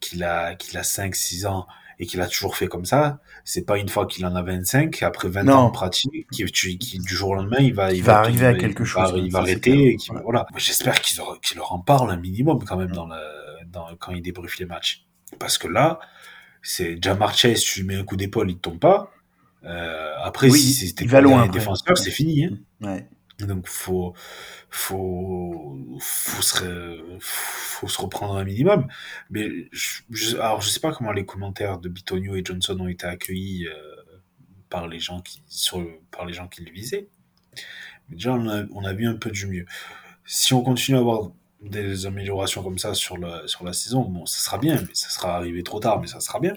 qu'il 0.00 0.22
a, 0.24 0.54
qu'il 0.54 0.76
a 0.78 0.83
5, 0.83 1.14
6 1.14 1.46
ans 1.46 1.66
et 1.98 2.07
qu'il 2.07 2.20
a 2.20 2.26
toujours 2.26 2.57
fait 2.57 2.66
comme 2.66 2.85
ça, 2.85 3.18
c'est 3.44 3.64
pas 3.64 3.78
une 3.78 3.88
fois 3.88 4.07
qu'il 4.07 4.24
en 4.26 4.35
a 4.35 4.42
25, 4.42 5.02
après 5.02 5.28
20 5.28 5.44
Non. 5.44 5.52
ans 5.54 5.66
de 5.68 5.72
pratique, 5.72 6.26
qui, 6.30 6.98
du 6.98 7.14
jour 7.14 7.30
au 7.30 7.35
lendemain, 7.35 7.59
il 7.61 7.72
va, 7.74 7.92
Il 7.92 8.02
va 8.02 8.18
arriver 8.18 8.46
à 8.46 8.52
il 8.52 8.59
quelque 8.59 8.83
va- 8.83 9.07
chose, 9.07 9.12
Il 9.16 9.24
ouais, 9.24 9.28
va 9.30 9.38
arrêter 9.40 9.88
et 9.90 9.96
qu'il 9.96 10.12
va- 10.12 10.18
Ouais. 10.18 10.24
voilà. 10.24 10.46
J'espère 10.57 11.00
qu'ils 11.00 11.18
leur, 11.18 11.40
qu'ils 11.40 11.57
leur 11.59 11.72
en 11.72 11.78
parlent 11.80 12.11
un 12.11 12.16
minimum 12.16 12.64
quand 12.64 12.76
même 12.76 12.90
dans 12.92 13.07
le, 13.07 13.16
dans, 13.66 13.87
quand 13.98 14.12
ils 14.12 14.22
débriefent 14.22 14.59
les 14.59 14.66
matchs. 14.66 15.04
Parce 15.38 15.57
que 15.59 15.68
là, 15.68 15.98
c'est 16.64 17.00
Jamar 17.00 17.37
Chase, 17.37 17.61
tu 17.61 17.81
lui 17.81 17.87
mets 17.87 17.94
un 17.96 18.05
coup 18.05 18.16
d'épaule, 18.16 18.50
il 18.50 18.57
te 18.57 18.62
tombe 18.62 18.81
pas. 18.81 19.12
Euh, 19.64 20.12
après, 20.22 20.50
Oui, 20.50 20.59
si 20.61 20.72
c'était 20.88 21.07
pas 21.07 21.20
loin 21.20 21.46
défenseur, 21.48 21.96
c'est 21.96 22.11
fini. 22.11 22.44
Hein. 22.46 22.59
Ouais. 22.81 23.09
Donc 23.46 23.66
faut 23.68 24.14
faut 24.70 25.79
faut 26.00 26.42
se 26.42 27.18
faut 27.20 27.88
se 27.88 28.00
reprendre 28.00 28.37
un 28.37 28.44
minimum. 28.44 28.87
Mais 29.31 29.48
je, 29.72 30.03
je- 30.11 30.37
alors 30.37 30.61
je 30.61 30.68
sais 30.68 30.81
pas 30.81 30.92
comment 30.92 31.12
les 31.12 31.24
commentaires 31.24 31.79
de 31.79 31.88
Bitonio 31.88 32.37
et 32.37 32.42
Johnson 32.44 32.79
ont 32.81 32.88
été 32.88 33.07
accueillis 33.07 33.66
euh, 33.66 33.74
par 34.70 34.87
les 34.88 34.98
gens 35.00 35.20
qui 35.20 35.42
sur 35.48 35.85
par 36.11 36.27
les 36.27 36.33
gens 36.33 36.48
qui 36.48 36.64
le 36.64 36.70
visaient. 36.72 37.09
Mais 38.09 38.16
déjà 38.16 38.33
on 38.35 38.48
a, 38.48 38.64
on 38.72 38.85
a 38.85 38.92
vu 38.92 39.07
un 39.07 39.14
peu 39.16 39.31
du 39.31 39.46
mieux. 39.46 39.66
Si 40.24 40.55
on 40.55 40.62
continue 40.62 40.96
à 40.96 41.00
avoir 41.00 41.31
des 41.70 42.07
améliorations 42.07 42.62
comme 42.62 42.79
ça 42.79 42.94
sur 42.94 43.18
la 43.18 43.46
sur 43.46 43.64
la 43.64 43.72
saison, 43.72 44.03
bon 44.03 44.27
ça 44.27 44.38
sera 44.44 44.59
bien, 44.59 44.77
mais 44.77 44.94
ça 44.94 45.09
sera 45.11 45.37
arrivé 45.37 45.62
trop 45.62 45.81
tard, 45.81 46.00
mais 46.00 46.07
ça 46.07 46.20
sera 46.20 46.40
bien. 46.40 46.55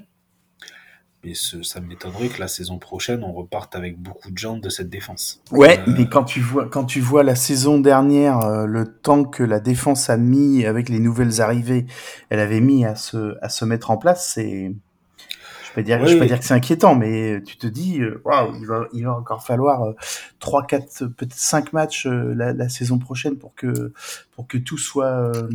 Mais 1.24 1.34
ce- 1.34 1.63
ça 1.63 1.82
m'étonnerait 1.82 2.30
que 2.30 2.39
la 2.39 2.48
saison 2.48 2.78
prochaine 2.78 3.24
on 3.24 3.34
reparte 3.34 3.76
avec 3.76 3.98
beaucoup 4.00 4.30
de 4.30 4.38
gens 4.38 4.58
de 4.58 4.70
cette 4.70 4.89
défense. 4.89 5.41
Ouais, 5.52 5.80
Euh, 5.80 5.93
mais 5.98 6.08
quand 6.08 6.24
tu 6.24 6.39
vois 6.41 6.70
quand 6.70 6.86
tu 6.86 7.02
vois 7.02 7.24
la 7.24 7.36
saison 7.36 7.80
dernière, 7.80 8.39
euh, 8.41 8.65
le 8.67 8.86
temps 8.86 9.24
que 9.24 9.43
la 9.43 9.60
défense 9.60 10.10
a 10.12 10.17
mis 10.17 10.63
avec 10.65 10.89
les 10.89 11.00
nouvelles 11.00 11.41
arrivées, 11.41 11.88
elle 12.30 12.39
avait 12.39 12.62
mis 12.62 12.86
à 12.86 12.96
se 12.96 13.36
à 13.41 13.50
se 13.50 13.65
mettre 13.65 13.89
en 13.89 13.98
place, 13.98 14.32
c'est 14.34 14.72
peux 15.82 15.84
dire 15.84 16.00
je 16.00 16.06
Oui. 16.06 16.13
peux 16.13 16.20
pas 16.20 16.26
dire 16.28 16.40
que 16.40 16.46
c'est 16.46 16.54
inquiétant, 16.54 16.96
mais 16.96 17.42
tu 17.46 17.58
te 17.58 17.68
dis 17.68 18.02
euh, 18.02 18.22
waouh, 18.26 18.56
il 18.60 18.66
va 18.66 18.86
il 18.94 19.06
va 19.06 19.13
encore 19.13 19.44
falloir 19.46 19.84
euh, 19.84 19.94
trois, 20.40 20.66
quatre, 20.66 21.06
peut-être 21.06 21.34
cinq 21.34 21.74
matchs 21.74 22.06
euh, 22.08 22.34
la, 22.36 22.54
la 22.54 22.70
saison 22.70 22.98
prochaine 23.00 23.38
pour 23.38 23.54
que 23.56 23.94
pour 24.36 24.48
que 24.48 24.58
tout 24.58 24.78
soit 24.78 25.06
euh, 25.06 25.48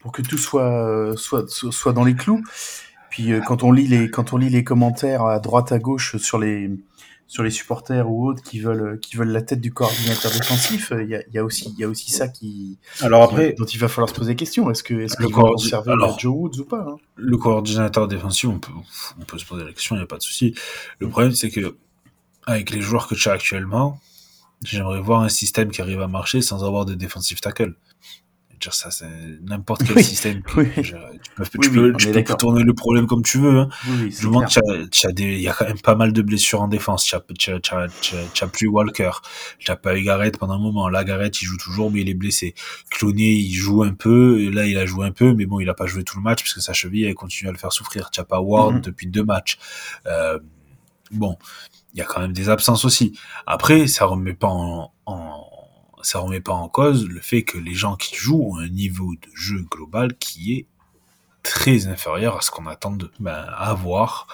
pour 0.00 0.12
que 0.12 0.22
tout 0.22 0.38
soit 0.38 0.62
euh, 0.86 1.16
soit 1.16 1.44
soit, 1.48 1.92
dans 1.92 2.04
les 2.04 2.14
clous. 2.14 2.42
Puis 3.10 3.32
euh, 3.32 3.40
quand 3.40 3.62
on 3.62 3.72
lit 3.72 3.86
les 3.86 4.10
quand 4.10 4.32
on 4.32 4.36
lit 4.36 4.50
les 4.50 4.64
commentaires 4.64 5.24
à 5.24 5.38
droite 5.40 5.72
à 5.72 5.78
gauche 5.78 6.16
sur 6.18 6.38
les 6.38 6.70
sur 7.28 7.42
les 7.42 7.50
supporters 7.50 8.10
ou 8.10 8.26
autres 8.26 8.42
qui 8.42 8.58
veulent 8.58 8.98
qui 9.00 9.16
veulent 9.16 9.30
la 9.30 9.42
tête 9.42 9.60
du 9.60 9.72
coordinateur 9.72 10.32
défensif, 10.32 10.92
euh, 10.92 11.04
il 11.04 11.10
y 11.10 11.14
a, 11.14 11.22
il 11.28 11.34
y 11.34 11.38
a 11.38 11.44
aussi 11.44 11.70
il 11.76 11.78
y 11.78 11.84
a 11.84 11.88
aussi 11.88 12.10
ça 12.10 12.26
qui 12.26 12.78
Alors 13.02 13.22
après, 13.22 13.52
dont 13.56 13.66
il 13.66 13.78
va 13.78 13.88
falloir 13.88 14.08
se 14.08 14.14
poser 14.14 14.34
question. 14.34 14.70
Est-ce 14.70 14.82
que 14.82 14.94
est-ce 14.94 15.16
qu'ils 15.16 15.32
vont 15.32 15.52
conserver 15.52 15.92
alors- 15.92 16.18
Joe 16.18 16.34
Woods 16.34 16.58
ou 16.60 16.64
pas 16.64 16.86
hein? 16.88 16.96
le 17.16 17.36
coordinateur 17.36 18.08
défensif, 18.08 18.48
on 18.48 18.58
peut, 18.58 18.72
on 19.20 19.24
peut 19.24 19.38
se 19.38 19.44
poser 19.44 19.64
la 19.64 19.72
question, 19.72 19.94
il 19.94 19.98
n'y 19.98 20.04
a 20.04 20.06
pas 20.06 20.16
de 20.16 20.22
souci. 20.22 20.54
Le 21.00 21.08
problème, 21.08 21.32
c'est 21.32 21.50
que, 21.50 21.76
avec 22.46 22.70
les 22.70 22.80
joueurs 22.80 23.06
que 23.08 23.14
tu 23.14 23.28
as 23.28 23.32
actuellement, 23.32 24.00
j'aimerais 24.64 25.00
voir 25.00 25.20
un 25.20 25.28
système 25.28 25.70
qui 25.70 25.82
arrive 25.82 26.00
à 26.00 26.08
marcher 26.08 26.40
sans 26.40 26.64
avoir 26.64 26.86
de 26.86 26.94
defensive 26.94 27.40
tackle. 27.40 27.74
Dire 28.60 28.74
ça, 28.74 28.90
c'est 28.90 29.06
n'importe 29.42 29.84
quel 29.86 29.96
Oui, 29.96 30.02
système. 30.04 30.42
que- 30.42 30.60
oui. 30.60 30.68
je- 30.76 30.82
tu 30.82 31.30
peux, 31.36 31.44
tu 31.44 31.58
Oui, 31.58 31.68
peux- 31.74 31.90
oui, 31.92 31.96
tu 31.96 32.06
on 32.06 32.08
est 32.08 32.12
peux 32.12 32.12
d'accord. 32.12 32.36
tourner 32.38 32.62
le 32.64 32.74
problème 32.74 33.06
comme 33.06 33.22
tu 33.22 33.38
veux. 33.38 33.58
Hein. 33.60 33.68
Du 33.86 34.26
moment 34.26 34.46
y 34.46 35.48
a 35.48 35.52
quand 35.52 35.66
même 35.66 35.80
pas 35.80 35.94
mal 35.94 36.12
de 36.12 36.22
blessures 36.22 36.60
en 36.62 36.66
défense. 36.68 37.04
Tu 37.04 37.14
as, 37.14 37.22
tu 37.38 37.50
as- 37.52 37.60
tu 37.60 37.74
as- 37.74 37.86
tu 38.00 38.16
as- 38.16 38.24
tu 38.34 38.44
as 38.44 38.48
plus 38.48 38.66
Walker. 38.66 39.10
Tu 39.58 39.70
as 39.70 39.76
pas 39.76 39.96
eu 39.96 40.02
Garrett 40.02 40.36
pendant 40.38 40.54
un 40.54 40.58
moment. 40.58 40.88
Là, 40.88 41.04
Garrett, 41.04 41.40
il 41.40 41.44
joue 41.44 41.56
toujours, 41.56 41.90
mais 41.92 42.00
il 42.00 42.08
est 42.08 42.14
blessé. 42.14 42.54
Clooney, 42.90 43.36
il 43.36 43.52
joue 43.54 43.82
un 43.84 43.94
peu. 43.94 44.40
Et 44.40 44.50
là, 44.50 44.66
il 44.66 44.76
a 44.76 44.86
joué 44.86 45.06
un 45.06 45.12
peu, 45.12 45.34
mais 45.34 45.46
bon, 45.46 45.60
il 45.60 45.68
a 45.68 45.74
pas 45.74 45.86
joué 45.86 46.02
tout 46.02 46.16
le 46.16 46.22
match 46.22 46.42
parce 46.42 46.54
que 46.54 46.60
sa 46.60 46.72
cheville, 46.72 47.04
elle 47.04 47.14
continue 47.14 47.48
à 47.48 47.52
le 47.52 47.58
faire 47.58 47.72
souffrir. 47.72 48.10
Tu 48.10 48.18
as 48.20 48.24
pas 48.24 48.40
Ward 48.40 48.74
Mhm. 48.76 48.80
depuis 48.80 49.06
deux 49.06 49.24
matchs. 49.24 49.58
Euh, 50.06 50.38
bon, 51.12 51.36
il 51.94 51.98
y 51.98 52.02
a 52.02 52.04
quand 52.04 52.20
même 52.20 52.32
des 52.32 52.48
absences 52.48 52.84
aussi. 52.84 53.16
Après, 53.46 53.86
ça 53.86 54.04
remet 54.06 54.34
pas 54.34 54.48
en, 54.48 54.92
en- 55.06 55.44
ça 56.02 56.20
remet 56.20 56.40
pas 56.40 56.52
en 56.52 56.68
cause 56.68 57.08
le 57.08 57.20
fait 57.20 57.44
que 57.44 57.58
les 57.58 57.74
gens 57.74 57.96
qui 57.96 58.16
jouent 58.16 58.52
ont 58.52 58.58
un 58.58 58.68
niveau 58.68 59.14
de 59.14 59.28
jeu 59.34 59.66
global 59.70 60.16
qui 60.18 60.54
est 60.54 60.66
très 61.42 61.86
inférieur 61.86 62.36
à 62.36 62.40
ce 62.40 62.50
qu'on 62.50 62.66
attend 62.66 62.92
d'eux. 62.92 63.12
Ben, 63.20 63.46
à 63.56 63.74
voir 63.74 64.26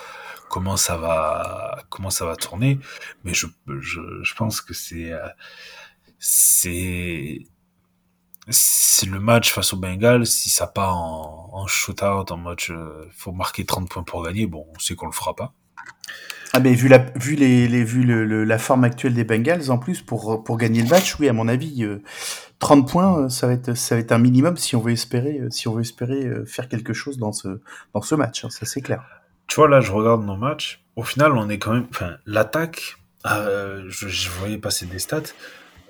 comment 0.48 0.76
ça 0.76 0.96
va, 0.96 1.84
comment 1.90 2.10
ça 2.10 2.26
va 2.26 2.36
tourner. 2.36 2.78
Mais 3.24 3.34
je, 3.34 3.46
je, 3.80 4.00
je 4.22 4.34
pense 4.34 4.60
que 4.60 4.74
c'est, 4.74 5.12
euh, 5.12 5.28
c'est, 6.18 7.40
c'est 8.48 9.06
le 9.06 9.20
match 9.20 9.52
face 9.52 9.72
au 9.72 9.76
Bengals. 9.76 10.26
Si 10.26 10.50
ça 10.50 10.66
part 10.66 10.96
en, 10.96 11.50
en 11.52 11.66
shootout, 11.66 12.30
en 12.30 12.36
match, 12.36 12.70
euh, 12.70 13.08
faut 13.16 13.32
marquer 13.32 13.64
30 13.64 13.88
points 13.88 14.02
pour 14.02 14.24
gagner. 14.24 14.46
Bon, 14.46 14.66
on 14.74 14.78
sait 14.78 14.94
qu'on 14.94 15.06
le 15.06 15.12
fera 15.12 15.34
pas. 15.34 15.52
Ah 16.56 16.60
mais 16.60 16.72
vu 16.72 16.86
la 16.86 16.98
vu 17.16 17.34
les, 17.34 17.66
les 17.66 17.82
vu 17.82 18.04
le, 18.04 18.44
la 18.44 18.58
forme 18.58 18.84
actuelle 18.84 19.12
des 19.12 19.24
Bengals 19.24 19.70
en 19.72 19.78
plus 19.78 20.02
pour 20.02 20.44
pour 20.44 20.56
gagner 20.56 20.82
le 20.82 20.88
match, 20.88 21.18
oui 21.18 21.28
à 21.28 21.32
mon 21.32 21.48
avis 21.48 21.82
euh, 21.82 22.00
30 22.60 22.88
points 22.88 23.24
euh, 23.24 23.28
ça 23.28 23.48
va 23.48 23.54
être 23.54 23.74
ça 23.74 23.96
va 23.96 24.00
être 24.00 24.12
un 24.12 24.18
minimum 24.18 24.56
si 24.56 24.76
on 24.76 24.80
veut 24.80 24.92
espérer 24.92 25.40
euh, 25.40 25.50
si 25.50 25.66
on 25.66 25.74
veut 25.74 25.80
espérer 25.80 26.24
euh, 26.24 26.44
faire 26.46 26.68
quelque 26.68 26.92
chose 26.92 27.18
dans 27.18 27.32
ce 27.32 27.60
dans 27.92 28.02
ce 28.02 28.14
match, 28.14 28.44
hein, 28.44 28.50
ça 28.50 28.66
c'est 28.66 28.80
clair. 28.82 29.02
tu 29.48 29.56
vois, 29.56 29.68
là, 29.68 29.80
je 29.80 29.92
regarde 29.92 30.24
nos 30.24 30.36
matchs. 30.36 30.82
Au 30.96 31.02
final, 31.02 31.32
on 31.32 31.48
est 31.48 31.58
quand 31.58 31.72
même. 31.72 31.86
Enfin, 31.90 32.16
l'attaque, 32.26 32.96
euh, 33.26 33.84
je, 33.88 34.08
je 34.08 34.30
voyais 34.30 34.58
passer 34.58 34.86
des 34.86 34.98
stats. 34.98 35.22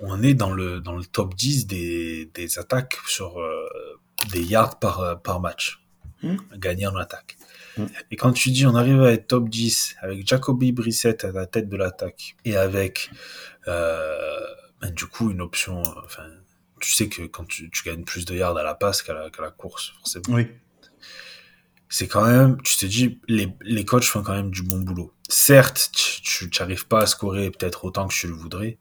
On 0.01 0.21
est 0.23 0.33
dans 0.33 0.51
le, 0.51 0.81
dans 0.81 0.95
le 0.95 1.05
top 1.05 1.35
10 1.35 1.67
des, 1.67 2.29
des 2.33 2.59
attaques 2.59 2.97
sur 3.07 3.39
euh, 3.39 3.65
des 4.31 4.41
yards 4.43 4.79
par, 4.79 4.99
euh, 4.99 5.15
par 5.15 5.39
match. 5.39 5.84
Hmm. 6.25 6.37
Gagné 6.57 6.87
en 6.87 6.95
attaque. 6.95 7.37
Hmm. 7.77 7.85
Et 8.11 8.15
quand 8.15 8.31
tu 8.33 8.49
dis 8.51 8.65
on 8.65 8.75
arrive 8.75 9.01
à 9.01 9.11
être 9.11 9.27
top 9.27 9.49
10 9.49 9.95
avec 10.01 10.27
Jacoby 10.27 10.71
Brissett 10.71 11.23
à 11.23 11.31
la 11.31 11.45
tête 11.45 11.69
de 11.69 11.77
l'attaque 11.77 12.35
et 12.45 12.55
avec 12.57 13.09
euh, 13.67 14.39
ben, 14.81 14.91
du 14.91 15.05
coup 15.05 15.31
une 15.31 15.41
option. 15.41 15.79
euh, 15.81 16.01
Enfin, 16.05 16.23
tu 16.81 16.91
sais 16.91 17.07
que 17.09 17.23
quand 17.23 17.45
tu, 17.47 17.69
tu 17.71 17.83
gagnes 17.83 18.03
plus 18.03 18.25
de 18.25 18.35
yards 18.35 18.57
à 18.57 18.63
la 18.63 18.75
passe 18.75 19.01
qu'à 19.01 19.13
la, 19.13 19.29
qu'à 19.29 19.41
la 19.41 19.51
course, 19.51 19.93
forcément 19.99 20.23
Oui. 20.35 20.47
c'est 21.89 22.07
quand 22.07 22.25
même, 22.25 22.61
tu 22.63 22.75
te 22.77 22.85
dis, 22.85 23.19
les, 23.27 23.53
les 23.61 23.85
coachs 23.85 24.03
font 24.03 24.21
quand 24.23 24.33
même 24.35 24.51
du 24.51 24.61
bon 24.63 24.79
boulot. 24.79 25.13
Certes, 25.29 25.89
tu 26.23 26.49
n'arrives 26.59 26.87
pas 26.87 27.01
à 27.01 27.05
scorer 27.07 27.49
peut-être 27.51 27.85
autant 27.85 28.07
que 28.07 28.13
tu 28.13 28.27
le 28.27 28.33
voudrais, 28.33 28.77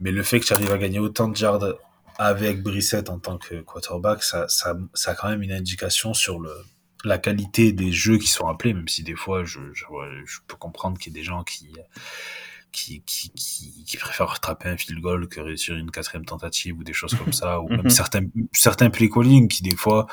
mais 0.00 0.10
le 0.10 0.22
fait 0.22 0.40
que 0.40 0.46
tu 0.46 0.52
arrives 0.52 0.72
à 0.72 0.78
gagner 0.78 0.98
autant 0.98 1.28
de 1.28 1.38
yards 1.38 1.74
avec 2.18 2.62
Brissett 2.62 3.08
en 3.10 3.18
tant 3.18 3.38
que 3.38 3.60
quarterback, 3.62 4.22
ça, 4.22 4.48
ça, 4.48 4.76
ça 4.94 5.12
a 5.12 5.14
quand 5.14 5.28
même 5.28 5.42
une 5.42 5.52
indication 5.52 6.14
sur 6.14 6.38
le, 6.40 6.52
la 7.04 7.18
qualité 7.18 7.72
des 7.72 7.92
jeux 7.92 8.18
qui 8.18 8.28
sont 8.28 8.46
appelés, 8.46 8.74
même 8.74 8.88
si 8.88 9.02
des 9.02 9.16
fois, 9.16 9.44
je, 9.44 9.60
je, 9.72 9.84
je 10.24 10.38
peux 10.46 10.56
comprendre 10.56 10.98
qu'il 10.98 11.12
y 11.12 11.16
a 11.16 11.18
des 11.20 11.24
gens 11.24 11.42
qui, 11.44 11.72
qui, 12.70 13.02
qui, 13.02 13.30
qui, 13.30 13.84
qui 13.84 13.96
préfèrent 13.96 14.28
rattraper 14.28 14.68
un 14.68 14.76
field 14.76 15.00
goal 15.00 15.28
que 15.28 15.40
réussir 15.40 15.76
une 15.76 15.90
quatrième 15.90 16.24
tentative 16.24 16.78
ou 16.78 16.84
des 16.84 16.92
choses 16.92 17.14
comme 17.14 17.32
ça, 17.32 17.60
ou 17.60 17.68
même 17.68 17.82
Mhm. 17.82 17.90
certains, 17.90 18.22
certains 18.52 18.90
play 18.90 19.08
calling 19.10 19.48
qui 19.48 19.62
des 19.62 19.76
fois, 19.76 20.06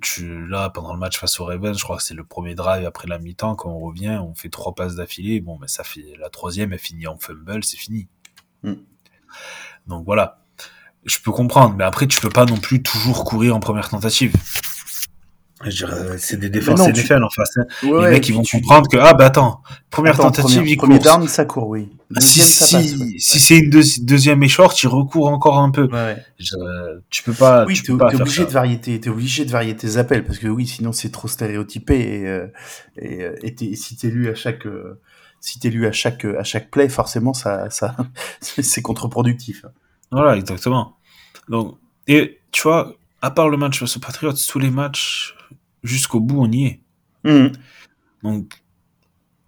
tu, 0.00 0.46
là, 0.46 0.70
pendant 0.70 0.94
le 0.94 0.98
match 0.98 1.18
face 1.18 1.38
aux 1.40 1.44
Ravens, 1.44 1.76
je 1.76 1.82
crois 1.84 1.96
que 1.98 2.02
c'est 2.02 2.14
le 2.14 2.24
premier 2.24 2.54
drive 2.54 2.86
après 2.86 3.06
la 3.08 3.18
mi-temps, 3.18 3.54
quand 3.54 3.70
on 3.70 3.80
revient, 3.80 4.18
on 4.22 4.34
fait 4.34 4.48
trois 4.48 4.74
passes 4.74 4.94
d'affilée, 4.94 5.40
bon, 5.40 5.58
ben, 5.58 5.68
ça 5.68 5.84
fait, 5.84 6.14
la 6.18 6.30
troisième, 6.30 6.72
elle 6.72 6.78
finit 6.78 7.06
en 7.06 7.18
fumble, 7.18 7.62
c'est 7.64 7.76
fini. 7.76 8.08
Mm. 8.62 8.74
Donc 9.86 10.04
voilà. 10.04 10.43
Je 11.04 11.18
peux 11.18 11.32
comprendre, 11.32 11.74
mais 11.76 11.84
après, 11.84 12.06
tu 12.06 12.20
peux 12.20 12.30
pas 12.30 12.46
non 12.46 12.56
plus 12.56 12.82
toujours 12.82 13.24
courir 13.24 13.54
en 13.56 13.60
première 13.60 13.88
tentative. 13.88 14.32
Dirais, 15.66 16.18
c'est 16.18 16.38
des 16.38 16.50
défenses 16.50 16.78
non, 16.80 16.92
tu- 16.92 17.14
en 17.14 17.30
face. 17.30 17.56
hein. 17.56 17.64
Ouais, 17.84 17.88
les 17.88 17.94
ouais, 17.96 18.10
mecs, 18.10 18.28
ils 18.28 18.34
vont 18.34 18.42
tu- 18.42 18.56
comprendre 18.60 18.86
que, 18.88 18.98
ah, 18.98 19.14
bah 19.14 19.26
attends, 19.26 19.62
première 19.88 20.14
Attends, 20.14 20.24
tentative, 20.24 20.56
premier, 20.58 20.70
il 20.72 20.76
premier 20.76 20.94
court. 20.98 21.04
down, 21.04 21.28
ça 21.28 21.46
court, 21.46 21.68
oui. 21.68 21.88
Ah, 22.14 22.20
Si, 22.20 22.40
si, 22.40 22.74
ouais. 22.76 22.82
si 23.18 23.40
c'est 23.40 23.58
une 23.58 23.70
deuxi- 23.70 24.04
deuxième 24.04 24.42
et 24.42 24.48
short, 24.48 24.82
il 24.82 24.88
recourt 24.88 25.28
encore 25.28 25.58
un 25.58 25.70
peu. 25.70 25.88
Je 26.38 26.44
dirais, 26.56 26.68
tu 27.08 27.22
peux 27.22 27.32
pas, 27.32 27.64
Oui, 27.64 27.74
tu 27.74 27.82
peux 27.84 27.96
pas 27.96 28.10
faire 28.10 28.20
obligé 28.20 28.44
de 28.44 28.50
varier 28.50 28.78
tes, 28.78 29.08
obligé 29.08 29.44
de 29.46 29.50
varier 29.50 29.74
tes 29.74 29.96
appels 29.96 30.24
parce 30.24 30.38
que 30.38 30.48
oui, 30.48 30.66
sinon 30.66 30.92
c'est 30.92 31.10
trop 31.10 31.28
stéréotypé 31.28 31.98
et 31.98 32.26
euh, 32.28 32.46
et, 32.98 33.22
euh, 33.22 33.34
et 33.42 33.54
t'es- 33.54 33.74
si 33.74 33.96
t'es 33.96 34.08
lu 34.08 34.28
à 34.28 34.34
chaque 34.34 34.66
euh, 34.66 35.00
si 35.40 35.58
t'es 35.60 35.70
lu 35.70 35.86
à 35.86 35.92
chaque 35.92 36.26
à 36.26 36.44
chaque 36.44 36.70
play, 36.70 36.88
forcément 36.90 37.32
ça 37.32 37.70
ça 37.70 37.96
c'est 38.40 38.82
contre-productif. 38.82 39.64
Voilà, 40.10 40.36
exactement. 40.36 40.96
Donc, 41.48 41.78
et 42.06 42.40
tu 42.52 42.62
vois, 42.62 42.94
à 43.22 43.30
part 43.30 43.48
le 43.48 43.56
match 43.56 43.78
face 43.80 43.96
aux 43.96 44.00
Patriots, 44.00 44.32
tous 44.32 44.58
les 44.58 44.70
matchs, 44.70 45.34
jusqu'au 45.82 46.20
bout, 46.20 46.40
on 46.42 46.50
y 46.50 46.64
est. 46.66 46.80
Mhm. 47.24 47.52
Donc, 48.22 48.62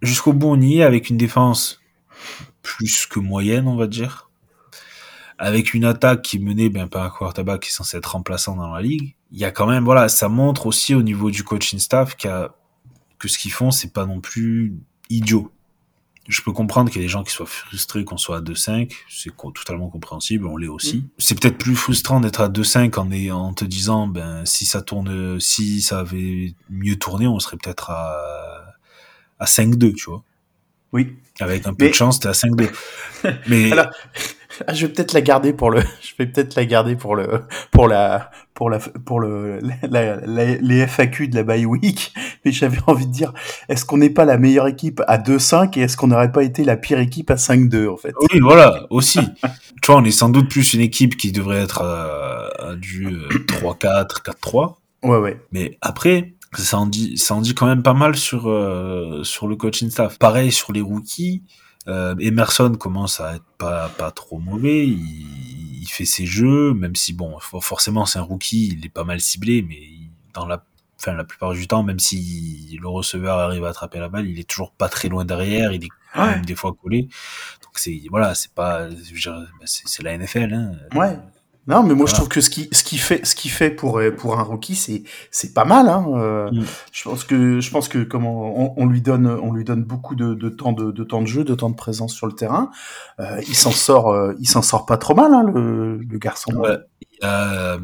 jusqu'au 0.01 0.33
bout, 0.33 0.47
on 0.49 0.61
y 0.61 0.79
est 0.79 0.83
avec 0.83 1.09
une 1.09 1.17
défense 1.17 1.79
plus 2.61 3.05
que 3.05 3.19
moyenne, 3.19 3.67
on 3.67 3.75
va 3.75 3.87
dire. 3.87 4.29
Avec 5.39 5.73
une 5.75 5.85
attaque 5.85 6.23
qui 6.23 6.37
est 6.37 6.39
menée 6.39 6.69
ben, 6.69 6.87
par 6.87 7.03
un 7.03 7.09
quarterback 7.11 7.61
qui 7.61 7.69
est 7.69 7.71
censé 7.71 7.97
être 7.97 8.13
remplaçant 8.13 8.55
dans 8.55 8.73
la 8.73 8.81
ligue. 8.81 9.15
Il 9.31 9.37
y 9.37 9.45
a 9.45 9.51
quand 9.51 9.67
même, 9.67 9.83
voilà, 9.83 10.09
ça 10.09 10.29
montre 10.29 10.65
aussi 10.65 10.95
au 10.95 11.03
niveau 11.03 11.29
du 11.29 11.43
coaching 11.43 11.77
staff 11.79 12.15
a- 12.25 12.55
que 13.19 13.27
ce 13.27 13.37
qu'ils 13.37 13.51
font, 13.51 13.69
c'est 13.71 13.93
pas 13.93 14.05
non 14.07 14.19
plus 14.19 14.73
idiot. 15.09 15.51
Je 16.27 16.41
peux 16.41 16.51
comprendre 16.51 16.89
qu'il 16.91 17.01
y 17.01 17.05
a 17.05 17.07
des 17.07 17.11
gens 17.11 17.23
qui 17.23 17.31
soient 17.31 17.45
frustrés 17.45 18.03
qu'on 18.03 18.17
soit 18.17 18.37
à 18.37 18.41
2-5, 18.41 18.91
c'est 19.09 19.31
totalement 19.53 19.87
compréhensible, 19.89 20.45
on 20.45 20.57
l'est 20.57 20.67
aussi. 20.67 21.05
C'est 21.17 21.39
peut-être 21.39 21.57
plus 21.57 21.75
frustrant 21.75 22.19
d'être 22.19 22.41
à 22.41 22.49
2-5 22.49 22.97
en, 22.99 23.11
est- 23.11 23.31
en 23.31 23.53
te 23.53 23.63
disant, 23.63 24.07
ben, 24.07 24.45
si 24.45 24.65
ça 24.65 24.81
tourne, 24.81 25.39
si 25.39 25.81
ça 25.81 25.99
avait 25.99 26.53
mieux 26.69 26.97
tourné, 26.97 27.27
on 27.27 27.39
serait 27.39 27.55
peut-être 27.57 27.91
à, 27.91 28.75
à 29.39 29.45
5-2, 29.45 29.93
tu 29.93 30.09
vois. 30.09 30.23
Oui. 30.93 31.15
Avec 31.39 31.65
un 31.67 31.73
peu 31.73 31.85
Mais- 31.85 31.91
de 31.91 31.95
chance, 31.95 32.19
t'es 32.19 32.27
à 32.27 32.33
5-2. 32.33 32.69
Mais, 33.47 33.71
Alors, 33.71 33.87
ah, 34.67 34.73
je 34.73 34.85
vais 34.87 34.93
peut-être 34.93 35.13
la 35.13 35.21
garder 35.21 35.53
pour 35.53 35.69
le 35.71 35.81
je 36.01 36.13
vais 36.17 36.25
peut-être 36.27 36.55
la 36.55 36.65
garder 36.65 36.95
pour 36.95 37.15
le 37.15 37.43
pour 37.71 37.87
la 37.87 38.31
pour 38.53 38.69
la 38.69 38.79
pour 38.79 39.19
le 39.19 39.59
la- 39.59 40.15
la- 40.25 40.55
les 40.55 40.87
FAQ 40.87 41.27
de 41.27 41.35
la 41.35 41.43
bye 41.43 41.65
week, 41.65 42.13
mais 42.45 42.51
j'avais 42.51 42.79
envie 42.87 43.05
de 43.05 43.11
dire 43.11 43.33
est-ce 43.69 43.85
qu'on 43.85 43.97
n'est 43.97 44.09
pas 44.09 44.25
la 44.25 44.37
meilleure 44.37 44.67
équipe 44.67 45.01
à 45.07 45.17
2-5 45.17 45.77
et 45.77 45.81
est-ce 45.83 45.95
qu'on 45.97 46.07
n'aurait 46.07 46.31
pas 46.31 46.43
été 46.43 46.63
la 46.63 46.75
pire 46.77 46.99
équipe 46.99 47.29
à 47.29 47.35
5-2 47.35 47.87
en 47.89 47.97
fait? 47.97 48.13
Oui, 48.33 48.39
voilà, 48.41 48.87
aussi. 48.89 49.19
tu 49.81 49.91
vois, 49.91 49.97
on 49.97 50.03
est 50.05 50.11
sans 50.11 50.29
doute 50.29 50.49
plus 50.49 50.73
une 50.73 50.81
équipe 50.81 51.17
qui 51.17 51.31
devrait 51.31 51.61
être 51.61 51.81
à, 51.83 52.69
à 52.71 52.75
du 52.75 53.05
euh, 53.07 53.27
3-4, 53.47 54.23
4-3. 54.23 54.75
Ouais 55.03 55.17
ouais. 55.17 55.39
Mais 55.51 55.77
après, 55.81 56.33
ça 56.57 56.79
en 56.79 56.87
dit, 56.87 57.17
ça 57.19 57.35
en 57.35 57.41
dit 57.41 57.53
quand 57.53 57.67
même 57.67 57.83
pas 57.83 57.93
mal 57.93 58.15
sur 58.15 58.49
euh, 58.49 59.23
sur 59.23 59.47
le 59.47 59.55
coaching 59.55 59.91
staff. 59.91 60.17
Pareil 60.17 60.51
sur 60.51 60.73
les 60.73 60.81
rookies. 60.81 61.43
Euh, 61.87 62.15
Emerson 62.19 62.75
commence 62.79 63.19
à 63.21 63.35
être 63.35 63.45
pas 63.57 63.89
pas 63.89 64.11
trop 64.11 64.39
mauvais. 64.39 64.87
Il, 64.87 65.81
il 65.81 65.87
fait 65.89 66.05
ses 66.05 66.25
jeux, 66.25 66.73
même 66.73 66.95
si 66.95 67.13
bon, 67.13 67.37
for- 67.39 67.63
forcément 67.63 68.05
c'est 68.05 68.19
un 68.19 68.23
rookie, 68.23 68.67
il 68.77 68.85
est 68.85 68.89
pas 68.89 69.03
mal 69.05 69.21
ciblé, 69.21 69.61
mais 69.61 69.79
dans 70.33 70.45
la 70.45 70.63
Enfin, 70.99 71.13
la 71.13 71.23
plupart 71.23 71.53
du 71.53 71.67
temps, 71.67 71.83
même 71.83 71.99
si 71.99 72.75
le 72.81 72.87
receveur 72.87 73.37
arrive 73.37 73.63
à 73.65 73.69
attraper 73.69 73.99
la 73.99 74.09
balle, 74.09 74.27
il 74.27 74.39
est 74.39 74.49
toujours 74.49 74.71
pas 74.71 74.89
très 74.89 75.09
loin 75.09 75.25
derrière, 75.25 75.71
il 75.71 75.83
est 75.85 75.89
quand 76.11 76.23
Ouais. 76.25 76.31
même 76.31 76.43
des 76.45 76.55
fois 76.55 76.73
collé. 76.73 77.03
Donc 77.03 77.73
c'est 77.75 78.01
voilà, 78.09 78.33
c'est 78.33 78.51
pas, 78.51 78.87
c'est 79.65 80.01
la 80.01 80.17
NFL. 80.17 80.53
Hein. 80.55 80.71
Ouais. 80.97 81.19
Non, 81.67 81.83
mais 81.83 81.93
moi 81.93 82.05
je 82.07 82.13
trouve 82.13 82.29
que 82.29 82.39
ce 82.39 82.49
qui 82.49 82.69
ce 82.71 82.81
qui 82.83 82.97
fait 82.97 83.25
ce 83.25 83.35
qui 83.35 83.49
fait 83.49 83.69
pour 83.69 83.99
euh, 83.99 84.11
pour 84.11 84.39
un 84.39 84.43
rookie 84.43 84.75
c'est 84.75 85.03
c'est 85.31 85.53
pas 85.53 85.65
mal 85.65 85.89
hein. 85.89 86.05
euh, 86.15 86.49
Mm. 86.51 86.63
Je 86.93 87.03
pense 87.03 87.23
que 87.25 87.59
je 87.59 87.71
pense 87.71 87.89
que 87.89 88.03
comment 88.03 88.57
on, 88.57 88.73
on 88.77 88.85
lui 88.85 89.01
donne 89.01 89.27
on 89.27 89.51
lui 89.51 89.63
donne 89.65 89.83
beaucoup 89.83 90.15
de, 90.15 90.33
de 90.33 90.49
temps 90.49 90.71
de, 90.71 90.91
de 90.91 91.03
temps 91.03 91.21
de 91.21 91.27
jeu, 91.27 91.43
de 91.43 91.55
temps 91.55 91.69
de 91.69 91.75
présence 91.75 92.13
sur 92.13 92.25
le 92.27 92.33
terrain. 92.33 92.71
Euh, 93.19 93.41
il 93.47 93.55
s'en 93.55 93.71
sort 93.71 94.09
euh, 94.11 94.33
il 94.39 94.47
s'en 94.47 94.61
sort 94.61 94.85
pas 94.85 94.97
trop 94.97 95.13
mal 95.13 95.33
hein, 95.33 95.43
le, 95.43 95.97
le 95.97 96.17
garçon. 96.17 96.53
Ouais. 96.55 96.77
Il 97.01 97.07
y 97.21 97.25
a 97.25 97.77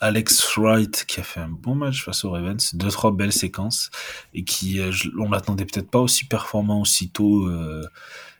Alex 0.00 0.56
Wright 0.56 1.04
qui 1.06 1.18
a 1.18 1.24
fait 1.24 1.40
un 1.40 1.48
bon 1.48 1.74
match 1.74 2.04
face 2.04 2.24
aux 2.24 2.30
Ravens, 2.30 2.74
deux 2.74 2.90
trois 2.90 3.10
belles 3.10 3.32
séquences 3.32 3.90
et 4.32 4.44
qui 4.44 4.80
on 5.18 5.28
l'attendait 5.28 5.64
peut-être 5.64 5.90
pas 5.90 5.98
aussi 5.98 6.24
performant 6.26 6.80
aussitôt 6.82 7.48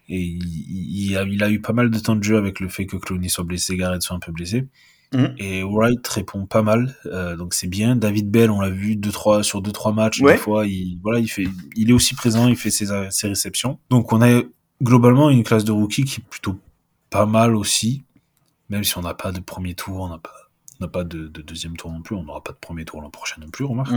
et 0.09 0.21
il, 0.21 1.09
il 1.11 1.17
a, 1.17 1.23
il 1.25 1.43
a 1.43 1.51
eu 1.51 1.61
pas 1.61 1.73
mal 1.73 1.91
de 1.91 1.99
temps 1.99 2.17
de 2.17 2.23
jeu 2.23 2.37
avec 2.37 2.61
le 2.61 2.69
fait 2.69 2.87
que 2.87 2.97
Clooney 2.97 3.29
soit 3.29 3.45
blessé, 3.45 3.77
Garrett 3.77 4.03
soit 4.03 4.17
un 4.17 4.21
peu 4.21 4.33
blessé. 4.33 4.67
Mhm. 5.15 5.35
Et 5.39 5.63
Wright 5.63 6.07
répond 6.09 6.45
pas 6.45 6.61
mal, 6.63 6.95
euh, 7.07 7.35
donc 7.37 7.55
c'est 7.55 7.67
bien. 7.67 7.97
David 7.97 8.31
Bell, 8.31 8.51
on 8.51 8.61
l'a 8.61 8.69
vu 8.69 8.95
deux 8.97 9.11
trois 9.11 9.43
sur 9.43 9.63
deux 9.63 9.73
trois 9.73 9.93
matchs, 9.93 10.21
Ouais. 10.21 10.33
des 10.35 10.39
fois 10.39 10.67
il 10.67 10.99
voilà, 11.03 11.19
il 11.19 11.29
fait, 11.29 11.47
il 11.77 11.89
est 11.89 11.95
aussi 11.95 12.15
présent, 12.15 12.47
il 12.47 12.57
fait 12.57 12.71
ses, 12.71 12.87
ses 13.11 13.29
réceptions. 13.29 13.79
Donc 13.89 14.13
on 14.13 14.21
a 14.21 14.43
globalement 14.83 15.31
une 15.31 15.45
classe 15.45 15.65
de 15.65 15.73
rookie 15.73 16.05
qui 16.05 16.21
est 16.21 16.25
plutôt 16.29 16.59
pas 17.11 17.25
mal 17.25 17.57
aussi, 17.57 18.03
même 18.69 18.85
si 18.85 18.99
on 18.99 19.01
n'a 19.03 19.15
pas 19.15 19.33
de 19.33 19.41
premier 19.41 19.75
tour, 19.75 20.01
on 20.01 20.09
n'a 20.11 20.19
pas 20.19 20.35
n'a 20.81 20.89
pas 20.89 21.05
de, 21.05 21.27
de 21.29 21.43
deuxième 21.43 21.77
tour 21.77 21.91
non 21.93 22.03
plus, 22.03 22.15
on 22.15 22.23
n'aura 22.23 22.43
pas 22.43 22.53
de 22.53 22.59
premier 22.59 22.85
tour 22.85 23.01
l'an 23.03 23.11
prochain 23.11 23.37
non 23.41 23.49
plus, 23.51 23.65
remarque. 23.65 23.91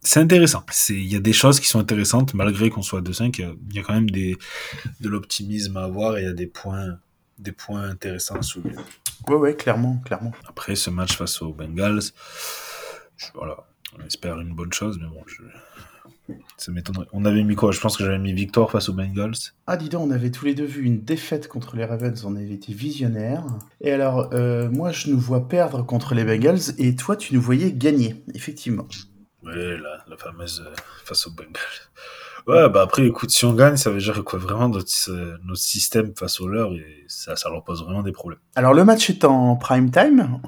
C'est 0.00 0.20
intéressant. 0.20 0.64
Il 0.90 1.06
y 1.06 1.16
a 1.16 1.20
des 1.20 1.32
choses 1.32 1.60
qui 1.60 1.66
sont 1.68 1.78
intéressantes, 1.80 2.34
malgré 2.34 2.68
qu'on 2.70 2.82
soit 2.82 2.98
à 2.98 3.02
2-5, 3.02 3.38
il 3.38 3.42
y 3.42 3.44
a- 3.44 3.54
il 3.70 3.76
y, 3.76 3.78
a 3.78 3.82
quand 3.82 3.94
même 3.94 4.10
des, 4.10 4.36
de 5.00 5.08
l'optimisme 5.08 5.76
à 5.76 5.84
avoir 5.84 6.18
et 6.18 6.22
il 6.22 6.26
y 6.26 6.28
a 6.30 6.32
des 6.34 6.46
points, 6.46 6.98
des 7.38 7.52
points 7.52 7.82
intéressants 7.88 8.36
à 8.36 8.42
soulever. 8.42 8.76
Ouais 9.28 9.36
ouais 9.36 9.56
clairement 9.56 9.98
clairement. 10.04 10.32
Après 10.48 10.76
ce 10.76 10.90
match 10.90 11.16
face 11.16 11.40
aux 11.42 11.52
Bengals, 11.52 12.00
je- 13.16 13.26
voilà, 13.34 13.56
on 13.98 14.04
espère 14.04 14.38
une 14.40 14.54
bonne 14.54 14.72
chose, 14.72 14.98
mais 15.00 15.08
bon, 15.08 15.22
je, 15.26 15.42
ça 16.56 16.72
m'étonnerait. 16.72 17.06
On 17.12 17.24
avait 17.24 17.42
mis 17.42 17.54
quoi? 17.54 17.72
Je 17.72 17.80
pense 17.80 17.96
que 17.96 18.04
j'avais 18.04 18.18
mis 18.18 18.32
victoire 18.32 18.70
face 18.70 18.88
aux 18.88 18.92
Bengals. 18.92 19.34
Ah 19.66 19.76
dis 19.76 19.88
donc 19.88 20.06
on 20.06 20.10
avait 20.10 20.30
tous 20.30 20.44
les 20.44 20.54
deux 20.54 20.64
vu 20.64 20.82
une 20.82 21.02
défaite 21.02 21.48
contre 21.48 21.76
les 21.76 21.84
Ravens, 21.84 22.24
on 22.24 22.36
avait 22.36 22.52
été 22.54 22.72
visionnaires. 22.72 23.44
Et 23.80 23.92
alors 23.92 24.30
euh, 24.32 24.70
moi 24.70 24.92
je 24.92 25.10
nous 25.10 25.18
vois 25.18 25.48
perdre 25.48 25.82
contre 25.84 26.14
les 26.14 26.24
Bengals 26.24 26.74
et 26.78 26.96
toi 26.96 27.16
tu 27.16 27.34
nous 27.34 27.40
voyais 27.40 27.72
gagner 27.72 28.24
effectivement. 28.34 28.86
Ouais, 29.44 29.76
la, 29.76 30.04
la 30.08 30.16
fameuse 30.16 30.64
euh, 30.66 30.74
face 31.04 31.26
aux 31.26 31.30
Bengals. 31.30 31.54
Ouais, 32.48 32.68
bah 32.68 32.82
après, 32.82 33.04
écoute, 33.04 33.30
si 33.30 33.44
on 33.44 33.54
gagne, 33.54 33.76
ça 33.76 33.90
veut 33.90 33.98
dire 33.98 34.22
quoi? 34.22 34.38
Vraiment 34.38 34.68
notre, 34.68 34.92
euh, 35.08 35.36
notre 35.44 35.60
système 35.60 36.14
face 36.14 36.40
au 36.40 36.46
leur, 36.46 36.72
et 36.74 37.04
ça, 37.08 37.34
ça 37.34 37.50
leur 37.50 37.64
pose 37.64 37.82
vraiment 37.82 38.04
des 38.04 38.12
problèmes. 38.12 38.38
Alors 38.54 38.72
le 38.72 38.84
match 38.84 39.10
est 39.10 39.24
en 39.24 39.56
prime 39.56 39.90
time. 39.90 40.40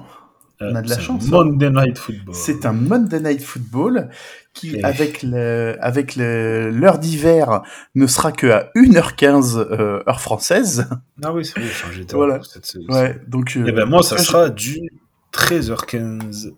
On 0.61 0.75
a 0.75 0.81
de 0.81 0.89
la 0.89 0.95
c'est 0.95 1.01
chance, 1.01 1.23
hein. 1.25 1.29
Monday 1.31 1.69
Night 1.69 1.97
Football. 1.97 2.35
C'est 2.35 2.65
un 2.65 2.73
Monday 2.73 3.21
Night 3.21 3.41
Football 3.41 4.09
qui, 4.53 4.81
avec 4.83 5.23
le, 5.23 5.77
avec 5.79 6.17
le- 6.17 6.69
l'heure 6.69 6.99
d'hiver, 6.99 7.61
ne 7.95 8.05
sera 8.07 8.31
que 8.33 8.47
à 8.47 8.69
1h15 8.75 9.57
euh, 9.57 10.03
heure 10.07 10.19
française. 10.19 10.87
Ah 11.23 11.31
oui, 11.33 11.45
c'est 11.45 11.59
vrai, 11.59 11.69
changer 11.69 12.03
de 12.03 12.11
Voilà. 12.13 12.39
cette. 12.43 12.77
Ouais, 12.89 13.17
donc. 13.27 13.55
euh, 13.55 13.67
Et 13.67 13.71
ben 13.71 13.85
moi, 13.85 14.03
ça 14.03 14.17
je- 14.17 14.23
sera 14.23 14.49
du 14.49 14.89
13h15. 15.33 16.51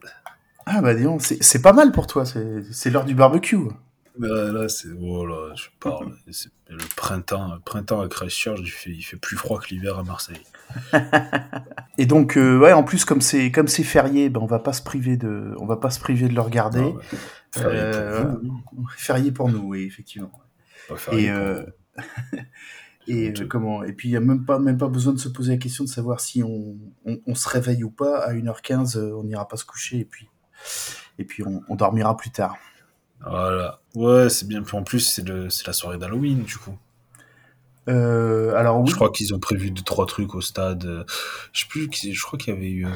Ah 0.65 0.81
bah 0.81 0.93
dis 0.93 1.05
c'est 1.19 1.41
c'est 1.43 1.61
pas 1.61 1.73
mal 1.73 1.91
pour 1.91 2.07
toi. 2.07 2.25
C'est 2.25 2.63
c'est 2.71 2.89
l'heure 2.89 3.05
du 3.05 3.15
barbecue. 3.15 3.57
Là, 4.21 4.51
là 4.51 4.69
c'est. 4.69 4.89
Oh 5.01 5.25
là, 5.25 5.53
je 5.55 5.67
parle. 5.79 6.13
C'est 6.31 6.51
le 6.69 6.95
printemps, 6.95 7.55
le 7.55 7.59
printemps 7.59 7.99
à 7.99 8.07
Christchurch, 8.07 8.59
il 8.61 8.69
fait, 8.69 8.91
il 8.91 9.01
fait 9.01 9.17
plus 9.17 9.35
froid 9.35 9.59
que 9.59 9.67
l'hiver 9.69 9.97
à 9.97 10.03
Marseille. 10.03 10.41
Et 11.97 12.05
donc 12.05 12.37
euh, 12.37 12.57
ouais, 12.59 12.71
en 12.71 12.83
plus 12.83 13.03
comme 13.03 13.19
c'est 13.19 13.51
comme 13.51 13.67
c'est 13.67 13.83
férié, 13.83 14.29
ben 14.29 14.39
on 14.39 14.45
va 14.45 14.59
pas 14.59 14.71
se 14.71 14.81
priver 14.81 15.17
de, 15.17 15.53
on 15.57 15.65
va 15.65 15.75
pas 15.75 15.89
se 15.89 15.99
priver 15.99 16.29
de 16.29 16.33
le 16.33 16.41
regarder. 16.41 16.93
Ah. 16.95 17.59
Férié 17.59 17.79
Euh, 17.79 18.23
pour 18.23 18.39
vous, 18.39 18.63
oui. 18.77 18.85
Férié 18.95 19.31
pour 19.31 19.49
nous, 19.49 19.59
oui 19.59 19.83
effectivement. 19.83 20.31
Pas 20.87 20.95
Et 21.11 21.29
euh, 21.29 21.65
et 23.07 23.33
comment 23.49 23.83
Et 23.83 23.91
puis 23.91 24.09
il 24.09 24.11
y 24.11 24.17
a 24.17 24.21
même 24.21 24.45
pas 24.45 24.59
même 24.59 24.77
pas 24.77 24.87
besoin 24.87 25.13
de 25.13 25.19
se 25.19 25.29
poser 25.29 25.53
la 25.53 25.57
question 25.57 25.83
de 25.83 25.89
savoir 25.89 26.21
si 26.21 26.43
on, 26.43 26.77
on, 27.05 27.19
on 27.25 27.35
se 27.35 27.49
réveille 27.49 27.83
ou 27.83 27.89
pas 27.89 28.19
à 28.19 28.33
1h15, 28.33 28.97
euh, 28.97 29.13
on 29.17 29.23
n'ira 29.23 29.47
pas 29.47 29.57
se 29.57 29.65
coucher 29.65 29.99
et 29.99 30.05
puis 30.05 30.29
et 31.17 31.25
puis 31.25 31.43
on, 31.43 31.63
on 31.67 31.75
dormira 31.75 32.15
plus 32.15 32.31
tard. 32.31 32.55
Voilà. 33.25 33.79
Ouais, 33.95 34.29
c'est 34.29 34.47
bien. 34.47 34.63
En 34.73 34.83
plus, 34.83 34.99
c'est 35.01 35.27
le- 35.27 35.49
c'est 35.49 35.67
la 35.67 35.73
soirée 35.73 35.97
d'Halloween, 35.97 36.43
du 36.43 36.57
coup. 36.57 36.77
Euh, 37.89 38.53
alors 38.55 38.79
oui, 38.81 38.89
Je 38.89 38.95
crois 38.95 39.09
qu'ils 39.11 39.33
ont 39.33 39.39
prévu 39.39 39.71
deux, 39.71 39.81
trois 39.81 40.05
trucs 40.05 40.35
au 40.35 40.41
stade. 40.41 40.85
euh, 40.85 41.03
Je 41.51 41.61
sais 41.61 41.67
plus, 41.67 41.89
je 41.91 42.21
crois 42.23 42.37
qu'il 42.37 42.53
y 42.53 42.57
avait 42.57 42.69
eu. 42.69 42.85
euh, 42.85 42.89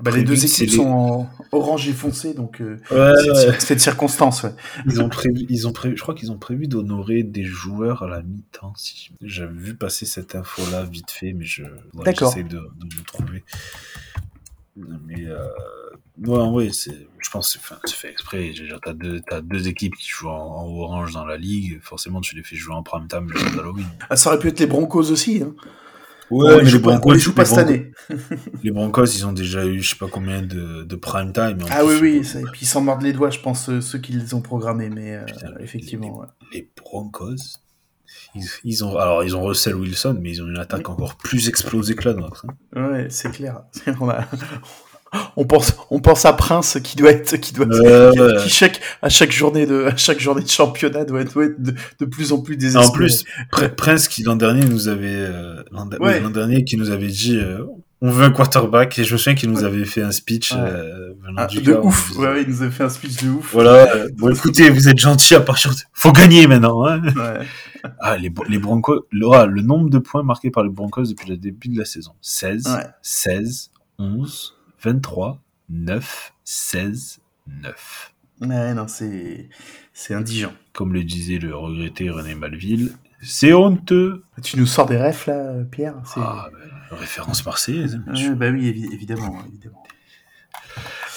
bah, 0.00 0.10
les 0.10 0.24
deux 0.24 0.34
de 0.34 0.44
équipes 0.44 0.70
sont 0.70 0.86
en 0.86 1.30
orange 1.52 1.88
et 1.88 1.92
foncé, 1.92 2.34
donc 2.34 2.60
euh, 2.60 2.76
Ouais, 2.90 3.54
c'est 3.56 3.68
ouais. 3.70 3.76
de 3.76 3.80
circonstance. 3.80 4.42
Ouais. 4.44 4.54
Ils 4.86 5.00
ont 5.00 5.08
prévu, 5.08 5.44
ils 5.48 5.68
ont 5.68 5.72
prévu, 5.72 5.96
je 5.96 6.02
crois 6.02 6.14
qu'ils 6.14 6.32
ont 6.32 6.38
prévu 6.38 6.66
d'honorer 6.66 7.22
des 7.22 7.44
joueurs 7.44 8.02
à 8.02 8.08
la 8.08 8.22
mi-temps. 8.22 8.72
Si 8.76 9.10
j'avais 9.20 9.52
vu 9.58 9.74
passer 9.74 10.06
cette 10.06 10.34
info-là 10.34 10.84
vite 10.84 11.10
fait, 11.10 11.32
mais 11.32 11.44
je, 11.44 11.62
j'essaie 12.04 12.42
de, 12.44 12.58
de 12.58 12.96
le 12.96 13.02
trouver. 13.04 13.44
Mais 14.76 15.26
ouais, 16.18 16.48
ouais, 16.48 16.70
c'est, 16.72 17.06
je 17.18 17.30
pense, 17.30 17.54
que, 17.54 17.58
enfin, 17.58 17.76
c'est 17.84 17.94
fait 17.94 18.10
exprès. 18.10 18.50
Dire, 18.50 18.78
T'as 18.84 18.92
deux, 18.92 19.20
t'as 19.28 19.40
deux 19.40 19.68
équipes 19.68 19.94
qui 19.96 20.08
jouent 20.08 20.28
en, 20.28 20.32
en 20.64 20.66
orange 20.68 21.12
dans 21.12 21.24
la 21.24 21.36
ligue. 21.36 21.80
Forcément, 21.82 22.20
tu 22.20 22.34
les 22.36 22.42
fais 22.42 22.56
jouer 22.56 22.74
en 22.74 22.82
prime 22.82 23.08
time 23.08 23.28
le 23.30 23.36
jour 23.38 23.50
d'Halloween. 23.56 23.86
Ah, 24.10 24.16
ça 24.16 24.30
aurait 24.30 24.38
pu 24.38 24.48
être 24.48 24.60
les 24.60 24.66
Broncos 24.66 25.10
aussi. 25.10 25.42
Hein. 25.42 25.54
Ouais, 26.30 26.62
mais 26.62 26.70
les 26.70 26.78
pas, 26.78 26.88
on 26.88 26.92
Broncos, 26.92 27.12
les 27.12 27.18
joue 27.18 27.34
pas 27.34 27.42
les 27.42 27.48
cette 27.48 27.58
Broncos- 27.58 27.68
année. 27.68 27.92
Les 28.62 28.70
Broncos, 28.70 29.04
ils 29.04 29.26
ont 29.26 29.32
déjà 29.34 29.66
eu 29.66 29.82
je 29.82 29.90
sais 29.90 29.96
pas 29.96 30.08
combien 30.08 30.40
de, 30.40 30.82
de 30.82 30.96
prime 30.96 31.30
time. 31.32 31.58
en 31.62 31.66
Ah 31.70 31.84
oui, 31.84 31.98
plus, 31.98 32.18
oui, 32.20 32.24
ça- 32.24 32.40
et 32.40 32.44
puis 32.44 32.62
ils 32.62 32.66
s'en 32.66 32.80
mordent 32.80 33.02
les 33.02 33.12
doigts, 33.12 33.28
je 33.28 33.40
pense, 33.40 33.68
euh, 33.68 33.82
ceux 33.82 33.98
qui 33.98 34.12
les 34.12 34.32
ont 34.32 34.40
programmés, 34.40 34.88
mais 34.88 35.16
euh, 35.16 35.24
Putain, 35.26 35.48
effectivement. 35.60 36.20
ouais. 36.20 36.26
Les 36.54 36.70
Broncos, 36.74 37.36
ils, 38.34 38.46
ils 38.64 38.82
ont 38.82 38.96
alors 38.96 39.22
ils 39.24 39.36
ont 39.36 39.44
Russell 39.44 39.74
Wilson, 39.74 40.18
mais 40.22 40.30
ils 40.30 40.42
ont 40.42 40.46
une 40.48 40.58
attaque 40.58 40.88
encore 40.88 41.16
plus 41.16 41.48
explosée 41.48 41.94
que 41.96 42.08
la 42.08 42.14
nôtre. 42.14 42.46
hein. 42.76 42.90
Ouais, 42.90 43.06
c'est 43.10 43.30
clair. 43.30 43.64
On, 44.00 44.08
a- 44.08 44.26
on 45.36 45.44
pense, 45.44 45.74
on 45.90 46.00
pense 46.00 46.24
à 46.24 46.32
Prince 46.32 46.78
qui 46.82 46.96
doit 46.96 47.10
être, 47.10 47.36
qui 47.36 47.52
doit, 47.52 47.66
qui, 47.66 48.42
qui 48.44 48.50
chaque, 48.50 48.80
à 49.02 49.08
chaque 49.08 49.32
journée 49.32 49.66
de, 49.66 49.84
à 49.84 49.96
chaque 49.96 50.20
journée 50.20 50.42
de 50.42 50.48
championnat 50.48 51.04
doit 51.04 51.20
être, 51.20 51.32
doit 51.34 51.44
être 51.44 51.60
de, 51.62 51.74
de 51.98 52.04
plus 52.04 52.32
en 52.32 52.40
plus 52.40 52.56
désespéré. 52.56 52.86
En 52.86 52.90
plus, 52.92 53.24
Pr- 53.52 53.74
Prince 53.74 54.08
qui 54.08 54.22
l'an 54.22 54.36
dernier 54.36 54.64
nous 54.64 54.88
avait 54.88 55.08
euh, 55.10 55.62
l'an 55.70 55.88
Ouais. 56.00 56.20
dernier 56.32 56.64
qui 56.64 56.76
nous 56.76 56.90
avait 56.90 57.08
dit 57.08 57.36
euh, 57.36 57.64
on 58.04 58.10
veut 58.10 58.24
un 58.24 58.30
quarterback 58.32 58.98
et 58.98 59.04
je 59.04 59.12
me 59.12 59.18
souviens 59.18 59.34
qu'il 59.36 59.50
nous 59.50 59.62
avait 59.62 59.84
fait 59.84 60.02
un 60.02 60.10
speech 60.10 60.52
Ouais. 60.52 60.58
euh, 60.60 61.12
Ah, 61.36 61.46
du 61.46 61.60
de 61.62 61.74
ouf. 61.74 62.16
Ouais, 62.16 62.26
ouais, 62.28 62.42
il 62.42 62.48
nous 62.48 62.62
a 62.64 62.70
fait 62.70 62.82
un 62.84 62.88
speech 62.88 63.22
de 63.22 63.28
ouf. 63.30 63.50
Voilà. 63.52 63.86
bon, 64.16 64.30
écoutez, 64.30 64.70
vous 64.70 64.88
êtes 64.88 64.98
gentil 64.98 65.34
à 65.36 65.40
partir 65.40 65.70
de... 65.70 65.76
Faut 65.92 66.10
gagner 66.10 66.46
maintenant. 66.48 66.84
Hein 66.86 67.00
ah, 68.00 68.16
les, 68.16 68.32
les 68.48 68.58
Broncos, 68.58 69.06
Laura, 69.12 69.46
le 69.46 69.62
nombre 69.62 69.88
de 69.88 69.98
points 69.98 70.22
marqués 70.24 70.50
par 70.50 70.64
les 70.64 70.70
Broncos 70.70 71.04
depuis 71.04 71.28
le 71.30 71.36
début 71.36 71.68
de 71.68 71.78
la 71.78 71.84
saison. 71.84 72.12
16, 72.22 72.66
Ouais. 72.66 72.86
16, 73.02 73.70
11, 73.98 74.54
23, 74.82 75.40
9, 75.70 76.32
16, 76.44 77.20
9. 77.46 78.12
Ouais, 78.40 78.74
non, 78.74 78.88
c'est, 78.88 79.48
c'est 79.92 80.14
indigent. 80.14 80.52
Comme 80.72 80.92
le 80.92 81.04
disait 81.04 81.38
le 81.38 81.54
regretté 81.54 82.10
René 82.10 82.34
Malville, 82.34 82.92
c'est 83.22 83.52
honteux. 83.52 84.24
Tu 84.42 84.56
nous 84.56 84.66
sors 84.66 84.86
des 84.86 84.96
refs, 85.00 85.26
là, 85.26 85.54
Pierre? 85.70 85.94
C'est... 86.04 86.20
Ah, 86.20 86.48
ben, 86.52 86.96
référence 86.96 87.44
marseillaise. 87.46 88.00
Ouais, 88.08 88.34
bah 88.34 88.50
oui, 88.50 88.66
évi- 88.68 88.92
évidemment, 88.92 89.44
évidemment. 89.46 89.82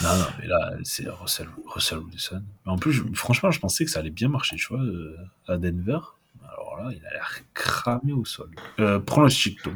Non, 0.03 0.16
non, 0.18 0.26
mais 0.39 0.47
là, 0.47 0.74
c'est 0.84 1.07
Russell, 1.09 1.47
Russell 1.66 1.99
Wilson. 1.99 2.43
Mais 2.66 2.72
en 2.72 2.78
plus, 2.78 2.91
je- 2.91 3.03
franchement, 3.13 3.49
je 3.49 3.59
pensais 3.59 3.86
que 3.86 3.91
ça 3.91 3.99
allait 4.01 4.09
bien 4.11 4.28
marcher, 4.28 4.55
tu 4.57 4.68
vois, 4.68 4.82
euh, 4.84 5.16
à 5.47 5.57
Denver. 5.57 5.97
Alors 6.43 6.78
là, 6.84 6.91
il 6.91 7.03
a 7.07 7.11
l'air 7.11 7.39
cramé 7.53 8.11
au 8.11 8.26
sol. 8.26 8.49
Euh, 8.80 8.99
pronostic, 8.99 9.61
Tom. 9.63 9.76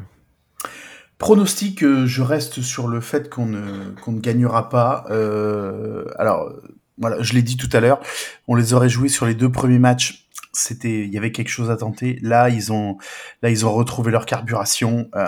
Pronostic, 1.20 1.84
euh, 1.84 2.08
je 2.08 2.22
reste 2.22 2.62
sur 2.62 2.88
le 2.88 3.02
fait 3.02 3.30
qu'on 3.30 3.46
ne, 3.46 3.92
qu'on 4.02 4.14
ne 4.14 4.20
gagnera 4.20 4.70
pas. 4.70 5.06
Euh, 5.12 6.06
alors, 6.18 6.52
voilà, 6.98 7.22
je 7.22 7.34
l'ai 7.34 7.42
dit 7.42 7.58
tout 7.58 7.70
à 7.74 7.80
l'heure, 7.80 8.00
on 8.48 8.56
les 8.56 8.74
aurait 8.74 8.90
joués 8.90 9.10
sur 9.10 9.26
les 9.26 9.36
deux 9.36 9.52
premiers 9.52 9.80
matchs. 9.80 10.26
C'était, 10.52 11.06
il 11.06 11.14
y 11.14 11.18
avait 11.18 11.32
quelque 11.32 11.50
chose 11.50 11.70
à 11.70 11.78
tenter. 11.78 12.18
Là, 12.24 12.50
ils 12.50 12.74
ont, 12.74 12.98
là, 13.44 13.50
ils 13.50 13.66
ont 13.66 13.72
retrouvé 13.72 14.12
leur 14.12 14.26
carburation. 14.26 15.10
Euh, 15.16 15.28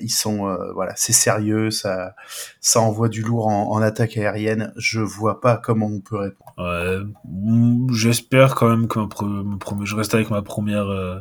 ils 0.00 0.10
sont, 0.10 0.48
euh, 0.48 0.72
voilà, 0.72 0.94
c'est 0.96 1.12
sérieux. 1.12 1.70
Ça, 1.70 2.14
ça 2.60 2.80
envoie 2.80 3.08
du 3.08 3.22
lourd 3.22 3.46
en, 3.46 3.80
attaque 3.80 4.16
aérienne. 4.16 4.72
Je 4.76 5.00
vois 5.00 5.40
pas 5.40 5.56
comment 5.56 5.86
on 5.86 6.00
peut 6.00 6.16
répondre. 6.16 6.52
Ouais, 6.58 6.98
mm, 7.24 7.92
j'espère 7.92 8.56
quand 8.56 8.68
même 8.68 8.88
que 8.88 8.98
ma 8.98 9.84
je 9.84 9.94
reste 9.94 10.14
avec 10.14 10.30
ma 10.30 10.42
première, 10.42 10.88
euh, 10.88 11.20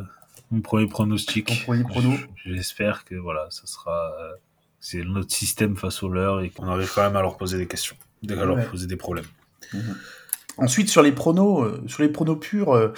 mon 0.51 0.61
premier 0.61 0.87
pronostic. 0.87 1.47
Ton 1.47 1.55
premier 1.55 1.83
prono 1.83 2.13
J'espère 2.45 3.05
que 3.05 3.15
voilà, 3.15 3.47
ça 3.49 3.65
sera, 3.65 4.13
euh, 4.21 4.33
c'est 4.79 5.03
notre 5.03 5.33
système 5.33 5.75
face 5.75 6.03
au 6.03 6.09
leur 6.09 6.41
et 6.41 6.49
qu'on 6.49 6.67
arrive 6.67 6.91
quand 6.93 7.03
même 7.03 7.15
à 7.15 7.21
leur 7.21 7.37
poser 7.37 7.57
des 7.57 7.67
questions, 7.67 7.95
à 8.29 8.33
leur 8.33 8.69
poser 8.69 8.87
des 8.87 8.97
problèmes. 8.97 9.25
Ensuite, 10.57 10.89
sur 10.89 11.03
les 11.03 11.11
pronos, 11.11 11.63
euh, 11.63 11.83
sur 11.87 12.01
les 12.01 12.09
pronos 12.09 12.35
purs, 12.35 12.75
euh, 12.75 12.91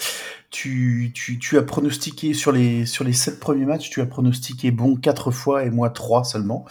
tu, 0.49 1.11
tu, 1.13 1.39
tu 1.39 1.57
as 1.57 1.61
pronostiqué 1.61 2.33
sur 2.33 2.53
les 2.53 2.85
sur 2.85 3.03
les 3.03 3.11
sept 3.11 3.39
premiers 3.39 3.65
matchs, 3.65 3.89
tu 3.89 3.99
as 3.99 4.05
pronostiqué 4.05 4.71
bon 4.71 4.95
quatre 4.95 5.31
fois 5.31 5.65
et 5.65 5.69
moi 5.69 5.89
trois 5.89 6.23
seulement. 6.23 6.65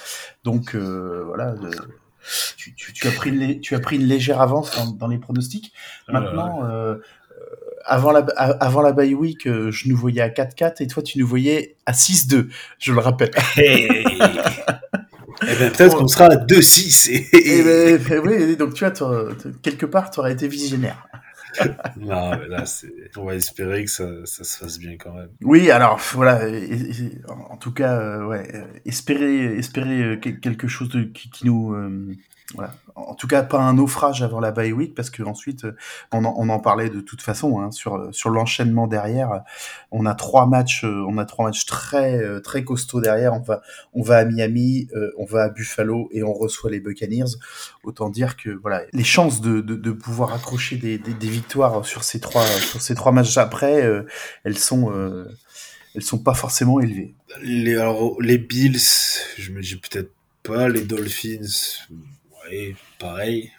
Donc 0.45 0.75
euh, 0.75 1.25
voilà, 1.27 1.55
tu, 2.57 3.07
as 3.07 3.11
pris 3.11 3.31
une, 3.31 3.61
tu 3.61 3.75
as 3.75 3.81
pris 3.81 3.97
une 3.97 4.07
légère 4.07 4.41
avance 4.41 4.75
dans, 4.77 4.87
dans 4.87 5.09
les 5.09 5.19
pronostics. 5.19 5.75
Maintenant, 6.09 6.63
avant 7.89 8.13
la 8.13 8.21
avant 8.21 8.83
la 8.83 8.93
bye 8.93 9.15
week, 9.15 9.47
euh, 9.47 9.71
je 9.71 9.89
nous 9.89 9.97
voyais 9.97 10.21
à 10.21 10.29
4-4 10.29 10.83
et 10.83 10.87
toi 10.87 11.03
tu 11.03 11.19
nous 11.19 11.27
voyais 11.27 11.77
à 11.87 11.93
6-2. 11.93 12.49
Je 12.79 12.93
le 12.93 13.01
rappelle. 13.01 13.31
Hey 13.57 13.89
Eh 15.43 15.55
ben, 15.57 15.71
peut-être 15.73 15.97
qu'on 15.97 16.09
sera 16.09 16.27
à 16.27 16.37
2-6. 16.37 17.11
Et... 17.11 17.59
Et 17.59 17.63
ben, 17.63 18.03
ben 18.09 18.21
oui, 18.27 18.57
donc 18.57 18.75
tu 18.75 18.85
vois, 18.85 18.91
t'aurais- 18.91 19.35
quelque 19.63 19.87
part, 19.87 20.11
tu 20.11 20.21
aurais 20.21 20.33
été 20.33 20.49
visionnaire. 20.49 21.07
Non, 21.97 22.31
mais 22.39 22.47
là, 22.47 22.63
on 23.17 23.25
va 23.25 23.35
espérer 23.35 23.85
que 23.85 23.91
ça, 23.91 24.05
ça 24.27 24.45
se 24.45 24.59
fasse 24.59 24.79
bien 24.79 24.97
quand 24.97 25.13
même. 25.15 25.31
Oui, 25.43 25.71
alors 25.73 25.99
voilà, 26.13 26.47
et- 26.49 26.63
et- 26.63 27.21
en 27.27 27.57
tout 27.57 27.73
cas, 27.73 27.99
euh, 27.99 28.27
ouais, 28.27 28.47
euh, 28.55 28.63
espérer, 28.85 29.57
espérer 29.57 30.03
euh, 30.03 30.17
quel- 30.21 30.39
quelque 30.39 30.69
chose 30.69 30.89
de, 30.91 31.03
qui, 31.05 31.31
qui 31.31 31.47
nous, 31.47 31.73
euh, 31.75 32.15
voilà. 32.55 32.73
En 32.95 33.15
tout 33.15 33.27
cas, 33.29 33.43
pas 33.43 33.59
un 33.61 33.75
naufrage 33.75 34.23
avant 34.23 34.41
la 34.41 34.53
bye 34.53 34.73
week, 34.73 34.95
parce 34.95 35.11
que 35.11 35.23
ensuite, 35.23 35.65
euh, 35.65 35.77
on 36.13 36.25
en, 36.25 36.35
on 36.39 36.49
en 36.49 36.59
parlait 36.61 36.89
de 36.89 37.01
toute 37.01 37.21
façon 37.23 37.61
hein, 37.61 37.71
sur 37.71 38.09
sur 38.15 38.31
l'enchaînement 38.31 38.87
derrière. 38.87 39.33
euh, 39.33 39.39
On 39.93 40.07
a 40.07 40.15
trois 40.15 40.47
matchs, 40.47 40.85
euh, 40.85 41.05
on 41.09 41.19
a 41.19 41.25
trois 41.27 41.45
matchs 41.47 41.67
très 41.67 42.17
euh, 42.23 42.41
très 42.41 42.65
costauds 42.65 43.01
derrière. 43.03 43.35
On 43.35 43.41
va 43.41 43.61
on 43.93 44.03
va 44.03 44.17
à 44.19 44.25
Miami, 44.25 44.89
euh, 44.97 45.11
on 45.19 45.27
va 45.27 45.45
à 45.45 45.49
Buffalo 45.51 46.09
et 46.11 46.23
on 46.23 46.33
reçoit 46.33 46.71
les 46.71 46.81
Buccaneers. 46.81 47.33
Autant 47.85 48.09
dire 48.09 48.37
que 48.37 48.51
voilà, 48.51 48.83
les 48.93 49.05
chances 49.05 49.41
de, 49.43 49.61
de, 49.61 49.77
de 49.77 49.93
pouvoir 49.93 50.33
accrocher 50.33 50.77
des, 50.77 50.97
des, 50.99 51.29
victoires 51.29 51.85
sur 51.85 52.03
ces 52.03 52.19
trois 52.19 52.45
sur 52.47 52.81
ces 52.81 52.95
trois 52.95 53.13
matchs 53.13 53.37
après, 53.37 53.85
euh, 53.85 54.05
elles 54.45 54.59
sont 54.59 54.91
euh, 54.91 55.29
elles 55.95 56.03
sont 56.03 56.19
pas 56.19 56.35
forcément 56.35 56.81
élevées. 56.81 57.15
Les, 57.43 57.77
alors, 57.77 58.21
les 58.23 58.39
Bills, 58.39 58.81
je 59.37 59.53
me 59.53 59.61
dis 59.61 59.77
peut-être 59.77 60.13
pas. 60.43 60.69
Les 60.69 60.83
Dolphins, 60.83 61.41
ouais, 62.51 62.77
pareil. 62.99 63.53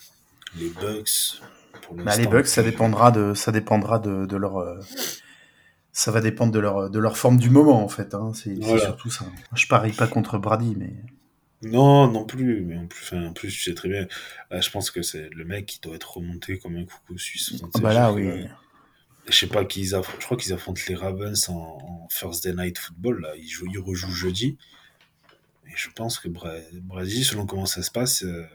Les 0.57 0.69
Bucks, 0.69 1.41
pour 1.83 1.95
Bah, 1.95 2.15
les 2.17 2.27
Bucks, 2.27 2.47
ça 2.47 2.63
dépendra 2.63 3.11
de 3.11 3.33
ça 3.33 3.51
dépendra 3.51 3.99
de, 3.99 4.25
de 4.25 4.35
leur 4.35 4.57
euh, 4.57 4.79
ça 5.91 6.11
va 6.11 6.21
dépendre 6.21 6.51
de 6.51 6.59
leur 6.59 6.89
de 6.89 6.99
leur 6.99 7.17
forme 7.17 7.37
du 7.37 7.49
moment 7.49 7.83
en 7.83 7.89
fait. 7.89 8.13
Hein. 8.13 8.31
C'est 8.33 8.53
Voilà. 8.59 8.81
surtout 8.85 9.09
ça. 9.11 9.25
Je 9.55 9.67
parie 9.67 9.91
pas 9.91 10.07
contre 10.07 10.37
Brady, 10.37 10.75
mais 10.77 10.93
Non, 11.61 12.09
non 12.09 12.25
plus. 12.25 12.61
Mais 12.61 12.77
en 12.77 12.87
plus, 12.87 13.03
enfin, 13.03 13.27
en 13.27 13.33
plus, 13.33 13.49
tu 13.51 13.61
sais 13.61 13.73
très 13.73 13.89
bien. 13.89 14.07
Là, 14.49 14.61
je 14.61 14.69
pense 14.71 14.91
que 14.91 15.01
c'est 15.01 15.29
le 15.33 15.45
mec 15.45 15.65
qui 15.65 15.79
doit 15.81 15.95
être 15.95 16.17
remonté 16.17 16.57
comme 16.57 16.77
un 16.77 16.85
coucou 16.85 17.17
suisse. 17.17 17.53
Ah 17.75 17.79
bah 17.81 17.93
là 17.93 18.09
je- 18.09 18.15
oui. 18.15 18.45
Je 19.27 19.37
sais 19.37 19.47
pas 19.47 19.63
qui 19.65 19.81
ils 19.81 19.93
affrontent. 19.93 20.19
Je 20.21 20.25
crois 20.25 20.37
qu'ils 20.37 20.53
affrontent 20.53 20.81
les 20.87 20.95
Ravens 20.95 21.49
en, 21.49 21.53
en 21.53 22.07
First 22.09 22.43
Day 22.43 22.53
Night 22.53 22.79
Football. 22.79 23.21
Là. 23.21 23.29
Ils, 23.37 23.47
jouent, 23.47 23.67
ils 23.71 23.77
rejouent 23.77 24.09
jeudi. 24.09 24.57
Et 25.67 25.73
je 25.75 25.89
pense 25.95 26.17
que 26.17 26.27
Bra- 26.29 26.53
Brady, 26.73 27.23
selon 27.23 27.45
comment 27.45 27.67
ça 27.67 27.83
se 27.83 27.91
passe, 27.91 28.23
euh, 28.23 28.47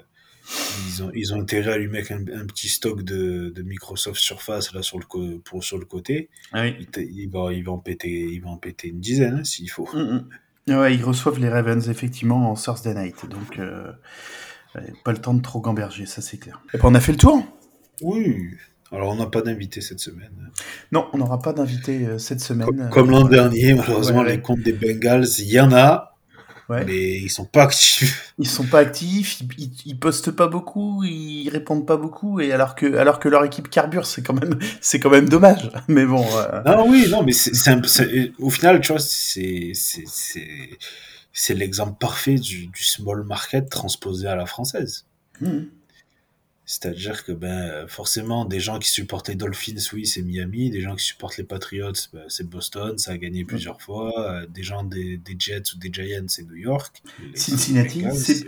ils, 0.88 1.03
ont, 1.03 1.11
ils 1.14 1.34
ont 1.34 1.40
intérêt 1.40 1.72
à 1.72 1.78
lui 1.78 1.88
mettre 1.88 2.12
un, 2.12 2.20
un 2.20 2.47
petit 2.47 2.68
stock 2.68 3.03
de, 3.03 3.51
de 3.55 3.62
Microsoft 3.62 4.20
Surface 4.20 4.72
là, 4.74 4.82
sur, 4.82 4.99
le 4.99 5.38
pour, 5.38 5.64
sur 5.64 5.78
le 5.78 5.84
côté. 5.84 6.28
Ah 6.53 6.62
oui. 6.62 6.86
Il, 6.97 7.03
il 7.16 7.30
va, 7.30 7.53
il, 7.53 7.64
va 7.64 7.72
en 7.72 7.78
péter, 7.78 8.11
il 8.11 8.40
va 8.40 8.51
en 8.51 8.57
péter 8.57 8.88
une 8.88 9.01
dizaine 9.01 9.38
hein, 9.40 9.45
s'il 9.45 9.70
faut. 9.70 9.88
Mm, 9.95 10.24
mm. 10.68 10.74
Ouais, 10.76 10.95
ils 10.95 11.05
reçoivent 11.05 11.38
les 11.38 11.49
Ravens 11.49 11.88
effectivement 11.88 12.51
en 12.51 12.55
Thursday 12.55 12.95
Night, 12.95 13.28
donc 13.28 13.59
euh, 13.59 13.92
pas 15.05 15.12
le 15.12 15.18
temps 15.18 15.34
de 15.34 15.42
trop 15.42 15.61
gamberger, 15.61 16.07
ça 16.07 16.22
c'est 16.22 16.38
clair. 16.38 16.62
Et 16.72 16.78
puis 16.78 16.86
on 16.86 16.95
a 16.95 17.01
fait 17.01 17.12
le 17.12 17.18
tour. 17.18 17.45
Oui. 18.01 18.49
Alors, 18.92 19.11
on 19.11 19.16
n'a 19.16 19.26
pas 19.26 19.42
d'invité 19.42 19.80
cette 19.80 19.99
semaine. 19.99 20.30
Non, 20.92 21.09
on 21.12 21.18
n'aura 21.18 21.40
pas 21.40 21.53
d'invité 21.53 22.07
euh, 22.07 22.18
cette 22.18 22.40
semaine. 22.40 22.66
Comme, 22.66 22.90
comme 22.90 23.11
l'an 23.11 23.24
dernier, 23.24 23.74
malheureusement, 23.74 24.18
Ouais, 24.20 24.24
ouais. 24.24 24.36
les 24.36 24.40
comptes 24.40 24.61
des 24.61 24.72
Bengals, 24.72 25.26
il 25.38 25.51
y 25.51 25.59
en 25.59 25.72
a, 25.72 26.13
Ouais. 26.70 26.84
mais 26.86 27.18
ils 27.18 27.28
sont 27.30 27.44
pas 27.44 27.64
actifs. 27.64 28.32
Ils 28.38 28.48
sont 28.48 28.64
pas 28.64 28.78
actifs, 28.80 29.40
ils, 29.58 29.70
ils, 29.84 29.98
postent 29.98 30.30
pas 30.32 30.48
beaucoup, 30.48 31.04
ils 31.04 31.48
répondent 31.50 31.86
pas 31.86 31.96
beaucoup, 31.96 32.40
et 32.40 32.52
alors 32.52 32.74
que 32.74 32.96
alors 32.96 33.20
que 33.20 33.28
leur 33.28 33.44
équipe 33.44 33.68
carbure, 33.68 34.06
c'est 34.06 34.22
quand 34.22 34.32
même 34.32 34.58
c'est 34.80 34.98
quand 34.98 35.10
même 35.10 35.28
dommage. 35.28 35.70
Mais 35.88 36.04
bon. 36.06 36.24
euh, 36.36 36.62
Non, 36.64 36.88
oui, 36.88 37.06
non, 37.10 37.22
mais 37.22 37.32
c'est, 37.32 38.32
au 38.38 38.50
final, 38.50 38.80
tu 38.80 38.92
vois, 38.92 39.00
c'est, 39.00 39.72
c'est, 39.74 40.04
c'est, 40.06 40.78
c'est 41.32 41.54
l'exemple 41.54 41.96
parfait 42.00 42.36
du, 42.36 42.66
du 42.68 42.82
small 42.84 43.22
market 43.24 43.68
transposé 43.68 44.26
à 44.26 44.34
la 44.34 44.46
française. 44.46 45.04
mm. 45.40 45.60
C'est-à-dire 46.66 47.24
que, 47.24 47.32
ben, 47.32 47.86
forcément, 47.88 48.46
des 48.46 48.58
gens 48.58 48.78
qui 48.78 48.88
supportent 48.90 49.28
les 49.28 49.34
Dolphins, 49.34 49.74
oui, 49.92 50.06
c'est 50.06 50.22
Miami. 50.22 50.70
Des 50.70 50.80
gens 50.80 50.96
qui 50.96 51.04
supportent 51.04 51.36
les 51.36 51.44
Patriots, 51.44 51.92
ben, 52.14 52.22
c'est 52.28 52.48
Boston, 52.48 52.96
ça 52.96 53.12
a 53.12 53.18
gagné 53.18 53.44
plusieurs 53.44 53.82
fois. 53.82 54.12
Euh, 54.30 54.46
Des 54.46 54.62
gens 54.62 54.82
des, 54.82 55.18
des 55.18 55.36
Jets 55.38 55.74
ou 55.74 55.78
des 55.78 55.90
Giants, 55.92 56.24
c'est 56.28 56.42
New 56.44 56.56
York. 56.56 57.02
Les- 57.22 57.36
Cincinnati, 57.38 58.04
c'est 58.14 58.46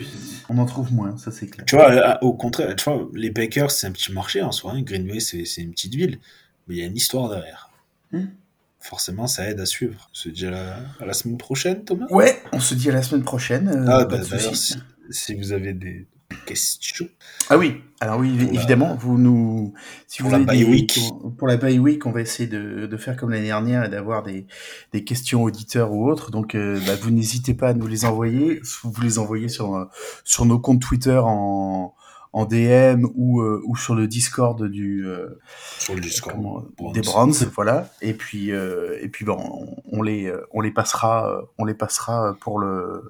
on 0.48 0.56
en 0.56 0.64
trouve 0.64 0.92
moins, 0.94 1.18
ça 1.18 1.30
c'est 1.30 1.46
clair. 1.46 1.66
Tu 1.66 1.76
vois, 1.76 1.90
euh, 1.92 2.14
au 2.22 2.32
contraire, 2.32 2.74
tu 2.74 2.84
vois, 2.84 3.06
les 3.12 3.30
Packers, 3.30 3.70
c'est 3.70 3.86
un 3.86 3.92
petit 3.92 4.10
marché 4.12 4.40
en 4.40 4.50
soi. 4.52 4.72
hein. 4.72 4.80
Green 4.82 5.06
Bay, 5.06 5.20
c'est 5.20 5.44
c'est 5.44 5.60
une 5.60 5.72
petite 5.72 5.94
ville. 5.94 6.18
Mais 6.68 6.76
il 6.76 6.78
y 6.78 6.82
a 6.82 6.86
une 6.86 6.96
histoire 6.96 7.28
derrière. 7.28 7.70
Hmm. 8.12 8.24
Forcément, 8.80 9.26
ça 9.26 9.48
aide 9.50 9.60
à 9.60 9.66
suivre. 9.66 10.08
On 10.10 10.14
se 10.14 10.28
dit 10.30 10.46
à 10.46 10.50
la, 10.50 10.76
à 11.00 11.04
la 11.06 11.12
semaine 11.12 11.36
prochaine, 11.38 11.84
Thomas? 11.84 12.06
Ouais, 12.10 12.40
on 12.52 12.60
se 12.60 12.74
dit 12.74 12.88
à 12.88 12.92
la 12.92 13.02
semaine 13.02 13.24
prochaine. 13.24 13.68
euh, 13.68 13.84
Ah, 13.88 14.04
bah, 14.04 14.18
d'ailleurs, 14.18 14.56
si, 14.56 14.74
si 15.10 15.34
vous 15.34 15.52
avez 15.52 15.72
des, 15.74 16.06
Ah 17.50 17.58
oui, 17.58 17.82
alors 18.00 18.18
oui, 18.20 18.30
Pour 18.36 18.46
la- 18.46 18.52
évidemment, 18.54 18.94
vous 18.96 19.18
nous, 19.18 19.74
si 20.06 20.22
vous 20.22 20.28
pour 20.28 20.38
la 20.38 20.44
avez 20.50 20.58
des, 20.64 20.70
week. 20.70 20.98
pour 21.38 21.48
la 21.48 21.56
bye 21.56 21.78
week, 21.78 22.06
on 22.06 22.12
va 22.12 22.20
essayer 22.20 22.48
de, 22.48 22.86
de 22.86 22.96
faire 22.96 23.16
comme 23.16 23.30
l'année 23.30 23.46
dernière 23.46 23.84
et 23.84 23.88
d'avoir 23.88 24.22
des, 24.22 24.46
des 24.92 25.04
questions 25.04 25.42
auditeurs 25.42 25.92
ou 25.92 26.08
autres. 26.10 26.30
Donc, 26.30 26.54
euh, 26.54 26.78
bah, 26.86 26.94
vous 27.00 27.10
n'hésitez 27.10 27.54
pas 27.54 27.68
à 27.68 27.74
nous 27.74 27.86
les 27.86 28.04
envoyer. 28.04 28.60
Vous 28.84 29.00
les 29.02 29.18
envoyez 29.18 29.48
sur 29.48 29.74
euh, 29.76 29.84
sur 30.24 30.44
nos 30.44 30.58
comptes 30.58 30.82
Twitter 30.82 31.20
en 31.22 31.94
en 32.32 32.44
DM 32.44 33.06
ou 33.14 33.40
euh, 33.40 33.62
ou 33.64 33.76
sur 33.76 33.94
le 33.94 34.06
Discord 34.06 34.62
du 34.62 35.06
euh, 35.06 35.38
Sur 35.78 35.94
le 35.94 36.00
Discord. 36.02 36.36
comment, 36.36 36.62
Bronze. 36.76 36.92
des 36.92 37.00
bronzes, 37.00 37.50
voilà. 37.54 37.90
Et 38.02 38.12
puis 38.12 38.52
euh, 38.52 38.98
et 39.00 39.08
puis 39.08 39.24
bon, 39.24 39.38
on, 39.38 39.76
on 39.98 40.02
les 40.02 40.30
on 40.50 40.60
les 40.60 40.70
passera 40.70 41.40
on 41.56 41.64
les 41.64 41.72
passera 41.72 42.36
pour 42.40 42.58
le 42.58 43.02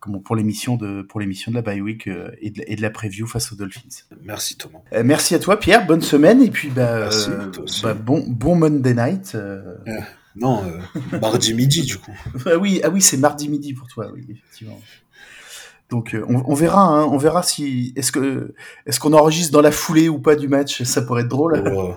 comment 0.00 0.18
pour 0.18 0.34
l'émission 0.36 0.76
de 0.76 1.02
pour 1.02 1.20
l'émission 1.20 1.50
de 1.50 1.56
la 1.56 1.62
bye 1.62 1.80
week 1.80 2.06
euh, 2.08 2.30
et, 2.40 2.50
de, 2.50 2.58
la- 2.60 2.68
et 2.70 2.76
de 2.76 2.82
la 2.82 2.90
preview 2.90 3.26
face 3.26 3.52
aux 3.52 3.56
Dolphins. 3.56 3.80
Merci 4.22 4.56
Thomas. 4.56 4.78
Euh, 4.92 5.02
merci 5.04 5.34
à 5.34 5.38
toi 5.38 5.58
Pierre, 5.58 5.86
bonne 5.86 6.00
semaine 6.02 6.42
et 6.42 6.50
puis 6.50 6.68
bah, 6.70 7.00
Merci, 7.00 7.30
euh, 7.30 7.50
bah, 7.82 7.94
bon 7.94 8.24
bon 8.26 8.54
Monday 8.56 8.94
night. 8.94 9.36
Non, 10.36 10.64
euh, 10.64 11.18
mardi 11.20 11.54
midi 11.54 11.82
du 11.82 11.96
coup. 11.98 12.10
ah 12.46 12.56
oui 12.58 12.80
ah 12.82 12.88
oui 12.90 13.00
c'est 13.00 13.16
mardi 13.18 13.48
midi 13.48 13.72
pour 13.74 13.86
toi 13.88 14.10
oui 14.12 14.26
effectivement. 14.30 14.80
Donc 15.90 16.14
euh, 16.14 16.24
on, 16.28 16.42
on 16.46 16.54
verra 16.54 16.82
hein, 16.82 17.04
on 17.04 17.18
verra 17.18 17.42
si 17.42 17.92
est-ce 17.94 18.10
que 18.10 18.54
est-ce 18.86 18.98
qu'on 18.98 19.12
enregistre 19.12 19.52
dans 19.52 19.60
la 19.60 19.70
foulée 19.70 20.08
ou 20.08 20.18
pas 20.18 20.34
du 20.34 20.48
match 20.48 20.82
ça 20.82 21.02
pourrait 21.02 21.22
être 21.22 21.28
drôle. 21.28 21.62
Oh. 21.76 21.94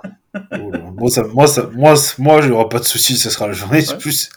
Oh 1.00 1.10
ça, 1.10 1.24
moi, 1.34 1.48
ça, 1.48 1.70
moi, 1.76 1.94
moi, 2.18 2.42
j'aurai 2.42 2.68
pas 2.70 2.80
de 2.80 2.84
soucis, 2.86 3.18
ce 3.18 3.30
sera 3.30 3.48
la 3.48 3.54
journée. 3.54 3.82
C'est 3.82 3.92
Ouais. 3.94 3.98
plus 4.00 4.30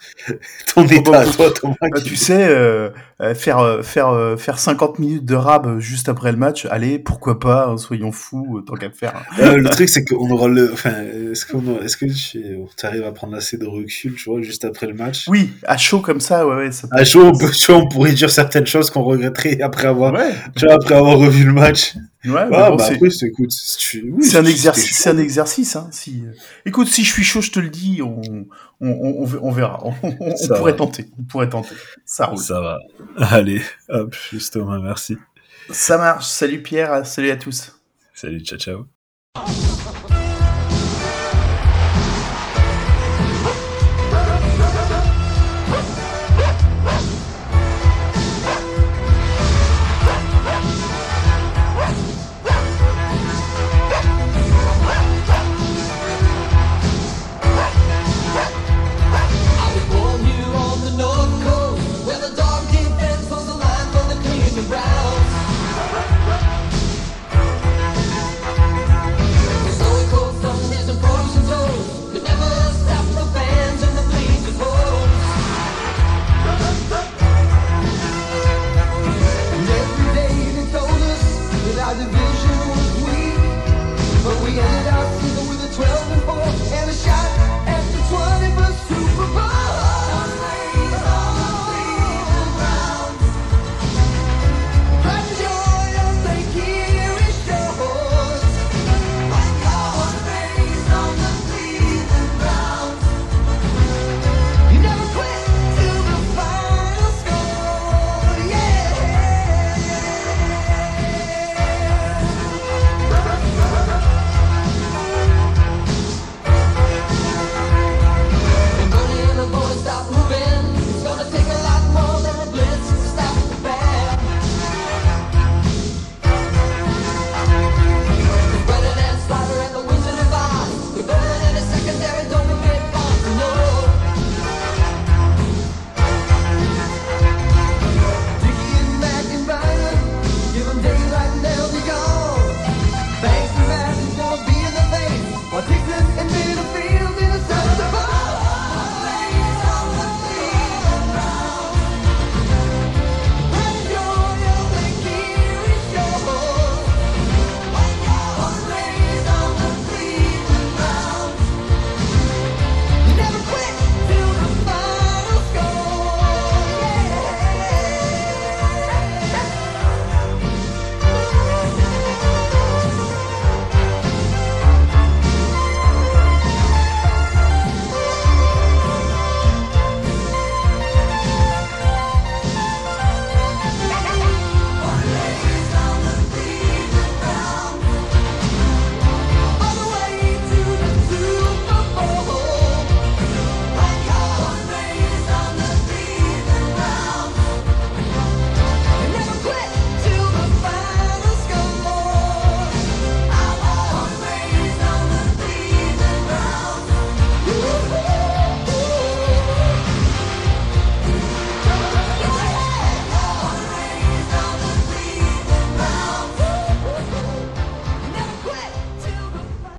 ton 0.75 0.85
état 0.87 1.21
à 1.21 1.25
toi, 1.27 1.51
Thomas. 1.51 1.75
Bah, 1.81 2.01
tu 2.05 2.17
sais, 2.17 2.47
euh, 2.49 2.91
euh, 3.23 3.35
faire 3.35 3.59
euh, 3.59 3.83
faire 3.83 4.15
faire 4.39 4.59
50 4.59 4.99
minutes 4.99 5.25
de 5.25 5.35
rab 5.35 5.79
juste 5.79 6.09
après 6.11 6.31
le 6.33 6.37
match, 6.39 6.67
allez, 6.71 6.99
pourquoi 6.99 7.39
pas, 7.39 7.67
hein, 7.69 7.79
soyons 7.79 8.13
fous, 8.13 8.63
tant 8.67 8.75
qu'à 8.75 8.91
faire. 8.91 9.15
Euh, 9.41 9.57
le 9.57 9.71
truc, 9.71 9.89
c'est 9.89 10.05
qu'on 10.05 10.29
aura 10.31 10.49
le. 10.49 10.71
Enfin, 10.73 10.93
est-ce 11.33 11.47
qu'on 11.47 11.67
aura- 11.67 11.83
est-ce 11.85 11.97
que 11.97 12.05
tu 12.07 12.87
arrives 12.87 13.05
à 13.05 13.13
prendre 13.13 13.35
assez 13.37 13.57
de 13.57 13.67
recul, 13.67 14.15
tu 14.15 14.29
vois, 14.31 14.43
juste 14.43 14.65
après 14.67 14.87
le 14.87 14.95
match? 14.95 15.25
Oui, 15.29 15.51
à 15.67 15.79
chaud 15.79 16.01
comme 16.01 16.21
ça, 16.21 16.47
ouais, 16.47 16.57
ouais, 16.57 16.73
ça 16.73 16.89
peut- 16.89 16.97
À 16.99 17.05
chaud, 17.05 17.25
on, 17.25 17.39
peut- 17.39 17.51
tu 17.51 17.73
vois, 17.73 17.81
on 17.81 17.89
pourrait 17.89 18.13
dire 18.13 18.31
certaines 18.31 18.67
choses 18.67 18.91
qu'on 18.91 19.03
regretterait 19.03 19.61
après 19.63 19.89
avoir, 19.89 20.13
Ouais, 20.13 20.35
tu 20.57 20.67
vois, 20.67 20.75
après 20.75 20.95
avoir 20.97 21.17
revu 21.19 21.45
le 21.45 21.53
match. 21.53 21.95
Ouais, 22.25 22.33
Ah, 22.37 22.47
mais 22.51 22.69
bon, 22.71 22.77
bah 22.77 22.85
c'est- 23.11 23.27
écoute, 23.27 23.51
tu- 23.79 24.11
oui, 24.13 24.37
un 24.37 24.45
exercice, 24.45 24.97
c'est 24.99 25.11
un 25.11 25.19
exercice, 25.19 25.77
hein. 25.77 25.89
Si, 25.93 26.23
euh, 26.27 26.33
écoute, 26.67 26.89
si 26.89 27.03
je 27.05 27.13
suis 27.13 27.25
chaud, 27.25 27.41
je 27.41 27.51
te 27.51 27.61
le 27.61 27.71
dis, 27.71 28.01
on, 28.03 28.21
on, 28.23 28.47
on, 28.89 29.25
on- 29.25 29.39
on 29.43 29.51
verra. 29.51 29.83
On, 30.03 30.47
pourrait 30.57 30.73
va. 30.73 30.79
tenter, 30.79 31.07
on 31.19 31.23
pourrait 31.25 31.49
tenter. 31.49 31.75
Ça 32.05 32.27
roule. 32.27 32.39
Ça 32.39 32.61
va. 32.61 32.79
Allez, 33.17 33.63
hop, 33.89 34.15
juste 34.33 34.53
Thomas, 34.55 34.79
merci. 34.79 35.17
Ça 35.71 35.97
marche. 35.99 36.27
Salut 36.27 36.63
Pierre, 36.63 37.07
salut 37.07 37.31
à 37.31 37.37
tous. 37.37 37.73
Salut, 38.15 38.41
ciao, 38.41 38.59
ciao. 38.59 39.70